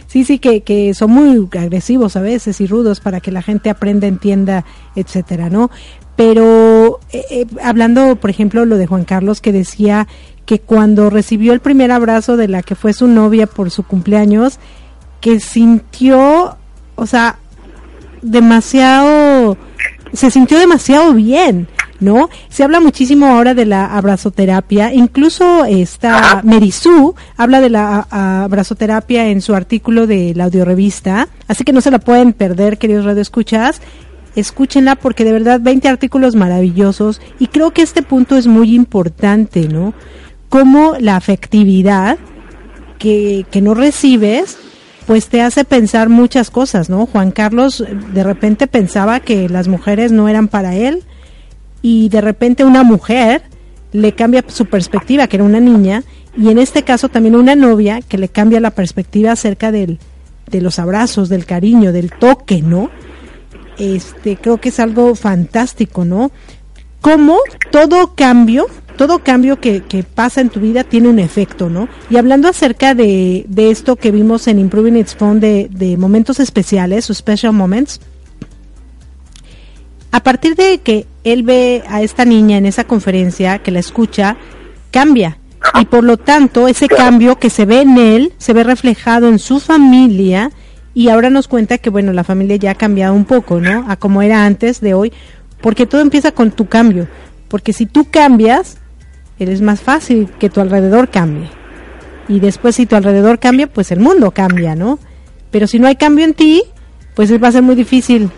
sí, 0.07 0.25
sí, 0.25 0.39
que, 0.39 0.61
que 0.61 0.93
son 0.93 1.11
muy 1.11 1.47
agresivos 1.57 2.15
a 2.15 2.21
veces 2.21 2.61
y 2.61 2.67
rudos 2.67 2.99
para 2.99 3.19
que 3.19 3.31
la 3.31 3.41
gente 3.41 3.69
aprenda, 3.69 4.07
entienda, 4.07 4.65
etcétera, 4.95 5.49
¿no? 5.49 5.69
Pero 6.15 6.99
eh, 7.11 7.25
eh, 7.29 7.45
hablando, 7.61 8.15
por 8.15 8.29
ejemplo, 8.29 8.65
lo 8.65 8.77
de 8.77 8.87
Juan 8.87 9.03
Carlos 9.03 9.41
que 9.41 9.51
decía 9.51 10.07
que 10.45 10.59
cuando 10.59 11.09
recibió 11.09 11.53
el 11.53 11.59
primer 11.59 11.91
abrazo 11.91 12.37
de 12.37 12.47
la 12.47 12.63
que 12.63 12.75
fue 12.75 12.93
su 12.93 13.07
novia 13.07 13.47
por 13.47 13.71
su 13.71 13.83
cumpleaños, 13.83 14.59
que 15.19 15.39
sintió, 15.39 16.57
o 16.95 17.05
sea, 17.05 17.37
demasiado, 18.21 19.57
se 20.13 20.31
sintió 20.31 20.59
demasiado 20.59 21.13
bien, 21.13 21.67
¿no? 21.99 22.29
Se 22.49 22.63
habla 22.63 22.79
muchísimo 22.79 23.27
ahora 23.27 23.53
de 23.53 23.65
la 23.65 23.97
abrazoterapia, 23.97 24.93
incluso 24.93 25.65
esta 25.65 26.41
Merisú 26.43 27.15
habla 27.37 27.61
de 27.61 27.69
la 27.69 28.07
abrazoterapia 28.09 29.27
en 29.27 29.41
su 29.41 29.55
artículo 29.55 30.07
de 30.07 30.33
la 30.35 30.45
audiorevista, 30.45 31.27
así 31.47 31.63
que 31.63 31.73
no 31.73 31.81
se 31.81 31.91
la 31.91 31.99
pueden 31.99 32.33
perder, 32.33 32.77
queridos 32.77 33.05
radioescuchas. 33.05 33.81
Escúchenla 34.35 34.97
porque 34.97 35.23
de 35.23 35.31
verdad 35.31 35.61
20 35.61 35.87
artículos 35.87 36.35
maravillosos 36.35 37.21
y 37.39 37.47
creo 37.47 37.71
que 37.71 37.81
este 37.81 38.01
punto 38.01 38.35
es 38.35 38.47
muy 38.47 38.75
importante, 38.75 39.69
¿no? 39.69 39.93
cómo 40.49 40.95
la 40.99 41.17
afectividad 41.17 42.17
que, 42.97 43.45
que 43.51 43.61
no 43.61 43.73
recibes 43.73 44.57
pues 45.05 45.27
te 45.27 45.41
hace 45.41 45.65
pensar 45.65 46.09
muchas 46.09 46.49
cosas, 46.49 46.89
¿no? 46.89 47.05
Juan 47.05 47.31
Carlos 47.31 47.83
de 48.13 48.23
repente 48.23 48.67
pensaba 48.67 49.19
que 49.19 49.49
las 49.49 49.67
mujeres 49.67 50.11
no 50.11 50.27
eran 50.27 50.47
para 50.47 50.75
él 50.75 51.03
y 51.81 52.09
de 52.09 52.21
repente 52.21 52.63
una 52.63 52.83
mujer 52.83 53.43
le 53.91 54.13
cambia 54.13 54.43
su 54.47 54.65
perspectiva, 54.65 55.27
que 55.27 55.37
era 55.37 55.43
una 55.43 55.59
niña, 55.59 56.03
y 56.35 56.49
en 56.49 56.57
este 56.57 56.83
caso 56.83 57.07
también 57.07 57.35
una 57.35 57.55
novia 57.55 58.01
que 58.01 58.17
le 58.17 58.27
cambia 58.27 58.59
la 58.59 58.71
perspectiva 58.71 59.31
acerca 59.31 59.71
del, 59.71 59.99
de 60.49 60.61
los 60.61 60.79
abrazos, 60.79 61.29
del 61.29 61.45
cariño, 61.45 61.93
del 61.93 62.11
toque, 62.11 62.61
¿no? 62.61 62.89
Este, 63.77 64.35
creo 64.37 64.57
que 64.57 64.69
es 64.69 64.79
algo 64.79 65.15
fantástico, 65.15 66.03
¿no? 66.03 66.31
Cómo 66.99 67.37
todo 67.71 68.15
cambio 68.15 68.65
todo 68.95 69.19
cambio 69.19 69.59
que, 69.59 69.81
que, 69.81 70.03
pasa 70.03 70.41
en 70.41 70.49
tu 70.49 70.59
vida 70.59 70.83
tiene 70.83 71.09
un 71.09 71.19
efecto, 71.19 71.69
¿no? 71.69 71.87
Y 72.09 72.17
hablando 72.17 72.47
acerca 72.47 72.95
de, 72.95 73.45
de 73.47 73.71
esto 73.71 73.95
que 73.95 74.11
vimos 74.11 74.47
en 74.47 74.59
Improving 74.59 74.97
Its 74.97 75.15
Phone 75.15 75.39
de, 75.39 75.69
de 75.71 75.97
momentos 75.97 76.39
especiales, 76.39 77.09
o 77.09 77.13
special 77.13 77.53
moments, 77.53 77.99
a 80.11 80.23
partir 80.23 80.55
de 80.55 80.79
que 80.79 81.07
él 81.23 81.43
ve 81.43 81.83
a 81.87 82.01
esta 82.01 82.23
niña 82.25 82.57
en 82.57 82.65
esa 82.65 82.85
conferencia, 82.85 83.59
que 83.59 83.71
la 83.71 83.79
escucha, 83.79 84.37
cambia. 84.91 85.39
Y 85.79 85.85
por 85.85 86.03
lo 86.03 86.17
tanto, 86.17 86.67
ese 86.67 86.87
cambio 86.87 87.37
que 87.37 87.49
se 87.49 87.65
ve 87.65 87.81
en 87.81 87.97
él, 87.97 88.33
se 88.37 88.53
ve 88.53 88.63
reflejado 88.63 89.27
en 89.27 89.39
su 89.39 89.59
familia, 89.59 90.51
y 90.93 91.09
ahora 91.09 91.29
nos 91.29 91.49
cuenta 91.49 91.77
que, 91.77 91.89
bueno, 91.89 92.13
la 92.13 92.23
familia 92.23 92.55
ya 92.55 92.71
ha 92.71 92.75
cambiado 92.75 93.13
un 93.13 93.25
poco, 93.25 93.59
¿no? 93.59 93.85
A 93.89 93.97
como 93.97 94.21
era 94.21 94.45
antes 94.45 94.79
de 94.79 94.93
hoy, 94.93 95.11
porque 95.61 95.85
todo 95.85 95.99
empieza 95.99 96.31
con 96.31 96.51
tu 96.51 96.67
cambio. 96.67 97.09
Porque 97.49 97.73
si 97.73 97.85
tú 97.85 98.07
cambias, 98.09 98.77
es 99.39 99.61
más 99.61 99.81
fácil 99.81 100.29
que 100.39 100.49
tu 100.49 100.61
alrededor 100.61 101.09
cambie. 101.09 101.49
Y 102.27 102.39
después 102.39 102.75
si 102.75 102.85
tu 102.85 102.95
alrededor 102.95 103.39
cambia, 103.39 103.67
pues 103.67 103.91
el 103.91 103.99
mundo 103.99 104.31
cambia, 104.31 104.75
¿no? 104.75 104.99
Pero 105.51 105.67
si 105.67 105.79
no 105.79 105.87
hay 105.87 105.95
cambio 105.95 106.25
en 106.25 106.33
ti, 106.33 106.63
pues 107.13 107.31
va 107.41 107.47
a 107.49 107.51
ser 107.51 107.61
muy 107.61 107.75
difícil 107.75 108.29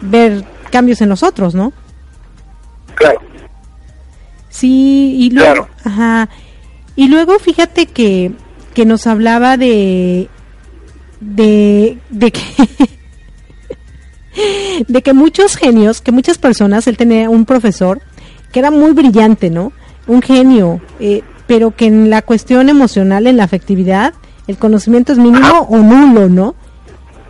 ver 0.00 0.44
cambios 0.70 1.00
en 1.00 1.08
los 1.08 1.22
otros, 1.22 1.54
¿no? 1.54 1.72
Claro. 2.94 3.20
Sí, 4.48 5.16
y 5.18 5.30
luego, 5.30 5.68
ajá, 5.84 6.28
y 6.94 7.08
luego 7.08 7.38
fíjate 7.38 7.86
que, 7.86 8.32
que 8.74 8.84
nos 8.84 9.06
hablaba 9.06 9.56
de, 9.56 10.28
de, 11.20 11.98
de 12.10 12.32
que, 12.32 12.42
de 14.88 15.02
que 15.02 15.12
muchos 15.14 15.56
genios, 15.56 16.00
que 16.00 16.12
muchas 16.12 16.38
personas, 16.38 16.86
él 16.86 16.96
tenía 16.96 17.30
un 17.30 17.44
profesor 17.46 18.02
que 18.52 18.58
era 18.58 18.70
muy 18.70 18.92
brillante, 18.92 19.48
¿no? 19.48 19.72
Un 20.12 20.22
genio, 20.22 20.80
eh, 21.00 21.22
pero 21.46 21.74
que 21.74 21.86
en 21.86 22.10
la 22.10 22.22
cuestión 22.22 22.68
emocional, 22.68 23.26
en 23.26 23.38
la 23.38 23.44
afectividad, 23.44 24.12
el 24.46 24.58
conocimiento 24.58 25.12
es 25.12 25.18
mínimo 25.18 25.60
o 25.68 25.78
nulo, 25.78 26.28
¿no? 26.28 26.54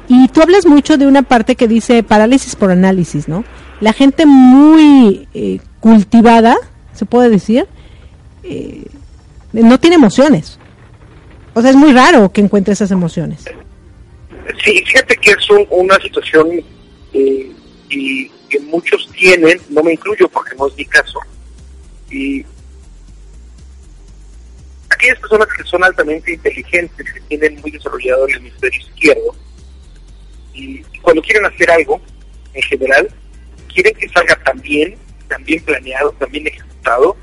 Y 0.08 0.28
tú 0.28 0.42
hablas 0.42 0.66
mucho 0.66 0.98
de 0.98 1.06
una 1.06 1.22
parte 1.22 1.54
que 1.54 1.68
dice 1.68 2.02
parálisis 2.02 2.56
por 2.56 2.70
análisis, 2.70 3.28
¿no? 3.28 3.44
La 3.80 3.92
gente 3.92 4.26
muy 4.26 5.28
eh, 5.32 5.60
cultivada, 5.80 6.56
se 6.92 7.04
puede 7.04 7.28
decir, 7.30 7.66
eh, 8.42 8.84
no 9.52 9.78
tiene 9.78 9.96
emociones. 9.96 10.58
O 11.54 11.60
sea, 11.60 11.70
es 11.70 11.76
muy 11.76 11.92
raro 11.92 12.32
que 12.32 12.40
encuentre 12.40 12.72
esas 12.72 12.90
emociones. 12.90 13.44
Sí, 14.64 14.82
fíjate 14.84 15.16
que 15.16 15.30
es 15.30 15.48
una 15.70 15.98
situación 16.00 16.48
y 17.12 18.28
que 18.48 18.60
muchos 18.60 19.08
tienen, 19.12 19.60
no 19.70 19.82
me 19.82 19.92
incluyo 19.92 20.28
porque 20.28 20.56
no 20.56 20.66
es 20.66 20.76
mi 20.76 20.84
caso, 20.84 21.20
y 22.10 22.44
aquellas 25.02 25.18
personas 25.18 25.48
que 25.56 25.64
son 25.64 25.82
altamente 25.82 26.32
inteligentes, 26.32 27.12
que 27.12 27.20
tienen 27.22 27.60
muy 27.60 27.72
desarrollado 27.72 28.26
el 28.28 28.36
hemisferio 28.36 28.80
izquierdo, 28.80 29.34
y, 30.54 30.82
cuando 31.00 31.22
quieren 31.22 31.44
hacer 31.46 31.70
algo, 31.70 32.00
en 32.54 32.62
general, 32.62 33.08
quieren 33.72 33.94
que 33.94 34.08
salga 34.10 34.36
tan 34.44 34.60
bien, 34.60 34.96
tan 35.28 35.42
bien 35.44 35.64
planeado, 35.64 36.12
tan 36.12 36.30
bien 36.30 36.46
ejecutado, 36.46 37.16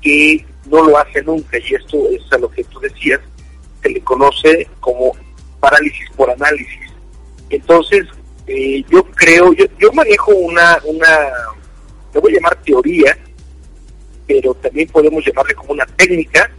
que 0.00 0.44
no 0.66 0.82
lo 0.82 0.98
hace 0.98 1.22
nunca. 1.22 1.58
Y 1.58 1.74
esto 1.74 1.98
es 2.10 2.32
a 2.32 2.38
lo 2.38 2.50
que 2.50 2.64
tú 2.64 2.80
decías, 2.80 3.20
se 3.82 3.90
le 3.90 4.00
conoce 4.00 4.66
como 4.80 5.12
parálisis 5.60 6.10
por 6.16 6.30
análisis. 6.30 6.90
Entonces, 7.50 8.06
eh, 8.48 8.82
yo 8.90 9.04
creo, 9.04 9.52
yo, 9.52 9.66
yo 9.78 9.92
manejo 9.92 10.32
una, 10.32 10.78
una, 10.84 11.30
le 12.12 12.20
voy 12.20 12.32
a 12.32 12.36
llamar 12.36 12.56
teoría, 12.62 13.16
pero 14.26 14.54
también 14.54 14.88
podemos 14.88 15.24
llamarle 15.24 15.54
como 15.54 15.74
una 15.74 15.86
técnica 15.86 16.50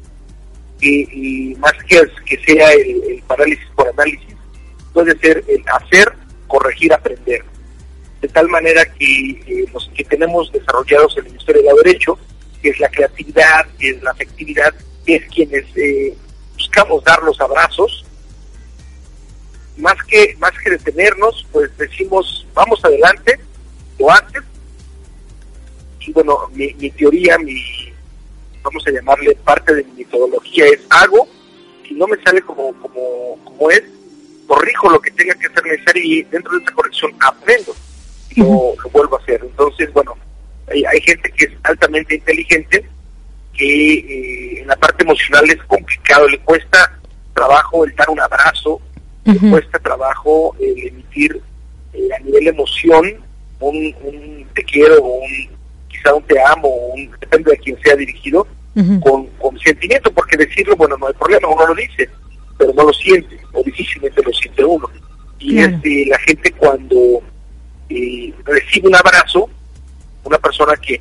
y, 0.83 1.55
más 1.55 1.73
que, 1.87 2.01
que 2.25 2.37
sea 2.45 2.71
el, 2.73 3.23
parálisis 3.27 3.65
por 3.75 3.87
análisis, 3.87 4.35
puede 4.93 5.17
ser 5.19 5.43
el 5.47 5.63
hacer, 5.67 6.13
corregir, 6.47 6.93
aprender. 6.93 7.43
de 8.21 8.27
tal 8.27 8.47
manera 8.47 8.85
que 8.85 9.05
eh, 9.05 9.65
los 9.73 9.89
que 9.95 10.03
tenemos 10.03 10.51
desarrollados 10.51 11.17
el 11.17 11.25
Ministerio 11.25 11.61
de 11.61 11.83
Derecho, 11.83 12.17
que 12.61 12.69
es 12.69 12.79
la 12.79 12.89
creatividad, 12.89 13.65
que 13.77 13.89
es 13.89 14.03
la 14.03 14.11
afectividad, 14.11 14.73
es 15.05 15.25
quienes 15.27 15.65
eh, 15.75 16.15
buscamos 16.55 17.03
dar 17.03 17.21
los 17.23 17.39
abrazos, 17.41 18.05
más 19.77 19.95
que, 20.07 20.35
más 20.39 20.51
que 20.63 20.69
detenernos, 20.69 21.45
pues 21.51 21.75
decimos, 21.77 22.47
vamos 22.53 22.83
adelante, 22.85 23.39
lo 23.99 24.11
haces, 24.11 24.43
y 25.99 26.11
bueno, 26.11 26.37
mi 26.53 26.91
teoría, 26.91 27.37
mi, 27.37 27.55
vamos 28.63 28.87
a 28.87 28.91
llamarle 28.91 29.35
parte 29.43 29.75
de 29.75 29.83
mi 29.83 30.03
metodología 30.03 30.65
es 30.65 30.79
hago, 30.89 31.27
si 31.87 31.93
no 31.95 32.07
me 32.07 32.21
sale 32.23 32.41
como, 32.41 32.73
como, 32.73 33.37
como 33.43 33.69
es, 33.71 33.83
corrijo 34.47 34.89
lo 34.89 35.01
que 35.01 35.11
tenga 35.11 35.35
que 35.35 35.49
ser 35.49 35.65
necesario 35.65 36.03
y 36.03 36.23
dentro 36.23 36.57
de 36.57 36.63
esa 36.63 36.73
corrección 36.73 37.11
aprendo 37.19 37.75
y 38.31 38.41
lo, 38.41 38.75
vuelvo 38.91 39.17
a 39.17 39.21
hacer. 39.21 39.41
Entonces, 39.43 39.91
bueno, 39.93 40.15
hay, 40.71 40.83
hay 40.85 41.01
gente 41.01 41.31
que 41.31 41.45
es 41.45 41.51
altamente 41.63 42.15
inteligente 42.15 42.85
que 43.53 43.93
eh, 43.93 44.61
en 44.61 44.67
la 44.67 44.75
parte 44.75 45.03
emocional 45.03 45.49
es 45.49 45.61
complicado, 45.63 46.27
le 46.27 46.39
cuesta 46.39 46.99
trabajo 47.33 47.85
el 47.85 47.95
dar 47.95 48.09
un 48.09 48.19
abrazo, 48.19 48.81
le 49.25 49.37
cuesta 49.49 49.79
trabajo 49.79 50.55
el 50.59 50.87
emitir 50.87 51.41
eh, 51.93 52.09
a 52.15 52.19
nivel 52.19 52.47
emoción 52.47 53.23
un, 53.59 53.95
un 54.03 54.45
te 54.53 54.63
quiero 54.63 55.03
o 55.03 55.23
un 55.23 55.52
quizá 56.03 56.13
un 56.13 56.23
te 56.23 56.41
amo, 56.41 56.67
un, 56.67 57.09
depende 57.19 57.51
de 57.51 57.57
quién 57.57 57.77
sea 57.83 57.95
dirigido, 57.95 58.47
con, 59.01 59.27
con 59.37 59.59
sentimiento, 59.59 60.11
porque 60.11 60.35
decirlo, 60.35 60.75
bueno, 60.75 60.97
no 60.97 61.07
hay 61.07 61.13
problema, 61.13 61.47
uno 61.47 61.67
lo 61.67 61.75
dice, 61.75 62.09
pero 62.57 62.73
no 62.73 62.85
lo 62.85 62.93
siente, 62.93 63.39
o 63.51 63.61
difícilmente 63.61 64.21
lo 64.23 64.33
siente 64.33 64.65
uno. 64.65 64.89
Y 65.37 65.59
este, 65.59 66.05
la 66.07 66.17
gente 66.19 66.51
cuando 66.53 67.21
eh, 67.89 68.33
recibe 68.43 68.87
un 68.87 68.95
abrazo, 68.95 69.47
una 70.23 70.39
persona 70.39 70.75
que 70.77 70.99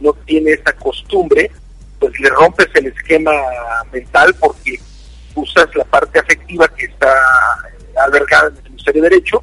no 0.00 0.12
tiene 0.26 0.52
esta 0.52 0.72
costumbre, 0.74 1.50
pues 1.98 2.12
le 2.20 2.28
rompes 2.28 2.68
el 2.74 2.86
esquema 2.86 3.32
mental 3.90 4.34
porque 4.38 4.78
usas 5.34 5.66
la 5.74 5.84
parte 5.84 6.18
afectiva 6.18 6.68
que 6.68 6.86
está 6.86 7.10
albergada 8.04 8.48
en 8.48 8.56
el 8.56 8.62
Ministerio 8.64 9.02
de 9.02 9.08
Derecho 9.08 9.42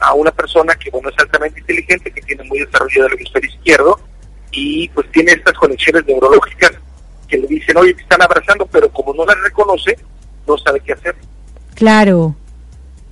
a 0.00 0.14
una 0.14 0.30
persona 0.30 0.74
que 0.74 0.90
bueno 0.90 1.10
es 1.10 1.18
altamente 1.18 1.60
inteligente, 1.60 2.10
que 2.10 2.22
tiene 2.22 2.44
muy 2.44 2.60
desarrollado 2.60 3.06
el 3.08 3.14
hemisferio 3.14 3.50
izquierdo 3.50 4.00
y 4.50 4.88
pues 4.88 5.10
tiene 5.12 5.32
estas 5.32 5.54
conexiones 5.54 6.04
neurológicas 6.06 6.72
que 7.28 7.38
le 7.38 7.46
dicen, 7.46 7.76
oye, 7.76 7.94
te 7.94 8.02
están 8.02 8.20
abrazando, 8.22 8.66
pero 8.66 8.90
como 8.90 9.14
no 9.14 9.24
la 9.24 9.34
reconoce, 9.44 9.96
no 10.46 10.58
sabe 10.58 10.80
qué 10.80 10.92
hacer. 10.92 11.14
Claro, 11.74 12.34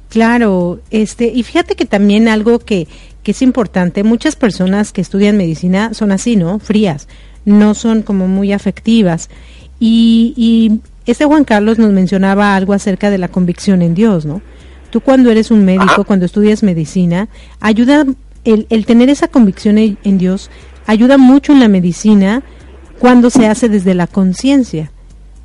claro, 0.09 0.81
este, 0.91 1.27
y 1.27 1.43
fíjate 1.43 1.77
que 1.77 1.87
también 1.87 2.29
algo 2.29 2.59
que, 2.59 2.89
que 3.23 3.31
es 3.31 3.43
importante, 3.43 4.03
muchas 4.03 4.35
personas 4.35 4.93
que 4.93 5.01
estudian 5.01 5.37
medicina 5.37 5.95
son 5.95 6.11
así, 6.11 6.37
¿no? 6.37 6.59
Frías, 6.59 7.09
no 7.45 7.75
son 7.75 8.03
como 8.03 8.27
muy 8.27 8.53
afectivas. 8.53 9.31
Y, 9.79 10.35
y 10.37 10.81
este 11.11 11.25
Juan 11.25 11.45
Carlos 11.45 11.79
nos 11.79 11.93
mencionaba 11.93 12.57
algo 12.57 12.73
acerca 12.73 13.11
de 13.11 13.19
la 13.19 13.29
convicción 13.29 13.83
en 13.83 13.95
Dios, 13.95 14.27
¿no? 14.27 14.43
Tú 14.91 15.01
cuando 15.01 15.31
eres 15.31 15.51
un 15.51 15.65
médico, 15.65 16.05
cuando 16.05 16.27
estudias 16.27 16.63
medicina, 16.63 17.29
ayuda 17.61 18.05
el, 18.45 18.67
el 18.71 18.87
tener 18.87 19.11
esa 19.11 19.29
convicción 19.29 19.79
en 19.79 20.19
Dios, 20.19 20.51
ayuda 20.87 21.19
mucho 21.19 21.53
en 21.53 21.61
la 21.61 21.69
medicina 21.69 22.43
cuando 22.99 23.31
se 23.31 23.47
hace 23.47 23.69
desde 23.69 23.95
la 23.95 24.07
conciencia, 24.07 24.91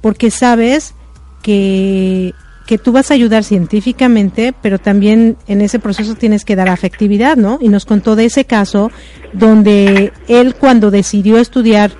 porque 0.01 0.31
sabes 0.31 0.93
que, 1.41 2.33
que 2.65 2.77
tú 2.77 2.91
vas 2.91 3.11
a 3.11 3.13
ayudar 3.13 3.43
científicamente, 3.43 4.53
pero 4.61 4.79
también 4.79 5.37
en 5.47 5.61
ese 5.61 5.79
proceso 5.79 6.15
tienes 6.15 6.45
que 6.45 6.55
dar 6.55 6.69
afectividad, 6.69 7.35
¿no? 7.35 7.59
Y 7.61 7.69
nos 7.69 7.85
contó 7.85 8.15
de 8.15 8.25
ese 8.25 8.45
caso 8.45 8.89
donde 9.33 10.13
él 10.27 10.55
cuando 10.55 10.89
decidió 10.89 11.37
estudiar 11.37 11.91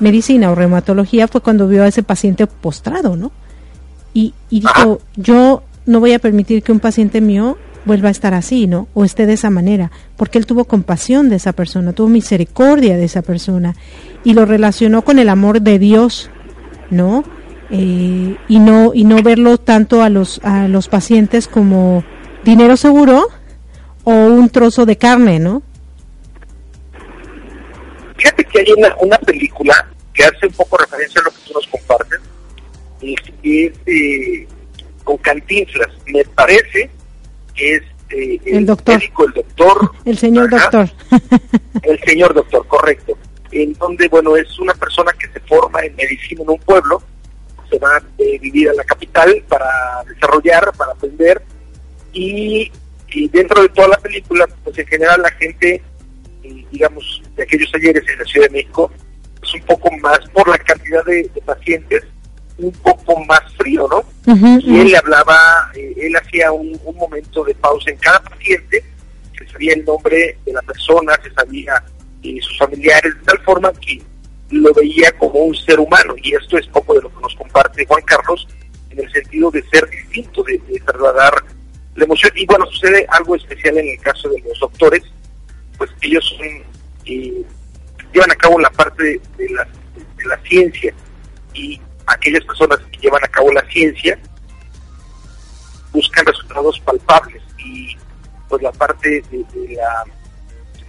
medicina 0.00 0.50
o 0.50 0.54
reumatología 0.54 1.28
fue 1.28 1.40
cuando 1.40 1.68
vio 1.68 1.82
a 1.82 1.88
ese 1.88 2.02
paciente 2.02 2.46
postrado, 2.46 3.16
¿no? 3.16 3.32
Y, 4.14 4.34
y 4.48 4.60
dijo, 4.60 5.00
yo 5.16 5.62
no 5.86 6.00
voy 6.00 6.12
a 6.12 6.18
permitir 6.18 6.62
que 6.62 6.72
un 6.72 6.80
paciente 6.80 7.20
mío 7.20 7.58
vuelva 7.84 8.08
a 8.08 8.12
estar 8.12 8.34
así, 8.34 8.66
¿no? 8.66 8.88
O 8.94 9.04
esté 9.04 9.26
de 9.26 9.32
esa 9.32 9.50
manera, 9.50 9.90
porque 10.16 10.38
él 10.38 10.46
tuvo 10.46 10.64
compasión 10.64 11.28
de 11.28 11.36
esa 11.36 11.52
persona, 11.52 11.92
tuvo 11.92 12.08
misericordia 12.08 12.96
de 12.96 13.04
esa 13.04 13.22
persona 13.22 13.74
y 14.24 14.34
lo 14.34 14.44
relacionó 14.44 15.02
con 15.02 15.18
el 15.18 15.28
amor 15.28 15.62
de 15.62 15.78
Dios, 15.78 16.30
¿no? 16.90 17.24
Eh, 17.70 18.36
y 18.48 18.58
no 18.58 18.92
y 18.94 19.04
no 19.04 19.22
verlo 19.22 19.56
tanto 19.58 20.02
a 20.02 20.10
los 20.10 20.40
a 20.44 20.68
los 20.68 20.88
pacientes 20.88 21.48
como 21.48 22.04
dinero 22.44 22.76
seguro 22.76 23.28
o 24.04 24.12
un 24.12 24.50
trozo 24.50 24.84
de 24.84 24.96
carne, 24.96 25.38
¿no? 25.38 25.62
Fíjate 28.16 28.44
que 28.44 28.60
hay 28.60 28.66
una, 28.76 28.94
una 29.00 29.18
película 29.18 29.88
que 30.12 30.24
hace 30.24 30.46
un 30.46 30.52
poco 30.52 30.76
referencia 30.76 31.20
a 31.22 31.24
lo 31.24 31.30
que 31.30 31.36
tú 31.46 31.52
nos 31.54 31.66
compartes, 31.66 32.20
y 33.00 33.66
es 33.66 33.72
eh, 33.86 34.46
con 35.02 35.16
Cantinflas. 35.18 35.90
Me 36.06 36.24
parece 36.24 36.90
que 37.54 37.74
es 37.74 37.82
eh, 38.10 38.40
el, 38.44 38.66
doctor. 38.66 38.96
médico, 38.96 39.24
el 39.26 39.32
doctor. 39.32 39.90
el 40.04 40.18
señor 40.18 40.50
doctor. 40.50 40.90
el 41.82 42.00
señor 42.00 42.34
doctor, 42.34 42.66
correcto. 42.66 43.16
En 43.50 43.72
donde, 43.74 44.08
bueno, 44.08 44.36
es 44.36 44.58
una 44.58 44.74
persona 44.74 45.12
que 45.18 45.28
se 45.28 45.40
forma 45.40 45.80
en 45.80 45.94
medicina 45.96 46.42
en 46.42 46.50
un 46.50 46.58
pueblo, 46.58 47.02
se 47.70 47.78
va 47.78 47.96
a 47.96 48.02
vivir 48.18 48.68
a 48.70 48.74
la 48.74 48.84
capital 48.84 49.42
para 49.48 49.68
desarrollar, 50.08 50.72
para 50.76 50.92
aprender, 50.92 51.42
y, 52.12 52.70
dentro 53.30 53.62
de 53.62 53.68
toda 53.70 53.88
la 53.88 53.98
película, 53.98 54.46
pues 54.64 54.78
en 54.78 54.86
general 54.86 55.20
la 55.22 55.30
gente, 55.32 55.82
eh, 56.42 56.66
digamos, 56.70 57.22
de 57.36 57.42
aquellos 57.42 57.70
talleres 57.70 58.02
en 58.08 58.18
la 58.18 58.24
Ciudad 58.24 58.46
de 58.46 58.52
México, 58.52 58.90
es 59.42 59.54
un 59.54 59.62
poco 59.62 59.90
más 59.98 60.18
por 60.32 60.48
la 60.48 60.58
cantidad 60.58 61.04
de 61.04 61.30
pacientes, 61.44 62.04
un 62.58 62.72
poco 62.72 63.24
más 63.24 63.40
frío, 63.56 63.88
¿no? 63.88 64.04
y 64.60 64.80
él 64.80 64.88
le 64.88 64.96
hablaba, 64.96 65.70
eh, 65.74 65.94
él 65.96 66.16
hacía 66.16 66.52
un, 66.52 66.78
momento 66.94 67.44
de 67.44 67.54
pausa 67.54 67.90
en 67.90 67.96
cada 67.96 68.22
paciente, 68.22 68.84
se 69.36 69.48
sabía 69.48 69.74
el 69.74 69.84
nombre 69.84 70.38
de 70.44 70.52
la 70.52 70.62
persona, 70.62 71.18
se 71.22 71.32
sabía 71.32 71.82
eh, 72.22 72.38
sus 72.40 72.58
familiares, 72.58 73.14
de 73.14 73.24
tal 73.24 73.38
forma 73.40 73.72
que 73.72 74.00
lo 74.50 74.72
veía 74.74 75.10
como 75.12 75.40
un 75.40 75.54
ser 75.54 75.80
humano, 75.80 76.14
y 76.22 76.34
esto 76.34 76.58
es 76.58 76.66
poco 76.68 76.94
de 76.94 77.02
lo 77.02 77.14
que 77.14 77.20
nos 77.20 77.34
comparte 77.34 77.86
Juan 77.86 78.02
Carlos, 78.02 78.46
en 78.90 79.00
el 79.00 79.10
sentido 79.10 79.50
de 79.50 79.62
ser 79.68 79.88
distinto, 79.88 80.42
de, 80.42 80.58
trasladar 80.84 81.32
la 81.94 82.04
emoción. 82.04 82.32
Y 82.36 82.46
bueno, 82.46 82.66
sucede 82.66 83.06
algo 83.08 83.34
especial 83.34 83.78
en 83.78 83.88
el 83.88 83.98
caso 83.98 84.28
de 84.28 84.40
los 84.40 84.58
doctores, 84.60 85.02
pues 85.78 85.90
ellos 86.02 86.24
son, 86.36 86.46
eh, 87.06 87.42
llevan 88.12 88.30
a 88.30 88.36
cabo 88.36 88.60
la 88.60 88.70
parte 88.70 89.20
de, 89.38 89.48
la, 89.50 89.66
de 90.16 90.24
la 90.26 90.38
ciencia, 90.42 90.94
y 91.54 91.80
aquellas 92.06 92.44
personas 92.44 92.78
que 92.90 92.98
llevan 92.98 93.22
a 93.24 93.28
cabo 93.28 93.52
la 93.52 93.64
ciencia 93.68 94.18
buscan 95.92 96.24
resultados 96.26 96.80
palpables 96.80 97.42
y 97.58 97.96
pues 98.48 98.62
la 98.62 98.72
parte 98.72 99.22
de, 99.30 99.76
la, 99.76 100.04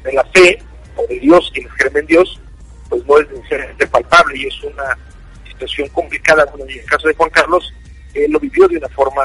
de 0.03 0.13
la 0.13 0.23
fe 0.25 0.61
o 0.95 1.05
de 1.07 1.19
Dios, 1.19 1.51
quienes 1.53 1.71
creen 1.73 1.97
en 1.97 2.05
Dios, 2.07 2.39
pues 2.89 3.05
no 3.05 3.19
es 3.19 3.29
necesariamente 3.31 3.87
palpable 3.87 4.37
y 4.37 4.47
es 4.47 4.63
una 4.63 4.97
situación 5.49 5.89
complicada. 5.89 6.45
Bueno, 6.45 6.65
en 6.65 6.79
el 6.79 6.85
caso 6.85 7.07
de 7.07 7.15
Juan 7.15 7.29
Carlos, 7.29 7.73
él 8.13 8.31
lo 8.31 8.39
vivió 8.39 8.67
de 8.67 8.77
una 8.77 8.89
forma 8.89 9.23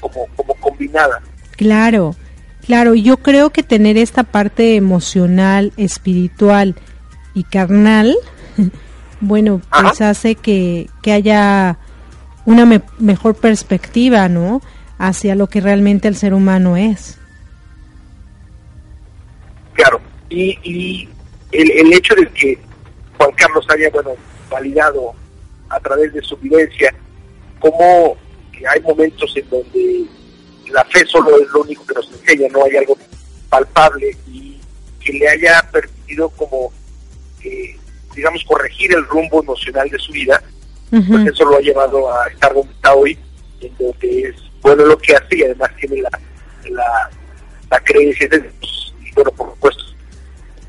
como, 0.00 0.26
como 0.36 0.54
combinada. 0.54 1.20
Claro, 1.56 2.16
claro, 2.64 2.94
yo 2.94 3.18
creo 3.18 3.50
que 3.50 3.62
tener 3.62 3.96
esta 3.96 4.22
parte 4.24 4.76
emocional, 4.76 5.72
espiritual 5.76 6.74
y 7.34 7.44
carnal 7.44 8.16
bueno, 9.20 9.60
pues 9.70 10.00
hace 10.00 10.34
que, 10.34 10.88
que 11.02 11.12
haya 11.12 11.78
una 12.46 12.82
mejor 12.98 13.34
perspectiva, 13.34 14.28
¿no? 14.28 14.62
Hacia 14.98 15.34
lo 15.34 15.46
que 15.46 15.60
realmente 15.60 16.08
el 16.08 16.16
ser 16.16 16.34
humano 16.34 16.76
es. 16.76 17.18
Claro, 19.74 20.00
y, 20.28 20.58
y 20.62 21.08
el, 21.52 21.70
el 21.70 21.92
hecho 21.92 22.14
de 22.14 22.28
que 22.28 22.58
Juan 23.16 23.30
Carlos 23.32 23.66
haya, 23.70 23.90
bueno, 23.90 24.10
validado 24.50 25.14
a 25.68 25.78
través 25.80 26.12
de 26.12 26.22
su 26.22 26.36
vivencia 26.36 26.92
cómo 27.60 28.16
hay 28.68 28.80
momentos 28.80 29.32
en 29.36 29.48
donde 29.48 30.04
la 30.70 30.84
fe 30.86 31.04
solo 31.06 31.38
es 31.40 31.48
lo 31.48 31.62
único 31.62 31.86
que 31.86 31.94
nos 31.94 32.10
enseña, 32.12 32.48
no 32.50 32.64
hay 32.64 32.76
algo 32.76 32.96
palpable 33.48 34.16
y 34.28 34.60
que 35.04 35.12
le 35.12 35.28
haya 35.28 35.62
permitido 35.70 36.28
como 36.30 36.72
eh, 37.42 37.76
digamos, 38.14 38.44
corregir 38.44 38.92
el 38.94 39.04
rumbo 39.06 39.42
emocional 39.42 39.88
de 39.88 39.98
su 39.98 40.12
vida, 40.12 40.42
pues 40.90 41.26
eso 41.26 41.44
lo 41.44 41.56
ha 41.56 41.60
llevado 41.60 42.12
a 42.12 42.26
estar 42.28 42.52
donde 42.52 42.72
está 42.72 42.94
hoy, 42.94 43.16
en 43.60 43.72
donde 43.78 44.22
es 44.22 44.36
bueno 44.60 44.84
lo 44.84 44.98
que 44.98 45.14
hace 45.14 45.38
y 45.38 45.42
además 45.44 45.70
tiene 45.78 46.02
la, 46.02 46.10
la, 47.70 47.80
creencia 47.80 48.28
de 48.28 48.50
y 49.04 49.12
bueno, 49.14 49.30
por 49.32 49.50
supuesto. 49.50 49.84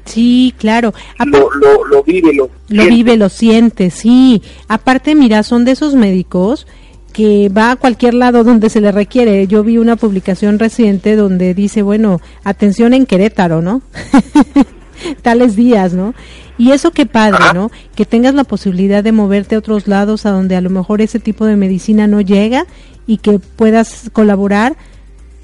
Sí, 0.05 0.53
claro. 0.57 0.93
Lo, 1.25 1.51
lo, 1.55 1.85
lo, 1.85 2.03
vive, 2.03 2.33
lo, 2.33 2.49
lo 2.69 2.85
vive, 2.85 3.17
lo 3.17 3.29
siente, 3.29 3.89
sí. 3.89 4.41
Aparte, 4.67 5.15
mira, 5.15 5.43
son 5.43 5.65
de 5.65 5.71
esos 5.71 5.95
médicos 5.95 6.67
que 7.11 7.49
va 7.49 7.71
a 7.71 7.75
cualquier 7.75 8.13
lado 8.13 8.43
donde 8.43 8.69
se 8.69 8.81
le 8.81 8.91
requiere. 8.91 9.47
Yo 9.47 9.63
vi 9.63 9.77
una 9.77 9.95
publicación 9.95 10.59
reciente 10.59 11.15
donde 11.15 11.53
dice, 11.53 11.81
bueno, 11.81 12.19
atención 12.43 12.93
en 12.93 13.05
Querétaro, 13.05 13.61
¿no? 13.61 13.81
Tales 15.21 15.55
días, 15.55 15.93
¿no? 15.93 16.13
Y 16.57 16.71
eso 16.71 16.91
qué 16.91 17.05
padre, 17.05 17.43
¿no? 17.53 17.71
Que 17.95 18.05
tengas 18.05 18.35
la 18.35 18.43
posibilidad 18.43 19.03
de 19.03 19.11
moverte 19.11 19.55
a 19.55 19.59
otros 19.59 19.87
lados 19.87 20.25
a 20.25 20.31
donde 20.31 20.55
a 20.55 20.61
lo 20.61 20.69
mejor 20.69 21.01
ese 21.01 21.19
tipo 21.19 21.45
de 21.45 21.55
medicina 21.55 22.07
no 22.07 22.21
llega 22.21 22.65
y 23.07 23.17
que 23.17 23.39
puedas 23.39 24.09
colaborar 24.13 24.75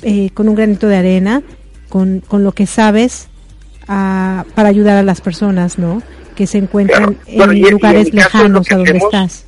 eh, 0.03 0.29
con 0.33 0.47
un 0.47 0.55
granito 0.55 0.87
de 0.87 0.97
arena, 0.97 1.41
con, 1.89 2.19
con 2.19 2.43
lo 2.43 2.51
que 2.51 2.67
sabes 2.67 3.29
para 3.87 4.69
ayudar 4.69 4.97
a 4.97 5.03
las 5.03 5.21
personas, 5.21 5.79
¿no? 5.79 6.03
Que 6.35 6.45
se 6.45 6.57
encuentran 6.57 7.17
en 7.25 7.71
lugares 7.71 8.13
lejanos 8.13 8.69
a 8.71 8.75
donde 8.75 8.97
estás 8.97 9.45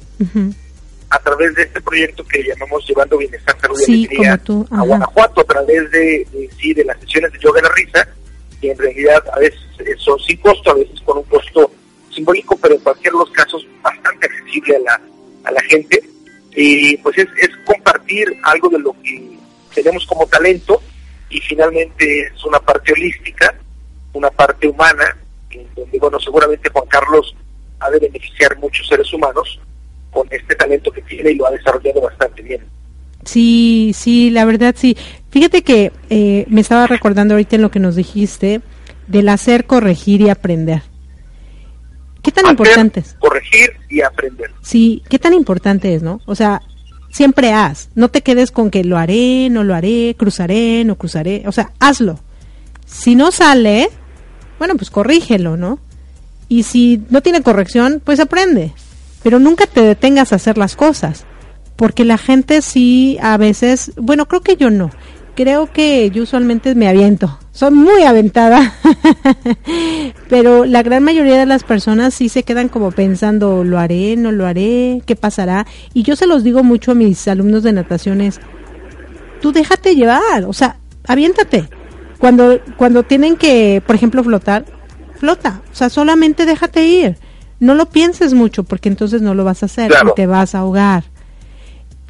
a 1.10 1.20
través 1.20 1.56
de 1.56 1.64
este 1.64 1.82
proyecto 1.82 2.24
que 2.26 2.44
llamamos 2.44 2.86
Llevando 2.88 3.18
Bienestar, 3.18 3.56
Salud 3.60 3.78
y 3.88 3.94
Alegría 3.94 4.42
a 4.72 4.82
Guanajuato, 4.82 5.42
a 5.42 5.44
través 5.44 5.90
de, 5.92 6.28
sí, 6.58 6.74
de 6.74 6.86
las 6.86 7.00
sesiones 7.00 7.32
de 7.34 7.40
yoga 7.40 7.62
de 7.62 7.68
la 7.68 7.74
risa, 7.76 8.08
que 8.62 8.72
en 8.72 8.78
realidad 8.78 9.24
a 9.34 9.40
veces 9.40 9.60
son 9.98 10.20
sin 10.20 10.38
costo, 10.38 10.72
a 10.72 10.76
veces 10.76 11.00
con 11.02 11.18
un 11.20 11.24
costo 11.26 11.72
simbólico, 12.14 12.58
pero 12.58 12.76
en 12.76 12.82
cualquier 12.82 13.14
de 13.14 13.20
los 13.20 13.30
casos 13.32 13.66
bastante 13.82 14.26
accesible 14.26 14.76
a 14.76 14.80
la, 14.80 15.02
a 15.46 15.52
la 15.52 15.62
gente. 15.62 16.02
Y 16.56 16.98
pues 16.98 17.18
es, 17.18 17.28
es 17.42 17.50
compartir 17.66 18.28
algo 18.44 18.70
de 18.70 18.80
lo 18.80 18.96
que 19.02 19.38
tenemos 19.74 20.06
como 20.06 20.28
talento 20.28 20.82
y 21.30 21.40
finalmente 21.42 22.22
es 22.22 22.46
una 22.46 22.60
parte 22.60 22.94
holística, 22.94 23.56
una 24.14 24.30
parte 24.30 24.68
humana, 24.68 25.16
en 25.52 25.68
donde, 25.76 26.00
bueno, 26.00 26.20
seguramente 26.20 26.70
Juan 26.70 26.88
Carlos 26.88 27.36
ha 27.80 27.90
de 27.90 28.00
beneficiar 28.00 28.58
muchos 28.58 28.88
seres 28.88 29.12
humanos 29.14 29.60
con 30.12 30.28
este 30.32 30.56
talento 30.56 30.92
que 30.92 31.02
tiene 31.04 31.32
y 31.32 31.36
lo 31.36 31.48
ha 31.48 31.52
desarrollado 31.52 32.02
bastante 32.02 32.42
bien. 32.42 32.66
Sí, 33.26 33.92
sí, 33.94 34.32
la 34.32 34.46
verdad 34.46 34.76
sí. 34.78 34.98
Fíjate 35.30 35.62
que 35.62 35.92
eh, 36.10 36.46
me 36.50 36.62
estaba 36.62 36.88
recordando 36.88 37.34
ahorita 37.34 37.56
en 37.56 37.62
lo 37.62 37.72
que 37.72 37.80
nos 37.80 37.96
dijiste 37.96 38.62
del 39.08 39.30
hacer, 39.30 39.66
corregir 39.66 40.22
y 40.22 40.30
aprender. 40.30 40.82
¿Qué 42.22 42.32
tan 42.32 42.48
importante 42.48 43.02
es? 43.02 43.16
Corregir 43.20 43.72
y 43.90 44.02
aprender. 44.02 44.52
Sí, 44.62 45.04
¿qué 45.10 45.20
tan 45.20 45.34
importante 45.34 45.94
es, 45.96 46.04
no? 46.04 46.20
O 46.26 46.36
sea, 46.36 46.62
siempre 47.10 47.54
haz. 47.54 47.90
No 47.96 48.10
te 48.10 48.22
quedes 48.22 48.52
con 48.52 48.72
que 48.72 48.84
lo 48.84 48.98
haré, 48.98 49.50
no 49.50 49.64
lo 49.64 49.74
haré, 49.74 50.16
cruzaré, 50.18 50.84
no 50.84 50.96
cruzaré. 50.96 51.44
O 51.46 51.52
sea, 51.52 51.72
hazlo. 51.80 52.20
Si 52.86 53.16
no 53.16 53.32
sale, 53.32 53.90
bueno, 54.58 54.76
pues 54.76 54.90
corrígelo, 54.90 55.58
¿no? 55.58 55.80
Y 56.50 56.64
si 56.64 57.04
no 57.10 57.22
tiene 57.22 57.42
corrección, 57.42 58.02
pues 58.04 58.20
aprende 58.20 58.74
pero 59.24 59.40
nunca 59.40 59.66
te 59.68 59.82
detengas 59.82 60.32
a 60.32 60.38
hacer 60.38 60.58
las 60.58 60.76
cosas, 60.76 61.26
porque 61.76 62.06
la 62.06 62.18
gente 62.18 62.62
sí 62.62 63.18
a 63.22 63.38
veces, 63.38 63.92
bueno, 63.96 64.28
creo 64.28 64.42
que 64.42 64.56
yo 64.56 64.70
no, 64.70 64.92
creo 65.40 65.72
que 65.72 66.12
yo 66.12 66.24
usualmente 66.24 66.76
me 66.76 66.90
aviento, 66.90 67.40
soy 67.54 67.72
muy 67.72 68.04
aventada, 68.04 68.74
pero 70.30 70.66
la 70.66 70.84
gran 70.84 71.02
mayoría 71.02 71.38
de 71.38 71.46
las 71.46 71.64
personas 71.64 72.14
sí 72.14 72.28
se 72.28 72.44
quedan 72.44 72.68
como 72.68 72.92
pensando, 72.92 73.64
lo 73.64 73.80
haré, 73.80 74.18
no 74.18 74.34
lo 74.34 74.46
haré, 74.46 75.02
qué 75.06 75.16
pasará, 75.16 75.66
y 75.94 76.04
yo 76.04 76.18
se 76.18 76.28
los 76.28 76.44
digo 76.44 76.62
mucho 76.62 76.92
a 76.92 76.96
mis 76.96 77.26
alumnos 77.30 77.64
de 77.64 77.72
nataciones, 77.72 78.42
tú 79.42 79.54
déjate 79.54 79.96
llevar, 79.96 80.44
o 80.46 80.52
sea, 80.52 80.76
aviéntate. 81.08 81.70
Cuando, 82.18 82.60
cuando 82.76 83.04
tienen 83.04 83.38
que, 83.38 83.82
por 83.88 83.96
ejemplo, 83.96 84.26
flotar, 84.26 84.66
flota, 85.16 85.62
o 85.72 85.76
sea, 85.76 85.90
solamente 85.90 86.46
déjate 86.46 86.84
ir 86.84 87.16
no 87.62 87.76
lo 87.76 87.88
pienses 87.88 88.34
mucho 88.34 88.64
porque 88.64 88.90
entonces 88.90 89.22
no 89.22 89.34
lo 89.34 89.44
vas 89.44 89.64
a 89.64 89.68
hacer 89.68 89.92
y 89.92 90.14
te 90.16 90.28
vas 90.28 90.56
a 90.56 90.60
ahogar. 90.60 91.04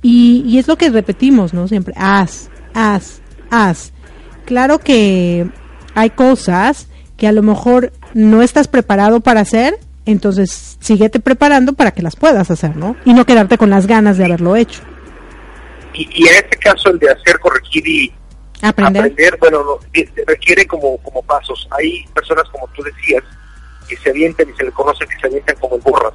Y, 0.01 0.43
y 0.47 0.59
es 0.59 0.67
lo 0.67 0.77
que 0.77 0.89
repetimos, 0.89 1.53
¿no? 1.53 1.67
Siempre, 1.67 1.93
haz, 1.97 2.49
haz, 2.79 3.21
haz. 3.51 3.91
Claro 4.45 4.79
que 4.79 5.47
hay 5.95 6.09
cosas 6.11 6.87
que 7.17 7.27
a 7.27 7.31
lo 7.31 7.43
mejor 7.43 7.91
no 8.13 8.41
estás 8.41 8.67
preparado 8.67 9.19
para 9.19 9.41
hacer, 9.41 9.77
entonces 10.05 10.77
síguete 10.79 11.19
preparando 11.19 11.73
para 11.73 11.91
que 11.91 12.01
las 12.01 12.15
puedas 12.15 12.49
hacer, 12.49 12.75
¿no? 12.77 12.95
Y 13.05 13.13
no 13.13 13.25
quedarte 13.25 13.57
con 13.57 13.69
las 13.69 13.85
ganas 13.85 14.17
de 14.17 14.25
haberlo 14.25 14.55
hecho. 14.55 14.81
Y, 15.93 16.07
y 16.11 16.27
en 16.27 16.35
este 16.35 16.57
caso 16.57 16.89
el 16.89 16.99
de 16.99 17.11
hacer, 17.11 17.37
corregir 17.39 17.85
y 17.87 18.13
aprender, 18.61 19.37
bueno, 19.39 19.79
requiere 20.25 20.65
como, 20.65 20.97
como 20.99 21.21
pasos. 21.23 21.67
Hay 21.71 22.05
personas, 22.13 22.45
como 22.49 22.67
tú 22.69 22.83
decías, 22.83 23.23
que 23.87 23.97
se 23.97 24.09
avientan 24.09 24.47
y 24.49 24.53
se 24.57 24.63
le 24.63 24.71
conoce 24.71 25.05
que 25.05 25.19
se 25.19 25.27
avientan 25.27 25.55
como 25.57 25.77
burras. 25.79 26.13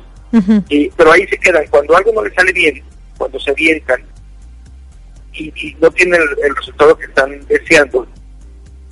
y, 0.68 0.88
pero 0.90 1.12
ahí 1.12 1.26
se 1.28 1.36
quedan. 1.38 1.64
Cuando 1.68 1.96
algo 1.96 2.12
no 2.12 2.24
le 2.24 2.34
sale 2.34 2.52
bien, 2.52 2.82
cuando 3.18 3.38
se 3.38 3.50
avientan 3.50 4.02
y, 5.34 5.76
no 5.80 5.90
tienen 5.90 6.20
el, 6.42 6.56
resultado 6.56 6.96
que 6.96 7.06
están 7.06 7.46
deseando, 7.46 8.06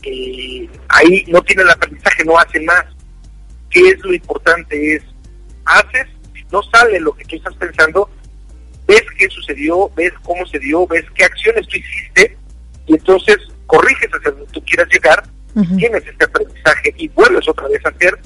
y 0.02 0.68
ahí 0.88 1.24
no 1.28 1.40
tienen 1.42 1.66
el 1.66 1.72
aprendizaje, 1.72 2.24
no 2.24 2.38
hacen 2.38 2.64
más. 2.64 2.84
¿Qué 3.70 3.88
es 3.88 4.00
lo 4.00 4.12
importante? 4.12 4.96
Es, 4.96 5.02
haces, 5.64 6.06
no 6.50 6.62
sale 6.64 7.00
lo 7.00 7.12
que 7.14 7.24
tú 7.24 7.36
estás 7.36 7.54
pensando, 7.54 8.10
ves 8.86 9.04
qué 9.16 9.28
sucedió, 9.28 9.90
ves 9.96 10.12
cómo 10.24 10.44
se 10.46 10.58
dio, 10.58 10.86
ves 10.86 11.04
qué 11.14 11.24
acciones 11.24 11.66
tú 11.68 11.78
hiciste, 11.78 12.36
y 12.86 12.94
entonces 12.94 13.36
corriges 13.66 14.10
hacia 14.12 14.32
donde 14.32 14.52
tú 14.52 14.62
quieras 14.64 14.88
llegar, 14.92 15.24
tienes 15.76 16.06
este 16.06 16.24
aprendizaje 16.24 16.94
y 16.96 17.08
vuelves 17.08 17.46
otra 17.48 17.68
vez 17.68 17.84
a 17.84 17.90
hacer 17.90 18.18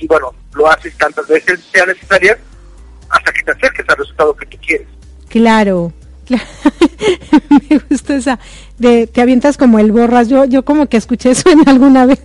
y 0.00 0.06
bueno, 0.06 0.34
lo 0.54 0.70
haces 0.70 0.96
tantas 0.96 1.28
veces 1.28 1.60
sea 1.70 1.84
necesaria 1.86 2.38
hasta 3.10 3.32
que 3.32 3.42
te 3.42 3.52
acerques 3.52 3.86
al 3.88 3.96
resultado 3.96 4.34
que 4.34 4.46
tú 4.46 4.58
quieres. 4.66 4.88
Claro, 5.28 5.92
me 7.70 7.78
gusta 7.88 8.14
esa 8.14 8.38
de 8.78 9.06
te 9.06 9.20
avientas 9.20 9.56
como 9.56 9.78
el 9.78 9.92
borras. 9.92 10.28
Yo 10.28 10.44
yo 10.44 10.64
como 10.64 10.86
que 10.86 10.96
escuché 10.96 11.30
eso 11.30 11.50
en 11.50 11.68
alguna 11.68 12.06
vez 12.06 12.20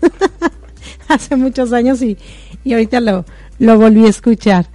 hace 1.08 1.36
muchos 1.36 1.74
años 1.74 2.02
y, 2.02 2.18
y 2.64 2.74
ahorita 2.74 3.00
lo, 3.02 3.26
lo 3.60 3.78
volví 3.78 4.06
a 4.06 4.10
escuchar. 4.10 4.68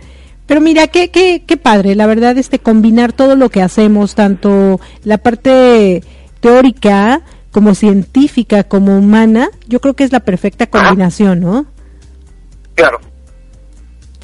Pero 0.46 0.60
mira, 0.60 0.88
qué, 0.88 1.10
qué, 1.10 1.44
qué 1.46 1.56
padre, 1.56 1.94
la 1.94 2.06
verdad, 2.06 2.36
este 2.36 2.58
combinar 2.58 3.12
todo 3.12 3.36
lo 3.36 3.50
que 3.50 3.62
hacemos, 3.62 4.16
tanto 4.16 4.80
la 5.04 5.18
parte 5.18 6.02
teórica 6.40 7.22
como 7.52 7.74
científica, 7.74 8.64
como 8.64 8.98
humana, 8.98 9.50
yo 9.68 9.80
creo 9.80 9.94
que 9.94 10.04
es 10.04 10.12
la 10.12 10.20
perfecta 10.20 10.66
combinación, 10.66 11.40
¿no? 11.40 11.66
Claro. 12.74 13.00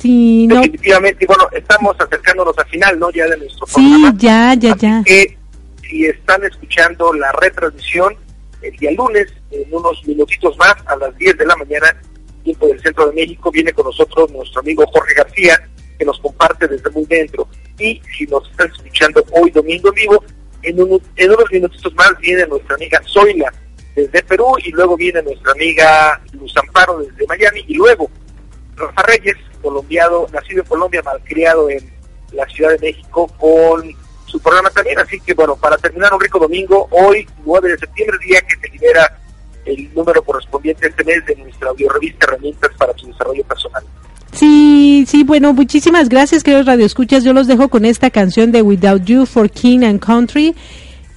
Sí, 0.06 0.46
Definitivamente, 0.46 1.26
bueno, 1.26 1.48
estamos 1.52 1.96
acercándonos 1.98 2.56
al 2.56 2.66
final, 2.66 2.98
¿no? 2.98 3.10
Ya 3.10 3.26
de 3.26 3.38
nuestro 3.38 3.66
programa. 3.66 4.10
Sí, 4.12 4.16
ya, 4.18 4.54
ya, 4.54 4.76
ya. 4.76 5.02
Que, 5.04 5.36
si 5.82 6.06
están 6.06 6.44
escuchando 6.44 7.12
la 7.12 7.32
retransmisión 7.32 8.14
el 8.62 8.76
día 8.76 8.92
lunes, 8.92 9.32
en 9.50 9.74
unos 9.74 10.06
minutitos 10.06 10.56
más, 10.58 10.74
a 10.86 10.96
las 10.96 11.16
10 11.16 11.38
de 11.38 11.46
la 11.46 11.56
mañana, 11.56 11.96
tiempo 12.44 12.68
del 12.68 12.80
Centro 12.80 13.08
de 13.08 13.14
México, 13.14 13.50
viene 13.50 13.72
con 13.72 13.86
nosotros 13.86 14.30
nuestro 14.30 14.60
amigo 14.60 14.84
Jorge 14.92 15.14
García, 15.14 15.68
que 15.98 16.04
nos 16.04 16.20
comparte 16.20 16.68
desde 16.68 16.88
muy 16.90 17.04
dentro. 17.06 17.48
Y 17.78 18.00
si 18.16 18.26
nos 18.26 18.48
están 18.48 18.70
escuchando 18.70 19.24
hoy 19.32 19.50
domingo 19.50 19.88
en 19.88 19.94
vivo, 19.94 20.24
en, 20.62 20.78
en 21.16 21.30
unos 21.30 21.50
minutitos 21.50 21.94
más 21.94 22.16
viene 22.20 22.46
nuestra 22.46 22.76
amiga 22.76 23.02
Zoila 23.06 23.52
desde 23.96 24.22
Perú 24.22 24.56
y 24.62 24.70
luego 24.70 24.96
viene 24.96 25.22
nuestra 25.22 25.52
amiga 25.52 26.20
Luz 26.32 26.54
Amparo 26.56 26.98
desde 26.98 27.26
Miami 27.26 27.64
y 27.66 27.74
luego 27.74 28.10
Rafa 28.76 29.02
Reyes, 29.02 29.36
colombiano, 29.66 30.26
nacido 30.32 30.62
en 30.62 30.68
Colombia, 30.68 31.02
malcriado 31.04 31.68
en 31.68 31.80
la 32.32 32.46
Ciudad 32.46 32.70
de 32.70 32.78
México, 32.78 33.26
con 33.38 33.82
su 34.26 34.40
programa 34.40 34.70
también. 34.70 34.98
Así 34.98 35.18
que 35.20 35.34
bueno, 35.34 35.56
para 35.56 35.76
terminar 35.76 36.14
un 36.14 36.20
rico 36.20 36.38
domingo, 36.38 36.86
hoy, 36.90 37.26
9 37.44 37.70
de 37.70 37.78
septiembre, 37.78 38.18
día 38.24 38.40
que 38.42 38.56
se 38.56 38.72
libera 38.72 39.18
el 39.64 39.92
número 39.94 40.22
correspondiente 40.22 40.86
este 40.86 41.02
mes 41.04 41.26
de 41.26 41.34
nuestra 41.36 41.70
audiorevista 41.70 42.26
Herramientas 42.26 42.70
para 42.78 42.96
su 42.96 43.08
desarrollo 43.08 43.42
personal. 43.44 43.82
Sí, 44.32 45.04
sí, 45.08 45.24
bueno, 45.24 45.52
muchísimas 45.52 46.08
gracias, 46.08 46.44
queridos 46.44 46.66
radioescuchas. 46.66 47.24
Yo 47.24 47.32
los 47.32 47.48
dejo 47.48 47.68
con 47.68 47.84
esta 47.84 48.10
canción 48.10 48.52
de 48.52 48.62
Without 48.62 49.04
You 49.04 49.26
for 49.26 49.50
King 49.50 49.82
and 49.82 49.98
Country. 49.98 50.54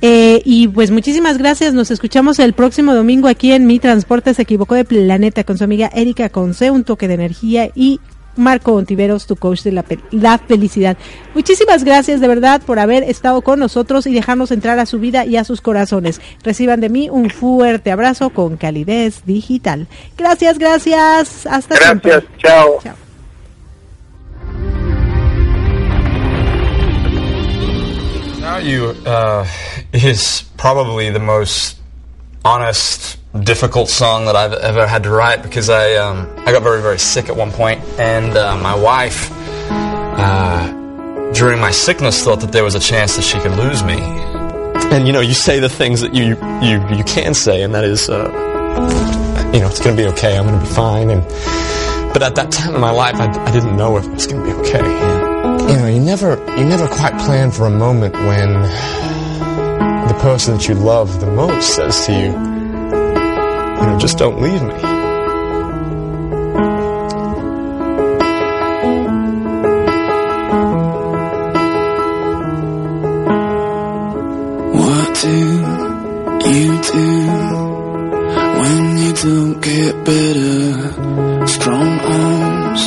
Eh, 0.02 0.41
y 0.45 0.70
pues 0.70 0.91
muchísimas 0.91 1.38
gracias. 1.38 1.74
Nos 1.74 1.91
escuchamos 1.91 2.39
el 2.39 2.54
próximo 2.54 2.95
domingo 2.95 3.28
aquí 3.28 3.52
en 3.52 3.68
Mi 3.68 3.80
Transporte 3.80 4.34
se 4.34 4.43
equivocó 4.43 4.76
de 4.76 4.86
planeta 4.86 5.43
con 5.43 5.58
su 5.58 5.66
amiga 5.66 5.89
Erika 5.93 6.30
Conce, 6.30 6.72
un 6.72 6.86
toque 6.86 7.08
de 7.08 7.16
energía 7.16 7.70
y 7.76 8.00
Marco 8.36 8.74
Ontiveros, 8.74 9.28
tu 9.28 9.36
coach 9.36 9.64
de 9.64 9.72
la, 9.72 9.86
la, 10.12 10.38
felicidad. 10.38 10.98
Muchísimas 11.34 11.84
gracias 11.84 12.22
de 12.22 12.28
verdad 12.28 12.62
por 12.62 12.80
haber 12.80 13.04
estado 13.04 13.42
con 13.42 13.60
nosotros 13.60 14.08
y 14.08 14.14
dejarnos 14.14 14.52
entrar 14.52 14.80
a 14.80 14.86
su 14.86 15.00
vida 15.00 15.26
y 15.26 15.38
a 15.38 15.44
sus 15.44 15.62
corazones. 15.62 16.22
Reciban 16.44 16.80
de 16.80 16.90
mí 16.90 17.10
un 17.10 17.30
fuerte 17.30 17.92
abrazo 17.92 18.30
con 18.30 18.58
calidez 18.58 19.26
digital. 19.26 19.88
Gracias, 20.18 20.58
gracias. 20.58 21.46
Hasta 21.46 21.76
Gracias, 21.76 22.24
chao. 22.38 22.80
chao. 22.82 22.96
You 28.64 28.94
uh, 29.06 29.46
is 29.94 30.44
probably 30.58 31.12
the 31.12 31.20
most 31.20 31.78
honest, 32.44 33.19
difficult 33.38 33.90
song 33.90 34.26
that 34.26 34.36
I've 34.36 34.54
ever 34.54 34.88
had 34.88 35.04
to 35.04 35.12
write 35.12 35.44
because 35.44 35.70
I 35.70 35.96
um, 35.96 36.28
I 36.40 36.52
got 36.52 36.64
very 36.64 36.82
very 36.82 37.00
sick 37.00 37.30
at 37.30 37.36
one 37.36 37.52
point, 37.52 37.82
and 38.00 38.36
uh, 38.36 38.58
my 38.58 38.76
wife 38.76 39.30
uh, 39.72 41.32
during 41.34 41.60
my 41.60 41.72
sickness, 41.72 42.24
thought 42.24 42.42
that 42.42 42.52
there 42.52 42.64
was 42.64 42.76
a 42.76 42.80
chance 42.80 43.16
that 43.16 43.22
she 43.22 43.40
could 43.40 43.52
lose 43.52 43.84
me. 43.84 44.00
And 44.92 45.08
you 45.08 45.14
know, 45.14 45.22
you 45.22 45.34
say 45.34 45.60
the 45.60 45.70
things 45.70 46.02
that 46.02 46.14
you 46.14 46.36
you 46.62 46.98
you 46.98 47.04
can 47.04 47.34
say, 47.34 47.62
and 47.62 47.74
that 47.76 47.84
is, 47.84 48.10
uh, 48.10 48.26
you 49.54 49.60
know, 49.60 49.68
it's 49.68 49.80
going 49.80 49.96
to 49.96 50.02
be 50.02 50.10
okay. 50.10 50.38
I'm 50.38 50.48
going 50.48 50.60
to 50.60 50.66
be 50.66 50.74
fine. 50.74 51.10
And 51.10 51.22
but 52.14 52.24
at 52.24 52.36
that 52.36 52.52
time 52.52 52.76
in 52.76 52.82
my 52.82 52.92
life, 52.92 53.16
I, 53.16 53.28
I 53.28 53.52
didn't 53.52 53.78
know 53.78 53.98
if 53.98 54.06
it 54.06 54.12
was 54.12 54.28
going 54.28 54.44
to 54.44 54.52
be 54.52 54.58
okay. 54.62 54.84
You 55.72 55.80
know, 55.80 55.88
you 55.88 56.00
never 56.00 56.32
you 56.58 56.66
never 56.66 56.88
quite 56.88 57.18
plan 57.20 57.52
for 57.52 57.66
a 57.66 57.70
moment 57.70 58.16
when 58.16 58.54
the 60.08 60.18
person 60.20 60.58
that 60.58 60.68
you 60.68 60.74
love 60.74 61.22
the 61.22 61.28
most 61.28 61.76
says 61.76 62.06
to 62.08 62.14
you, 62.14 62.59
you 63.80 63.86
know, 63.86 63.98
just 63.98 64.18
don't 64.18 64.42
leave 64.42 64.62
me. 64.62 64.74
What 74.80 75.08
do 75.22 75.38
you 76.56 76.82
do 76.94 77.10
when 78.60 78.98
you 78.98 79.14
don't 79.14 79.62
get 79.62 79.94
better? 80.06 81.48
Strong 81.48 82.00
arms 82.00 82.84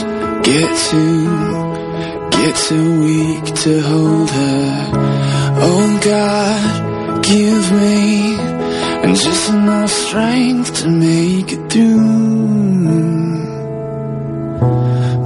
get 0.47 0.71
too, 0.91 1.25
get 2.31 2.55
too 2.57 3.01
weak 3.05 3.45
to 3.63 3.81
hold 3.81 4.31
her. 4.31 4.91
Oh 5.65 6.01
God, 6.03 7.23
give 7.25 7.73
me 7.73 8.22
just 9.21 9.51
enough 9.51 9.91
strength 9.91 10.75
to 10.81 10.89
make 10.89 11.53
it 11.53 11.71
through. 11.71 12.63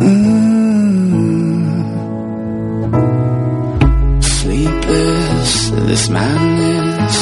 Mm. 0.01 0.33
Sleepless, 4.23 5.71
this 5.71 6.09
madness 6.09 7.17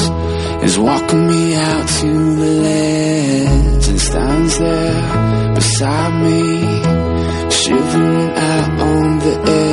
is 0.64 0.78
walking 0.78 1.26
me 1.26 1.54
out 1.54 1.88
to 2.00 2.36
the 2.36 2.50
ledge 2.66 3.88
and 3.88 4.00
stands 4.00 4.58
there 4.58 5.54
beside 5.54 6.14
me, 6.22 6.40
shivering 7.50 8.30
out 8.30 8.80
on 8.80 9.18
the 9.18 9.34
edge. 9.50 9.63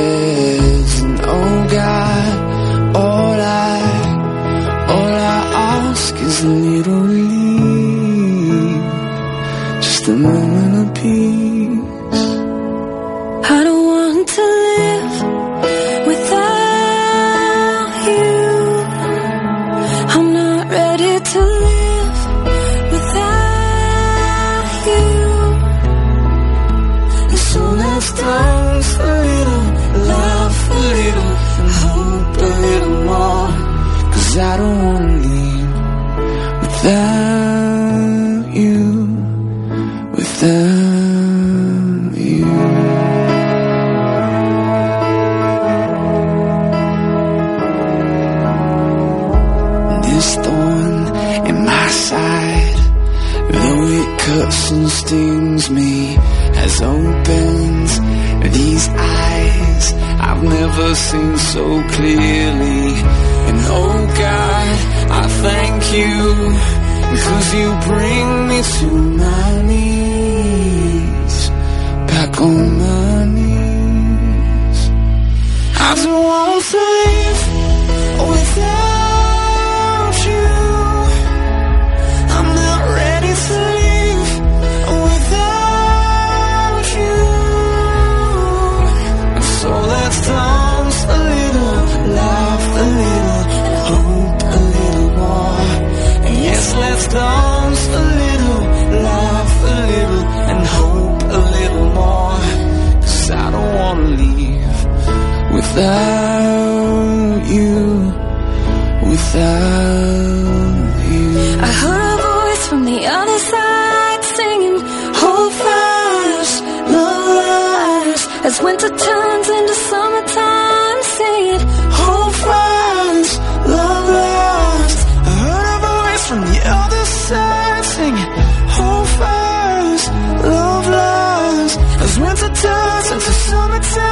Winter 132.42 132.54
turns 132.62 133.10
into 133.12 133.32
summertime, 133.32 134.11